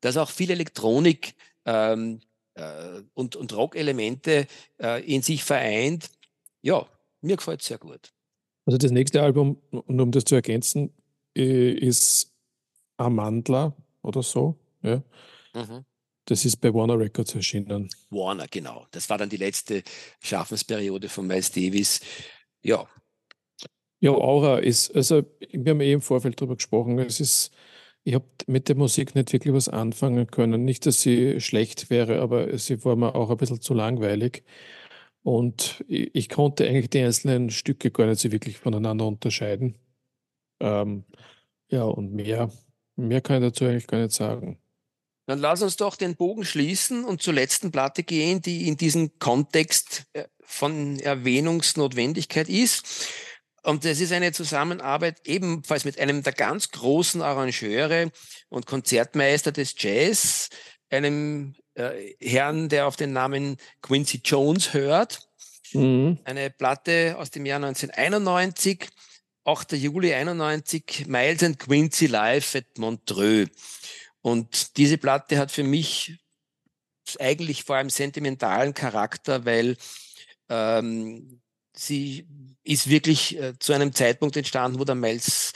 das 0.00 0.16
auch 0.16 0.30
viel 0.30 0.50
Elektronik 0.50 1.34
ähm, 1.64 2.20
äh, 2.54 3.02
und, 3.14 3.36
und 3.36 3.52
Rock-Elemente 3.54 4.46
äh, 4.80 5.04
in 5.04 5.22
sich 5.22 5.44
vereint. 5.44 6.10
Ja, 6.62 6.86
mir 7.20 7.36
gefällt 7.36 7.60
es 7.60 7.66
sehr 7.66 7.78
gut. 7.78 8.12
Also 8.66 8.78
das 8.78 8.90
nächste 8.90 9.22
Album, 9.22 9.60
und 9.70 10.00
um 10.00 10.10
das 10.12 10.24
zu 10.24 10.34
ergänzen, 10.34 10.94
äh, 11.36 11.72
ist 11.72 12.32
Amandla 12.96 13.74
oder 14.02 14.22
so. 14.22 14.56
Ja. 14.82 15.02
Mhm. 15.54 15.84
Das 16.26 16.44
ist 16.44 16.56
bei 16.56 16.72
Warner 16.72 16.98
Records 16.98 17.34
erschienen. 17.34 17.88
Warner, 18.10 18.46
genau. 18.48 18.86
Das 18.90 19.10
war 19.10 19.18
dann 19.18 19.28
die 19.28 19.36
letzte 19.36 19.82
Schaffensperiode 20.20 21.08
von 21.08 21.26
Miles 21.26 21.50
Davis. 21.52 22.00
Ja. 22.62 22.88
Ja, 24.00 24.10
Aura 24.10 24.58
ist, 24.58 24.94
also 24.94 25.22
wir 25.50 25.70
haben 25.70 25.80
eh 25.80 25.92
im 25.92 26.02
Vorfeld 26.02 26.40
darüber 26.40 26.56
gesprochen, 26.56 26.98
es 26.98 27.20
ist, 27.20 27.54
ich 28.04 28.14
habe 28.14 28.26
mit 28.46 28.68
der 28.68 28.76
Musik 28.76 29.14
nicht 29.14 29.32
wirklich 29.32 29.54
was 29.54 29.68
anfangen 29.68 30.26
können. 30.26 30.64
Nicht, 30.64 30.84
dass 30.86 31.00
sie 31.00 31.40
schlecht 31.40 31.88
wäre, 31.90 32.20
aber 32.20 32.56
sie 32.58 32.84
war 32.84 32.96
mir 32.96 33.14
auch 33.14 33.30
ein 33.30 33.36
bisschen 33.38 33.62
zu 33.62 33.72
langweilig. 33.74 34.44
Und 35.22 35.84
ich, 35.88 36.14
ich 36.14 36.28
konnte 36.28 36.66
eigentlich 36.68 36.90
die 36.90 37.00
einzelnen 37.00 37.50
Stücke 37.50 37.90
gar 37.90 38.06
nicht 38.06 38.20
so 38.20 38.30
wirklich 38.32 38.58
voneinander 38.58 39.06
unterscheiden. 39.06 39.76
Ähm, 40.60 41.04
ja, 41.68 41.84
und 41.84 42.12
mehr, 42.12 42.50
mehr 42.96 43.20
kann 43.22 43.42
ich 43.42 43.50
dazu 43.50 43.64
eigentlich 43.64 43.86
gar 43.86 44.00
nicht 44.00 44.12
sagen. 44.12 44.58
Dann 45.26 45.38
lass 45.38 45.62
uns 45.62 45.76
doch 45.76 45.96
den 45.96 46.16
Bogen 46.16 46.44
schließen 46.44 47.04
und 47.04 47.22
zur 47.22 47.34
letzten 47.34 47.70
Platte 47.72 48.02
gehen, 48.02 48.42
die 48.42 48.68
in 48.68 48.76
diesem 48.76 49.18
Kontext 49.18 50.04
äh, 50.12 50.24
von 50.40 50.98
Erwähnungsnotwendigkeit 51.00 52.48
ist. 52.48 53.08
Und 53.62 53.86
das 53.86 54.00
ist 54.00 54.12
eine 54.12 54.32
Zusammenarbeit 54.32 55.22
ebenfalls 55.24 55.86
mit 55.86 55.98
einem 55.98 56.22
der 56.22 56.34
ganz 56.34 56.70
großen 56.70 57.22
Arrangeure 57.22 58.12
und 58.50 58.66
Konzertmeister 58.66 59.52
des 59.52 59.74
Jazz, 59.78 60.50
einem 60.90 61.54
äh, 61.74 62.14
Herrn, 62.20 62.68
der 62.68 62.86
auf 62.86 62.96
den 62.96 63.14
Namen 63.14 63.56
Quincy 63.80 64.20
Jones 64.22 64.74
hört. 64.74 65.20
Mhm. 65.72 66.18
Eine 66.24 66.50
Platte 66.50 67.16
aus 67.18 67.30
dem 67.30 67.46
Jahr 67.46 67.56
1991, 67.56 68.88
8. 69.44 69.72
Juli 69.72 70.14
91, 70.14 71.06
Miles 71.06 71.42
and 71.42 71.58
Quincy 71.58 72.06
live 72.06 72.54
at 72.54 72.66
Montreux. 72.76 73.48
Und 74.24 74.78
diese 74.78 74.96
Platte 74.96 75.36
hat 75.36 75.50
für 75.50 75.64
mich 75.64 76.16
eigentlich 77.20 77.62
vor 77.62 77.76
allem 77.76 77.90
sentimentalen 77.90 78.72
Charakter, 78.72 79.44
weil 79.44 79.76
ähm, 80.48 81.42
sie 81.74 82.26
ist 82.62 82.88
wirklich 82.88 83.38
äh, 83.38 83.52
zu 83.58 83.74
einem 83.74 83.92
Zeitpunkt 83.92 84.34
entstanden, 84.38 84.78
wo 84.78 84.84
der 84.84 84.94
Miles 84.94 85.52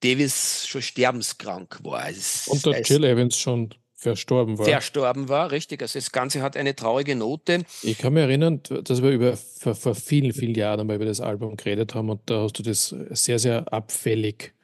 Davis 0.00 0.66
schon 0.66 0.82
sterbenskrank 0.82 1.78
war. 1.84 2.08
Es, 2.08 2.48
Und 2.48 2.66
der 2.66 2.82
Jill 2.82 3.04
Evans 3.04 3.38
schon 3.38 3.72
verstorben 3.94 4.58
war. 4.58 4.64
Verstorben 4.66 5.28
war, 5.28 5.52
richtig. 5.52 5.80
Also 5.80 6.00
das 6.00 6.10
Ganze 6.10 6.42
hat 6.42 6.56
eine 6.56 6.74
traurige 6.74 7.14
Note. 7.14 7.62
Ich 7.84 7.98
kann 7.98 8.14
mich 8.14 8.24
erinnern, 8.24 8.60
dass 8.82 9.00
wir 9.00 9.10
über, 9.10 9.36
vor, 9.36 9.76
vor 9.76 9.94
vielen, 9.94 10.32
vielen 10.32 10.56
Jahren 10.56 10.80
einmal 10.80 10.96
über 10.96 11.04
das 11.04 11.20
Album 11.20 11.56
geredet 11.56 11.94
haben 11.94 12.10
und 12.10 12.22
da 12.26 12.42
hast 12.42 12.58
du 12.58 12.64
das 12.64 12.88
sehr, 13.10 13.38
sehr 13.38 13.72
abfällig 13.72 14.54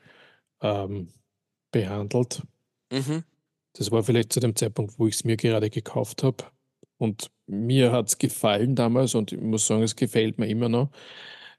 ähm, 0.61 1.13
behandelt. 1.71 2.43
Mhm. 2.91 3.23
Das 3.75 3.91
war 3.91 4.03
vielleicht 4.03 4.33
zu 4.33 4.41
dem 4.41 4.57
Zeitpunkt, 4.57 4.99
wo 4.99 5.07
ich 5.07 5.15
es 5.15 5.25
mir 5.25 5.37
gerade 5.37 5.71
gekauft 5.71 6.23
habe. 6.23 6.45
Und 6.99 7.31
mir 7.47 7.93
hat 7.93 8.09
es 8.09 8.19
gefallen 8.19 8.75
damals 8.75 9.15
und 9.15 9.33
ich 9.33 9.41
muss 9.41 9.67
sagen, 9.67 9.83
es 9.83 9.97
gefällt 9.97 10.39
mir 10.39 10.47
immer 10.47 10.69
noch. 10.69 10.91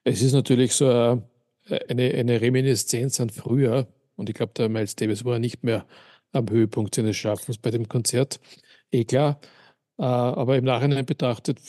Es 0.03 0.21
ist 0.21 0.33
natürlich 0.33 0.73
so 0.73 0.87
eine, 0.87 2.13
eine 2.13 2.41
Reminiszenz 2.41 3.19
an 3.19 3.29
früher. 3.29 3.87
Und 4.15 4.29
ich 4.29 4.35
glaube, 4.35 4.53
der 4.55 4.69
Miles 4.69 4.95
Davis 4.95 5.25
war 5.25 5.39
nicht 5.39 5.63
mehr 5.63 5.85
am 6.31 6.49
Höhepunkt 6.49 6.95
seines 6.95 7.17
Schaffens 7.17 7.57
bei 7.57 7.71
dem 7.71 7.87
Konzert. 7.87 8.39
Eh 8.91 9.03
klar. 9.03 9.39
Äh, 9.97 10.03
aber 10.03 10.57
im 10.57 10.65
Nachhinein 10.65 11.05
betrachtet, 11.05 11.59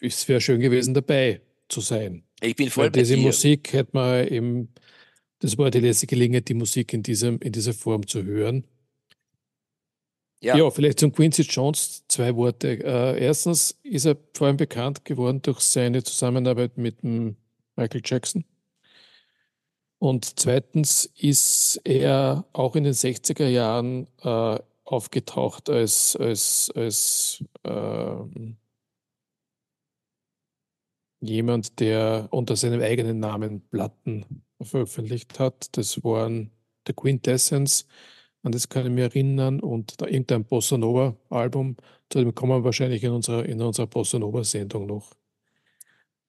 es 0.00 0.28
wäre 0.28 0.40
schön 0.40 0.60
gewesen, 0.60 0.94
dabei 0.94 1.40
zu 1.68 1.80
sein. 1.80 2.24
Ich 2.40 2.56
bin 2.56 2.70
voll 2.70 2.84
Weil 2.84 2.90
bei 2.90 3.00
diese 3.00 3.16
dir. 3.16 3.22
Musik 3.22 3.72
hätte 3.72 3.90
man 3.92 4.28
eben, 4.28 4.74
das 5.40 5.56
war 5.58 5.70
die 5.70 5.80
letzte 5.80 6.06
Gelegenheit, 6.06 6.48
die 6.48 6.54
Musik 6.54 6.92
in, 6.92 7.02
diesem, 7.02 7.38
in 7.40 7.52
dieser 7.52 7.72
Form 7.72 8.06
zu 8.06 8.22
hören. 8.24 8.64
Ja. 10.40 10.56
ja, 10.56 10.70
vielleicht 10.70 11.00
zum 11.00 11.12
Quincy 11.12 11.42
Jones 11.42 12.04
zwei 12.08 12.34
Worte. 12.36 12.84
Äh, 12.84 13.24
erstens 13.24 13.78
ist 13.82 14.04
er 14.04 14.16
vor 14.34 14.48
allem 14.48 14.56
bekannt 14.56 15.04
geworden 15.04 15.40
durch 15.42 15.60
seine 15.60 16.02
Zusammenarbeit 16.02 16.76
mit 16.76 17.02
Michael 17.02 18.02
Jackson. 18.04 18.44
Und 19.98 20.38
zweitens 20.38 21.06
ist 21.16 21.80
er 21.84 22.44
auch 22.52 22.76
in 22.76 22.84
den 22.84 22.92
60er 22.92 23.48
Jahren 23.48 24.06
äh, 24.22 24.58
aufgetaucht 24.84 25.70
als, 25.70 26.16
als, 26.16 26.70
als 26.74 27.42
äh, 27.64 28.16
jemand, 31.20 31.80
der 31.80 32.28
unter 32.30 32.56
seinem 32.56 32.82
eigenen 32.82 33.20
Namen 33.20 33.62
Platten 33.68 34.44
veröffentlicht 34.60 35.38
hat. 35.38 35.76
Das 35.76 36.04
waren 36.04 36.50
The 36.86 36.92
Quintessence 36.92 37.86
an 38.46 38.52
das 38.52 38.68
kann 38.68 38.86
ich 38.86 38.92
mich 38.92 39.02
erinnern. 39.02 39.60
Und 39.60 40.00
da 40.00 40.06
irgendein 40.06 40.44
Bossa 40.44 40.78
Nova-Album, 40.78 41.76
zu 42.08 42.20
dem 42.20 42.34
kommen 42.34 42.52
wir 42.52 42.64
wahrscheinlich 42.64 43.02
in 43.02 43.10
unserer, 43.10 43.44
in 43.44 43.60
unserer 43.60 43.88
Bossa 43.88 44.18
Nova-Sendung 44.18 44.86
noch. 44.86 45.10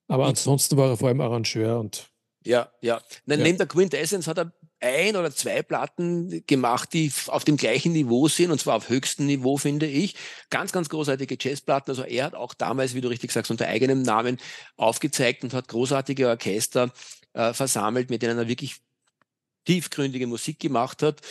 Aber 0.07 0.25
ansonsten 0.25 0.77
war 0.77 0.89
er 0.89 0.97
vor 0.97 1.09
allem 1.09 1.21
Arrangeur 1.21 1.79
und. 1.79 2.09
Ja, 2.43 2.71
ja. 2.81 3.01
Nein, 3.25 3.39
ja. 3.39 3.45
Neben 3.45 3.57
der 3.57 3.67
Quintessence 3.67 4.27
hat 4.27 4.37
er 4.39 4.53
ein 4.79 5.15
oder 5.15 5.31
zwei 5.31 5.61
Platten 5.63 6.43
gemacht, 6.47 6.93
die 6.93 7.11
auf 7.27 7.43
dem 7.43 7.57
gleichen 7.57 7.93
Niveau 7.93 8.27
sind, 8.27 8.51
und 8.51 8.59
zwar 8.59 8.77
auf 8.77 8.89
höchstem 8.89 9.25
Niveau, 9.25 9.57
finde 9.57 9.85
ich. 9.85 10.15
Ganz, 10.49 10.71
ganz 10.71 10.87
großartige 10.89 11.37
Jazzplatten. 11.39 11.91
Also 11.91 12.03
er 12.03 12.25
hat 12.25 12.35
auch 12.35 12.53
damals, 12.53 12.95
wie 12.95 13.01
du 13.01 13.09
richtig 13.09 13.31
sagst, 13.31 13.51
unter 13.51 13.67
eigenem 13.67 14.01
Namen 14.01 14.37
aufgezeigt 14.75 15.43
und 15.43 15.53
hat 15.53 15.67
großartige 15.67 16.29
Orchester 16.29 16.91
äh, 17.33 17.53
versammelt, 17.53 18.09
mit 18.09 18.21
denen 18.21 18.37
er 18.37 18.47
wirklich 18.47 18.77
tiefgründige 19.67 20.27
Musik 20.27 20.59
gemacht 20.59 21.03
hat. 21.03 21.21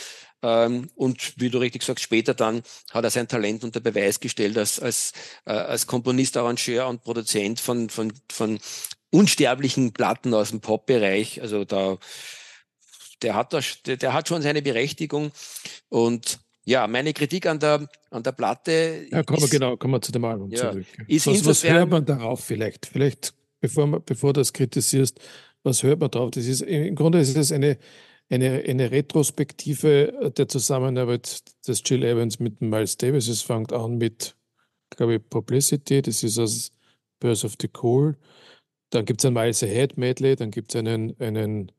Ähm, 0.43 0.89
und 0.95 1.33
wie 1.37 1.49
du 1.49 1.57
richtig 1.57 1.83
sagst, 1.83 2.03
später 2.03 2.33
dann 2.33 2.61
hat 2.91 3.03
er 3.03 3.09
sein 3.09 3.27
Talent 3.27 3.63
unter 3.63 3.79
Beweis 3.79 4.19
gestellt 4.19 4.57
als, 4.57 4.79
als, 4.79 5.13
äh, 5.45 5.51
als 5.51 5.87
Komponist, 5.87 6.37
Arrangeur 6.37 6.87
und 6.87 7.03
Produzent 7.03 7.59
von, 7.59 7.89
von, 7.89 8.13
von 8.31 8.59
unsterblichen 9.09 9.93
Platten 9.93 10.33
aus 10.33 10.49
dem 10.49 10.61
Pop-Bereich. 10.61 11.41
Also 11.41 11.65
da, 11.65 11.97
der 13.21 13.35
hat, 13.35 13.53
da, 13.53 13.61
der, 13.85 14.13
hat 14.13 14.27
schon 14.27 14.41
seine 14.41 14.61
Berechtigung. 14.61 15.31
Und 15.89 16.39
ja, 16.65 16.85
meine 16.85 17.13
Kritik 17.13 17.45
an 17.47 17.59
der, 17.59 17.87
an 18.11 18.23
der 18.23 18.31
Platte. 18.33 19.07
Ja, 19.09 19.23
kommen 19.23 19.41
wir 19.41 19.49
genau, 19.49 19.77
kommen 19.77 19.93
wir 19.93 20.01
zu 20.01 20.11
dem 20.11 20.25
Album 20.25 20.51
ja, 20.51 20.71
zurück. 20.71 20.85
Ist 21.07 21.25
was, 21.25 21.45
was 21.45 21.63
hört 21.63 21.89
man 21.89 22.05
darauf 22.05 22.43
vielleicht? 22.43 22.85
Vielleicht, 22.85 23.33
bevor, 23.59 23.99
bevor 24.01 24.33
du 24.33 24.41
das 24.41 24.53
kritisierst, 24.53 25.19
was 25.63 25.81
hört 25.81 25.99
man 25.99 26.11
darauf? 26.11 26.31
Das 26.31 26.45
ist, 26.45 26.61
Im 26.61 26.93
Grunde 26.93 27.19
ist 27.19 27.35
es 27.35 27.51
eine, 27.51 27.77
eine, 28.29 28.63
eine 28.67 28.91
Retrospektive 28.91 30.33
der 30.35 30.47
Zusammenarbeit 30.47 31.43
des 31.67 31.81
Jill 31.85 32.03
Evans 32.03 32.39
mit 32.39 32.61
Miles 32.61 32.97
Davis. 32.97 33.27
Es 33.27 33.41
fängt 33.41 33.71
an 33.71 33.97
mit, 33.97 34.35
glaube 34.89 35.15
ich, 35.15 35.29
Publicity, 35.29 36.01
das 36.01 36.23
ist 36.23 36.37
aus 36.37 36.71
Birth 37.19 37.45
of 37.45 37.55
the 37.61 37.69
Cool. 37.81 38.17
Dann 38.89 39.05
gibt 39.05 39.21
es 39.21 39.25
ein 39.25 39.33
Miles 39.33 39.63
Ahead 39.63 39.97
Medley, 39.97 40.35
dann 40.35 40.51
gibt 40.51 40.73
es 40.73 40.79
einen, 40.79 41.19
einen, 41.19 41.71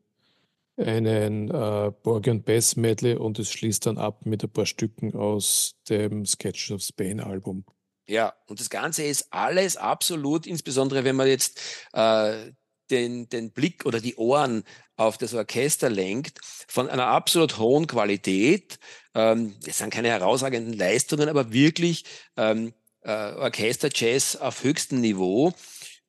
einen 0.77 1.49
äh, 1.49 1.91
Borg 2.03 2.27
und 2.27 2.45
Bass 2.45 2.75
Medley 2.75 3.15
und 3.15 3.39
es 3.39 3.51
schließt 3.51 3.85
dann 3.85 3.97
ab 3.97 4.25
mit 4.25 4.43
ein 4.43 4.49
paar 4.49 4.65
Stücken 4.65 5.15
aus 5.15 5.75
dem 5.89 6.25
Sketch 6.25 6.71
of 6.71 6.81
Spain 6.81 7.19
Album. 7.19 7.65
Ja, 8.07 8.33
und 8.47 8.59
das 8.59 8.71
Ganze 8.71 9.03
ist 9.03 9.27
alles 9.31 9.77
absolut, 9.77 10.47
insbesondere 10.47 11.03
wenn 11.03 11.15
man 11.15 11.27
jetzt 11.27 11.61
äh, 11.93 12.51
den, 12.89 13.29
den 13.29 13.51
Blick 13.51 13.85
oder 13.85 13.99
die 13.99 14.15
Ohren 14.15 14.63
auf 14.99 15.17
das 15.17 15.33
Orchester 15.33 15.89
lenkt, 15.89 16.39
von 16.67 16.89
einer 16.89 17.07
absolut 17.07 17.57
hohen 17.57 17.87
Qualität. 17.87 18.79
Ähm, 19.15 19.55
das 19.65 19.77
sind 19.77 19.91
keine 19.91 20.09
herausragenden 20.09 20.73
Leistungen, 20.73 21.29
aber 21.29 21.53
wirklich 21.53 22.03
ähm, 22.35 22.73
äh, 23.01 23.31
Orchester-Jazz 23.33 24.35
auf 24.35 24.63
höchstem 24.63 24.99
Niveau. 24.99 25.53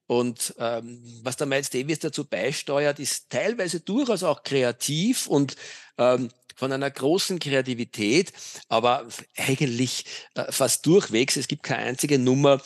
Und 0.07 0.57
ähm, 0.59 1.01
was 1.23 1.37
der 1.37 1.47
Miles 1.47 1.71
Davis 1.71 2.01
dazu 2.01 2.25
beisteuert, 2.25 2.99
ist 2.99 3.31
teilweise 3.31 3.79
durchaus 3.79 4.25
auch 4.25 4.43
kreativ 4.43 5.29
und 5.29 5.55
ähm, 5.97 6.29
von 6.61 6.73
einer 6.73 6.91
großen 6.91 7.39
Kreativität, 7.39 8.35
aber 8.69 9.09
eigentlich 9.35 10.05
äh, 10.35 10.53
fast 10.53 10.85
durchwegs. 10.85 11.37
Es 11.37 11.49
gibt 11.49 11.63
keine 11.63 11.85
einzige 11.85 12.19
Nummer, 12.19 12.61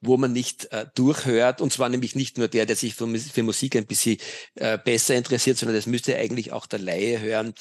wo 0.00 0.16
man 0.16 0.32
nicht 0.32 0.66
äh, 0.66 0.86
durchhört. 0.94 1.60
Und 1.60 1.72
zwar 1.72 1.88
nämlich 1.88 2.14
nicht 2.14 2.38
nur 2.38 2.46
der, 2.46 2.64
der 2.64 2.76
sich 2.76 2.94
für, 2.94 3.08
für 3.18 3.42
Musik 3.42 3.74
ein 3.74 3.86
bisschen 3.86 4.18
äh, 4.54 4.78
besser 4.78 5.16
interessiert, 5.16 5.58
sondern 5.58 5.74
das 5.74 5.86
müsste 5.86 6.16
eigentlich 6.16 6.52
auch 6.52 6.66
der 6.66 6.78
Laie 6.78 7.18
hören, 7.20 7.52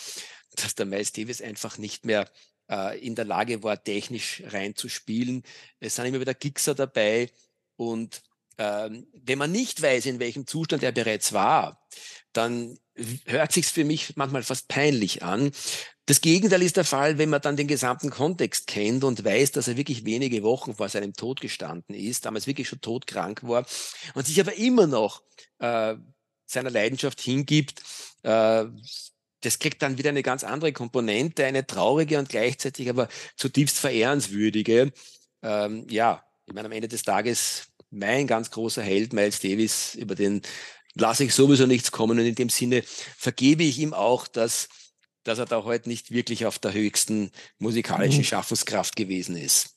dass 0.55 0.75
der 0.75 0.85
Miles 0.85 1.11
Davis 1.11 1.41
einfach 1.41 1.79
nicht 1.79 2.05
mehr 2.05 2.29
äh, 2.69 2.99
in 2.99 3.15
der 3.15 3.25
Lage 3.25 3.63
war, 3.63 3.83
technisch 3.83 4.43
reinzuspielen. 4.45 5.41
Es 5.79 5.95
sind 5.95 6.05
immer 6.05 6.19
wieder 6.19 6.35
Gixer 6.35 6.75
dabei 6.75 7.31
und 7.77 8.21
wenn 8.59 9.37
man 9.37 9.51
nicht 9.51 9.81
weiß, 9.81 10.05
in 10.05 10.19
welchem 10.19 10.45
Zustand 10.45 10.83
er 10.83 10.91
bereits 10.91 11.31
war, 11.31 11.81
dann 12.33 12.77
hört 13.25 13.53
sich's 13.53 13.71
für 13.71 13.85
mich 13.85 14.15
manchmal 14.17 14.43
fast 14.43 14.67
peinlich 14.67 15.23
an. 15.23 15.51
Das 16.05 16.21
Gegenteil 16.21 16.61
ist 16.63 16.75
der 16.75 16.85
Fall, 16.85 17.17
wenn 17.17 17.29
man 17.29 17.41
dann 17.41 17.55
den 17.55 17.67
gesamten 17.67 18.09
Kontext 18.09 18.67
kennt 18.67 19.03
und 19.03 19.23
weiß, 19.23 19.51
dass 19.51 19.67
er 19.67 19.77
wirklich 19.77 20.05
wenige 20.05 20.43
Wochen 20.43 20.75
vor 20.75 20.89
seinem 20.89 21.13
Tod 21.13 21.39
gestanden 21.39 21.95
ist, 21.95 22.25
damals 22.25 22.47
wirklich 22.47 22.67
schon 22.67 22.81
todkrank 22.81 23.43
war 23.43 23.65
und 24.15 24.25
sich 24.25 24.39
aber 24.41 24.55
immer 24.55 24.87
noch 24.87 25.23
äh, 25.59 25.95
seiner 26.45 26.71
Leidenschaft 26.71 27.21
hingibt. 27.21 27.81
Äh, 28.23 28.65
das 29.41 29.59
kriegt 29.59 29.81
dann 29.81 29.97
wieder 29.97 30.09
eine 30.09 30.23
ganz 30.23 30.43
andere 30.43 30.73
Komponente, 30.73 31.45
eine 31.45 31.65
traurige 31.65 32.19
und 32.19 32.27
gleichzeitig 32.27 32.89
aber 32.89 33.07
zutiefst 33.37 33.77
verehrenswürdige. 33.77 34.91
Ähm, 35.43 35.87
ja, 35.89 36.23
ich 36.45 36.53
meine, 36.53 36.65
am 36.65 36.71
Ende 36.71 36.87
des 36.87 37.03
Tages 37.03 37.67
mein 37.91 38.27
ganz 38.27 38.51
großer 38.51 38.81
Held, 38.81 39.13
Miles 39.13 39.39
Davis, 39.39 39.95
über 39.95 40.15
den 40.15 40.41
lasse 40.95 41.23
ich 41.23 41.33
sowieso 41.33 41.65
nichts 41.65 41.91
kommen. 41.91 42.19
Und 42.19 42.25
in 42.25 42.35
dem 42.35 42.49
Sinne 42.49 42.83
vergebe 42.85 43.63
ich 43.63 43.79
ihm 43.79 43.93
auch, 43.93 44.27
dass, 44.27 44.69
dass 45.23 45.39
er 45.39 45.45
da 45.45 45.63
heute 45.63 45.89
nicht 45.89 46.11
wirklich 46.11 46.45
auf 46.45 46.59
der 46.59 46.73
höchsten 46.73 47.31
musikalischen 47.57 48.21
mhm. 48.21 48.25
Schaffenskraft 48.25 48.95
gewesen 48.95 49.35
ist. 49.35 49.75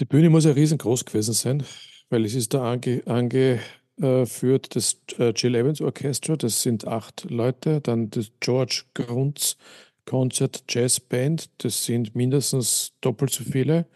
Die 0.00 0.04
Bühne 0.04 0.30
muss 0.30 0.44
ja 0.44 0.52
riesengroß 0.52 1.04
gewesen 1.04 1.34
sein, 1.34 1.64
weil 2.10 2.24
es 2.24 2.34
ist 2.34 2.52
da 2.52 2.72
ange, 2.72 3.02
angeführt 3.06 4.74
das 4.74 4.96
äh, 5.18 5.30
Jill 5.30 5.54
Evans 5.54 5.80
Orchestra, 5.80 6.36
das 6.36 6.62
sind 6.62 6.86
acht 6.86 7.26
Leute, 7.30 7.80
dann 7.80 8.10
das 8.10 8.32
George 8.40 8.84
Grunz 8.94 9.56
Concert 10.04 10.64
Jazz 10.68 11.00
Band, 11.00 11.48
das 11.58 11.84
sind 11.84 12.14
mindestens 12.14 12.92
doppelt 13.00 13.32
so 13.32 13.44
viele. 13.44 13.86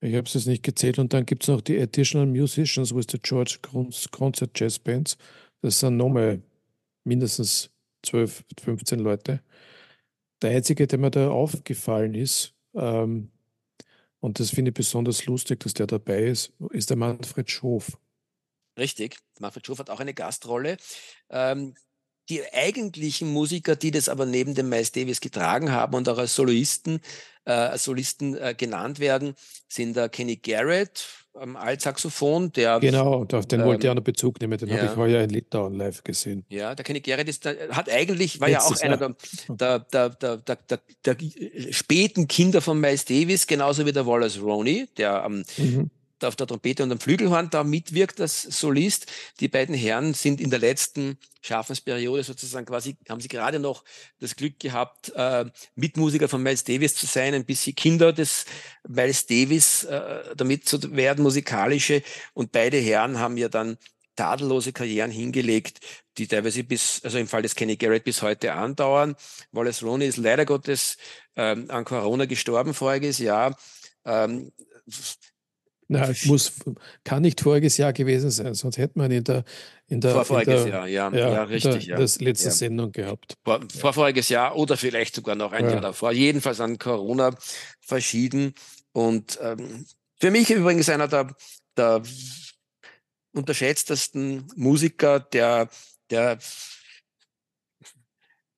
Ich 0.00 0.14
habe 0.14 0.26
es 0.26 0.34
jetzt 0.34 0.46
nicht 0.46 0.62
gezählt. 0.62 0.98
Und 0.98 1.12
dann 1.12 1.26
gibt 1.26 1.42
es 1.42 1.48
noch 1.48 1.60
die 1.60 1.78
Additional 1.78 2.26
Musicians 2.26 2.94
with 2.94 3.06
the 3.10 3.18
George 3.20 3.58
Concert 4.10 4.58
Jazz 4.58 4.78
Bands. 4.78 5.16
Das 5.62 5.80
sind 5.80 5.96
nochmal 5.96 6.42
mindestens 7.04 7.70
12, 8.04 8.44
15 8.62 8.98
Leute. 9.00 9.42
Der 10.42 10.50
einzige, 10.52 10.86
der 10.86 10.98
mir 10.98 11.10
da 11.10 11.30
aufgefallen 11.30 12.14
ist, 12.14 12.54
ähm, 12.74 13.30
und 14.20 14.38
das 14.38 14.50
finde 14.50 14.70
ich 14.70 14.74
besonders 14.74 15.24
lustig, 15.26 15.60
dass 15.60 15.74
der 15.74 15.86
dabei 15.86 16.24
ist, 16.24 16.52
ist 16.70 16.90
der 16.90 16.96
Manfred 16.96 17.50
Schof. 17.50 17.98
Richtig, 18.78 19.18
Manfred 19.38 19.66
Schof 19.66 19.78
hat 19.78 19.90
auch 19.90 20.00
eine 20.00 20.14
Gastrolle. 20.14 20.76
Ähm, 21.30 21.74
die 22.30 22.42
eigentlichen 22.52 23.32
Musiker, 23.32 23.76
die 23.76 23.90
das 23.90 24.08
aber 24.08 24.24
neben 24.24 24.54
dem 24.54 24.68
Miles 24.68 24.92
Davis 24.92 25.20
getragen 25.20 25.72
haben 25.72 25.94
und 25.94 26.08
auch 26.08 26.18
als 26.18 26.34
Soloisten, 26.34 27.00
äh, 27.44 27.76
Solisten 27.76 28.36
äh, 28.36 28.54
genannt 28.56 29.00
werden, 29.00 29.34
sind 29.68 29.96
der 29.96 30.08
Kenny 30.08 30.36
Garrett 30.36 31.06
am 31.34 31.56
Altsaxophon, 31.56 32.52
der. 32.52 32.80
Genau, 32.80 33.26
auf 33.32 33.46
den 33.46 33.60
ähm, 33.60 33.66
wollte 33.66 33.86
ich 33.86 33.90
auch 33.90 33.94
noch 33.94 34.02
Bezug 34.02 34.40
nehmen, 34.40 34.58
den 34.58 34.68
ja. 34.68 34.76
habe 34.76 34.86
ich 34.86 34.96
heuer 34.96 35.22
in 35.22 35.30
Litauen 35.30 35.74
live 35.74 36.02
gesehen. 36.02 36.44
Ja, 36.48 36.74
der 36.74 36.84
Kenny 36.84 37.00
Garrett 37.00 37.28
ist, 37.28 37.44
der, 37.44 37.70
hat 37.70 37.88
eigentlich, 37.88 38.40
war 38.40 38.48
Letztes, 38.48 38.80
ja 38.82 38.94
auch 38.94 39.00
einer 39.00 39.14
der, 39.48 39.78
der, 39.80 40.56
der, 41.04 41.16
späten 41.70 42.28
Kinder 42.28 42.60
von 42.60 42.80
Miles 42.80 43.04
Davis, 43.04 43.46
genauso 43.46 43.86
wie 43.86 43.92
der 43.92 44.06
Wallace 44.06 44.40
Roney, 44.40 44.88
der 44.96 45.22
am 45.22 45.44
mhm 45.56 45.90
auf 46.24 46.36
der 46.36 46.46
Trompete 46.46 46.82
und 46.82 46.92
am 46.92 47.00
Flügelhorn 47.00 47.50
da 47.50 47.64
mitwirkt 47.64 48.20
als 48.20 48.42
Solist. 48.42 49.06
Die 49.40 49.48
beiden 49.48 49.74
Herren 49.74 50.14
sind 50.14 50.40
in 50.40 50.50
der 50.50 50.58
letzten 50.58 51.18
Schaffensperiode 51.42 52.22
sozusagen 52.22 52.66
quasi, 52.66 52.96
haben 53.08 53.20
sie 53.20 53.28
gerade 53.28 53.58
noch 53.58 53.84
das 54.18 54.36
Glück 54.36 54.58
gehabt, 54.58 55.12
äh, 55.14 55.46
Mitmusiker 55.74 56.28
von 56.28 56.42
Miles 56.42 56.64
Davis 56.64 56.94
zu 56.94 57.06
sein, 57.06 57.34
ein 57.34 57.44
bisschen 57.44 57.74
Kinder 57.74 58.12
des 58.12 58.44
Miles 58.86 59.26
Davis 59.26 59.84
äh, 59.84 60.34
damit 60.36 60.68
zu 60.68 60.94
werden, 60.94 61.22
musikalische. 61.22 62.02
Und 62.34 62.52
beide 62.52 62.78
Herren 62.78 63.18
haben 63.18 63.36
ja 63.36 63.48
dann 63.48 63.78
tadellose 64.16 64.72
Karrieren 64.72 65.10
hingelegt, 65.10 65.80
die 66.18 66.26
teilweise 66.26 66.62
bis, 66.64 67.00
also 67.04 67.16
im 67.16 67.26
Fall 67.26 67.40
des 67.40 67.54
Kenny 67.54 67.76
Garrett 67.76 68.04
bis 68.04 68.20
heute 68.20 68.52
andauern. 68.52 69.16
Wallace 69.52 69.82
Roney 69.82 70.06
ist 70.06 70.18
leider 70.18 70.44
Gottes 70.44 70.98
ähm, 71.36 71.70
an 71.70 71.84
Corona 71.86 72.26
gestorben 72.26 72.74
voriges 72.74 73.18
Jahr. 73.18 73.56
Ähm, 74.04 74.52
na, 75.90 76.08
muss, 76.26 76.52
kann 77.02 77.22
nicht 77.22 77.40
voriges 77.40 77.76
Jahr 77.76 77.92
gewesen 77.92 78.30
sein, 78.30 78.54
sonst 78.54 78.78
hätte 78.78 78.96
man 78.96 79.10
in 79.10 79.24
der, 79.24 79.42
in 79.88 80.00
der, 80.00 80.12
Vorvoriges 80.12 80.66
Jahr, 80.68 80.86
ja, 80.86 81.10
ja, 81.12 81.32
ja 81.32 81.42
richtig. 81.42 81.86
Der, 81.86 81.94
ja. 81.94 81.96
Das 81.96 82.20
letzte 82.20 82.46
ja. 82.46 82.52
Sendung 82.52 82.92
gehabt. 82.92 83.34
Vor, 83.42 83.60
vorvoriges 83.76 84.28
Jahr 84.28 84.56
oder 84.56 84.76
vielleicht 84.76 85.16
sogar 85.16 85.34
noch 85.34 85.50
ein 85.50 85.64
ja. 85.64 85.72
Jahr 85.72 85.80
davor. 85.80 86.12
Jedenfalls 86.12 86.60
an 86.60 86.78
Corona 86.78 87.34
verschieden. 87.80 88.54
Und 88.92 89.40
ähm, 89.42 89.84
für 90.20 90.30
mich 90.30 90.50
übrigens 90.50 90.88
einer 90.88 91.08
der, 91.08 91.34
der 91.76 92.02
unterschätztesten 93.32 94.46
Musiker, 94.54 95.18
der, 95.18 95.68
der 96.10 96.38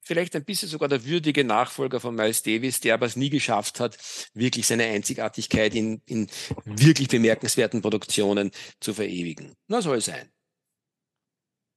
vielleicht 0.02 0.36
ein 0.36 0.44
bisschen 0.44 0.68
sogar 0.68 0.88
der 0.88 1.04
würdige 1.04 1.44
Nachfolger 1.44 2.00
von 2.00 2.14
Miles 2.14 2.42
Davis, 2.42 2.80
der 2.80 2.94
aber 2.94 3.06
es 3.06 3.16
nie 3.16 3.30
geschafft 3.30 3.80
hat, 3.80 3.96
wirklich 4.34 4.66
seine 4.66 4.84
Einzigartigkeit 4.84 5.74
in, 5.74 6.02
in 6.06 6.28
wirklich 6.64 7.08
bemerkenswerten 7.08 7.82
Produktionen 7.82 8.50
zu 8.80 8.94
verewigen. 8.94 9.54
Na, 9.68 9.80
soll 9.80 10.00
sein. 10.00 10.28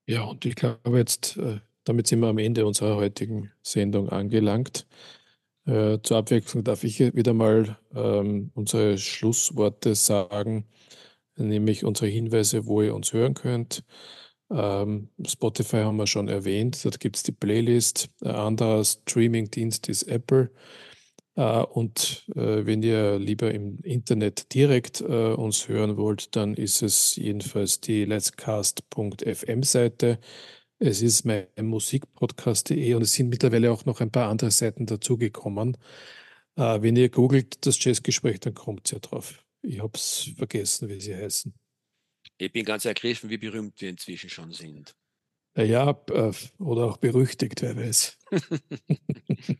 Ja, 0.07 0.23
und 0.23 0.45
ich 0.45 0.55
glaube 0.55 0.97
jetzt, 0.97 1.37
äh, 1.37 1.59
damit 1.83 2.07
sind 2.07 2.19
wir 2.19 2.27
am 2.27 2.37
Ende 2.37 2.65
unserer 2.65 2.95
heutigen 2.95 3.51
Sendung 3.61 4.09
angelangt. 4.09 4.85
Äh, 5.65 5.99
zur 6.03 6.17
Abwechslung 6.17 6.63
darf 6.63 6.83
ich 6.83 6.99
wieder 6.99 7.33
mal 7.33 7.77
ähm, 7.95 8.51
unsere 8.53 8.97
Schlussworte 8.99 9.95
sagen, 9.95 10.67
nämlich 11.37 11.83
unsere 11.83 12.07
Hinweise, 12.07 12.67
wo 12.67 12.81
ihr 12.81 12.93
uns 12.93 13.13
hören 13.13 13.33
könnt. 13.33 13.83
Ähm, 14.51 15.09
Spotify 15.25 15.77
haben 15.77 15.97
wir 15.97 16.07
schon 16.07 16.27
erwähnt, 16.27 16.83
dort 16.85 16.99
gibt 16.99 17.15
es 17.17 17.23
die 17.23 17.31
Playlist. 17.31 18.09
Ein 18.21 18.35
anderer 18.35 18.83
Streaming-Dienst 18.83 19.89
ist 19.89 20.03
Apple. 20.03 20.51
Äh, 21.35 21.63
und 21.63 22.25
äh, 22.35 22.65
wenn 22.65 22.81
ihr 22.83 23.19
lieber 23.19 23.53
im 23.53 23.79
Internet 23.83 24.53
direkt 24.53 25.01
äh, 25.01 25.33
uns 25.33 25.67
hören 25.67 25.97
wollt, 25.97 26.35
dann 26.35 26.53
ist 26.55 26.81
es 26.81 27.15
jedenfalls 27.15 27.81
die 27.81 28.05
letscast.fm 28.05 29.63
Seite. 29.63 30.19
Es 30.79 31.01
ist 31.01 31.25
mein 31.25 31.47
Musikpodcast.de 31.61 32.93
und 32.95 33.01
es 33.03 33.13
sind 33.13 33.29
mittlerweile 33.29 33.71
auch 33.71 33.85
noch 33.85 34.01
ein 34.01 34.11
paar 34.11 34.29
andere 34.29 34.51
Seiten 34.51 34.85
dazugekommen. 34.85 35.77
Äh, 36.57 36.81
wenn 36.81 36.95
ihr 36.95 37.09
googelt 37.09 37.65
das 37.65 37.83
Jazzgespräch, 37.83 38.39
dann 38.41 38.53
kommt 38.53 38.91
ihr 38.91 38.97
ja 38.97 38.99
drauf. 38.99 39.43
Ich 39.61 39.79
habe 39.81 39.93
es 39.95 40.31
vergessen, 40.37 40.89
wie 40.89 41.01
sie 41.01 41.15
heißen. 41.15 41.53
Ich 42.37 42.51
bin 42.51 42.65
ganz 42.65 42.85
ergriffen, 42.85 43.29
wie 43.29 43.37
berühmt 43.37 43.79
wir 43.81 43.89
inzwischen 43.89 44.29
schon 44.29 44.51
sind. 44.51 44.95
Ja, 45.57 45.91
äh, 46.09 46.31
oder 46.59 46.85
auch 46.85 46.97
berüchtigt, 46.97 47.61
wer 47.61 47.77
weiß. 47.77 48.17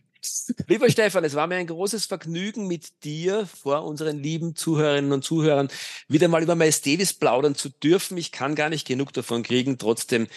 Lieber 0.68 0.90
Stefan, 0.90 1.24
es 1.24 1.36
war 1.36 1.48
mir 1.48 1.56
ein 1.56 1.68
großes 1.68 2.08
Vergnügen, 2.08 2.68
mit 2.68 3.04
dir 3.04 3.46
vor 3.46 3.86
unseren 3.86 4.22
lieben 4.22 4.56
Zuhörerinnen 4.56 5.12
und 5.12 5.24
Zuhörern 5.24 5.70
wieder 6.08 6.28
mal 6.28 6.44
über 6.44 6.56
Miles 6.56 6.82
Davis 6.82 7.14
plaudern 7.14 7.56
zu 7.56 7.70
dürfen. 7.70 8.18
Ich 8.18 8.32
kann 8.32 8.56
gar 8.56 8.70
nicht 8.70 8.88
genug 8.88 9.14
davon 9.14 9.44
kriegen. 9.44 9.78
Trotzdem, 9.78 10.28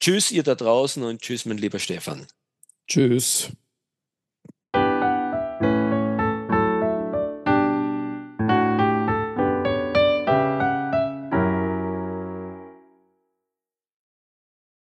tschüss 0.00 0.30
ihr 0.30 0.44
da 0.44 0.54
draußen 0.54 1.02
und 1.02 1.20
tschüss, 1.20 1.44
mein 1.44 1.58
lieber 1.58 1.78
Stefan. 1.78 2.26
Tschüss. 2.86 3.50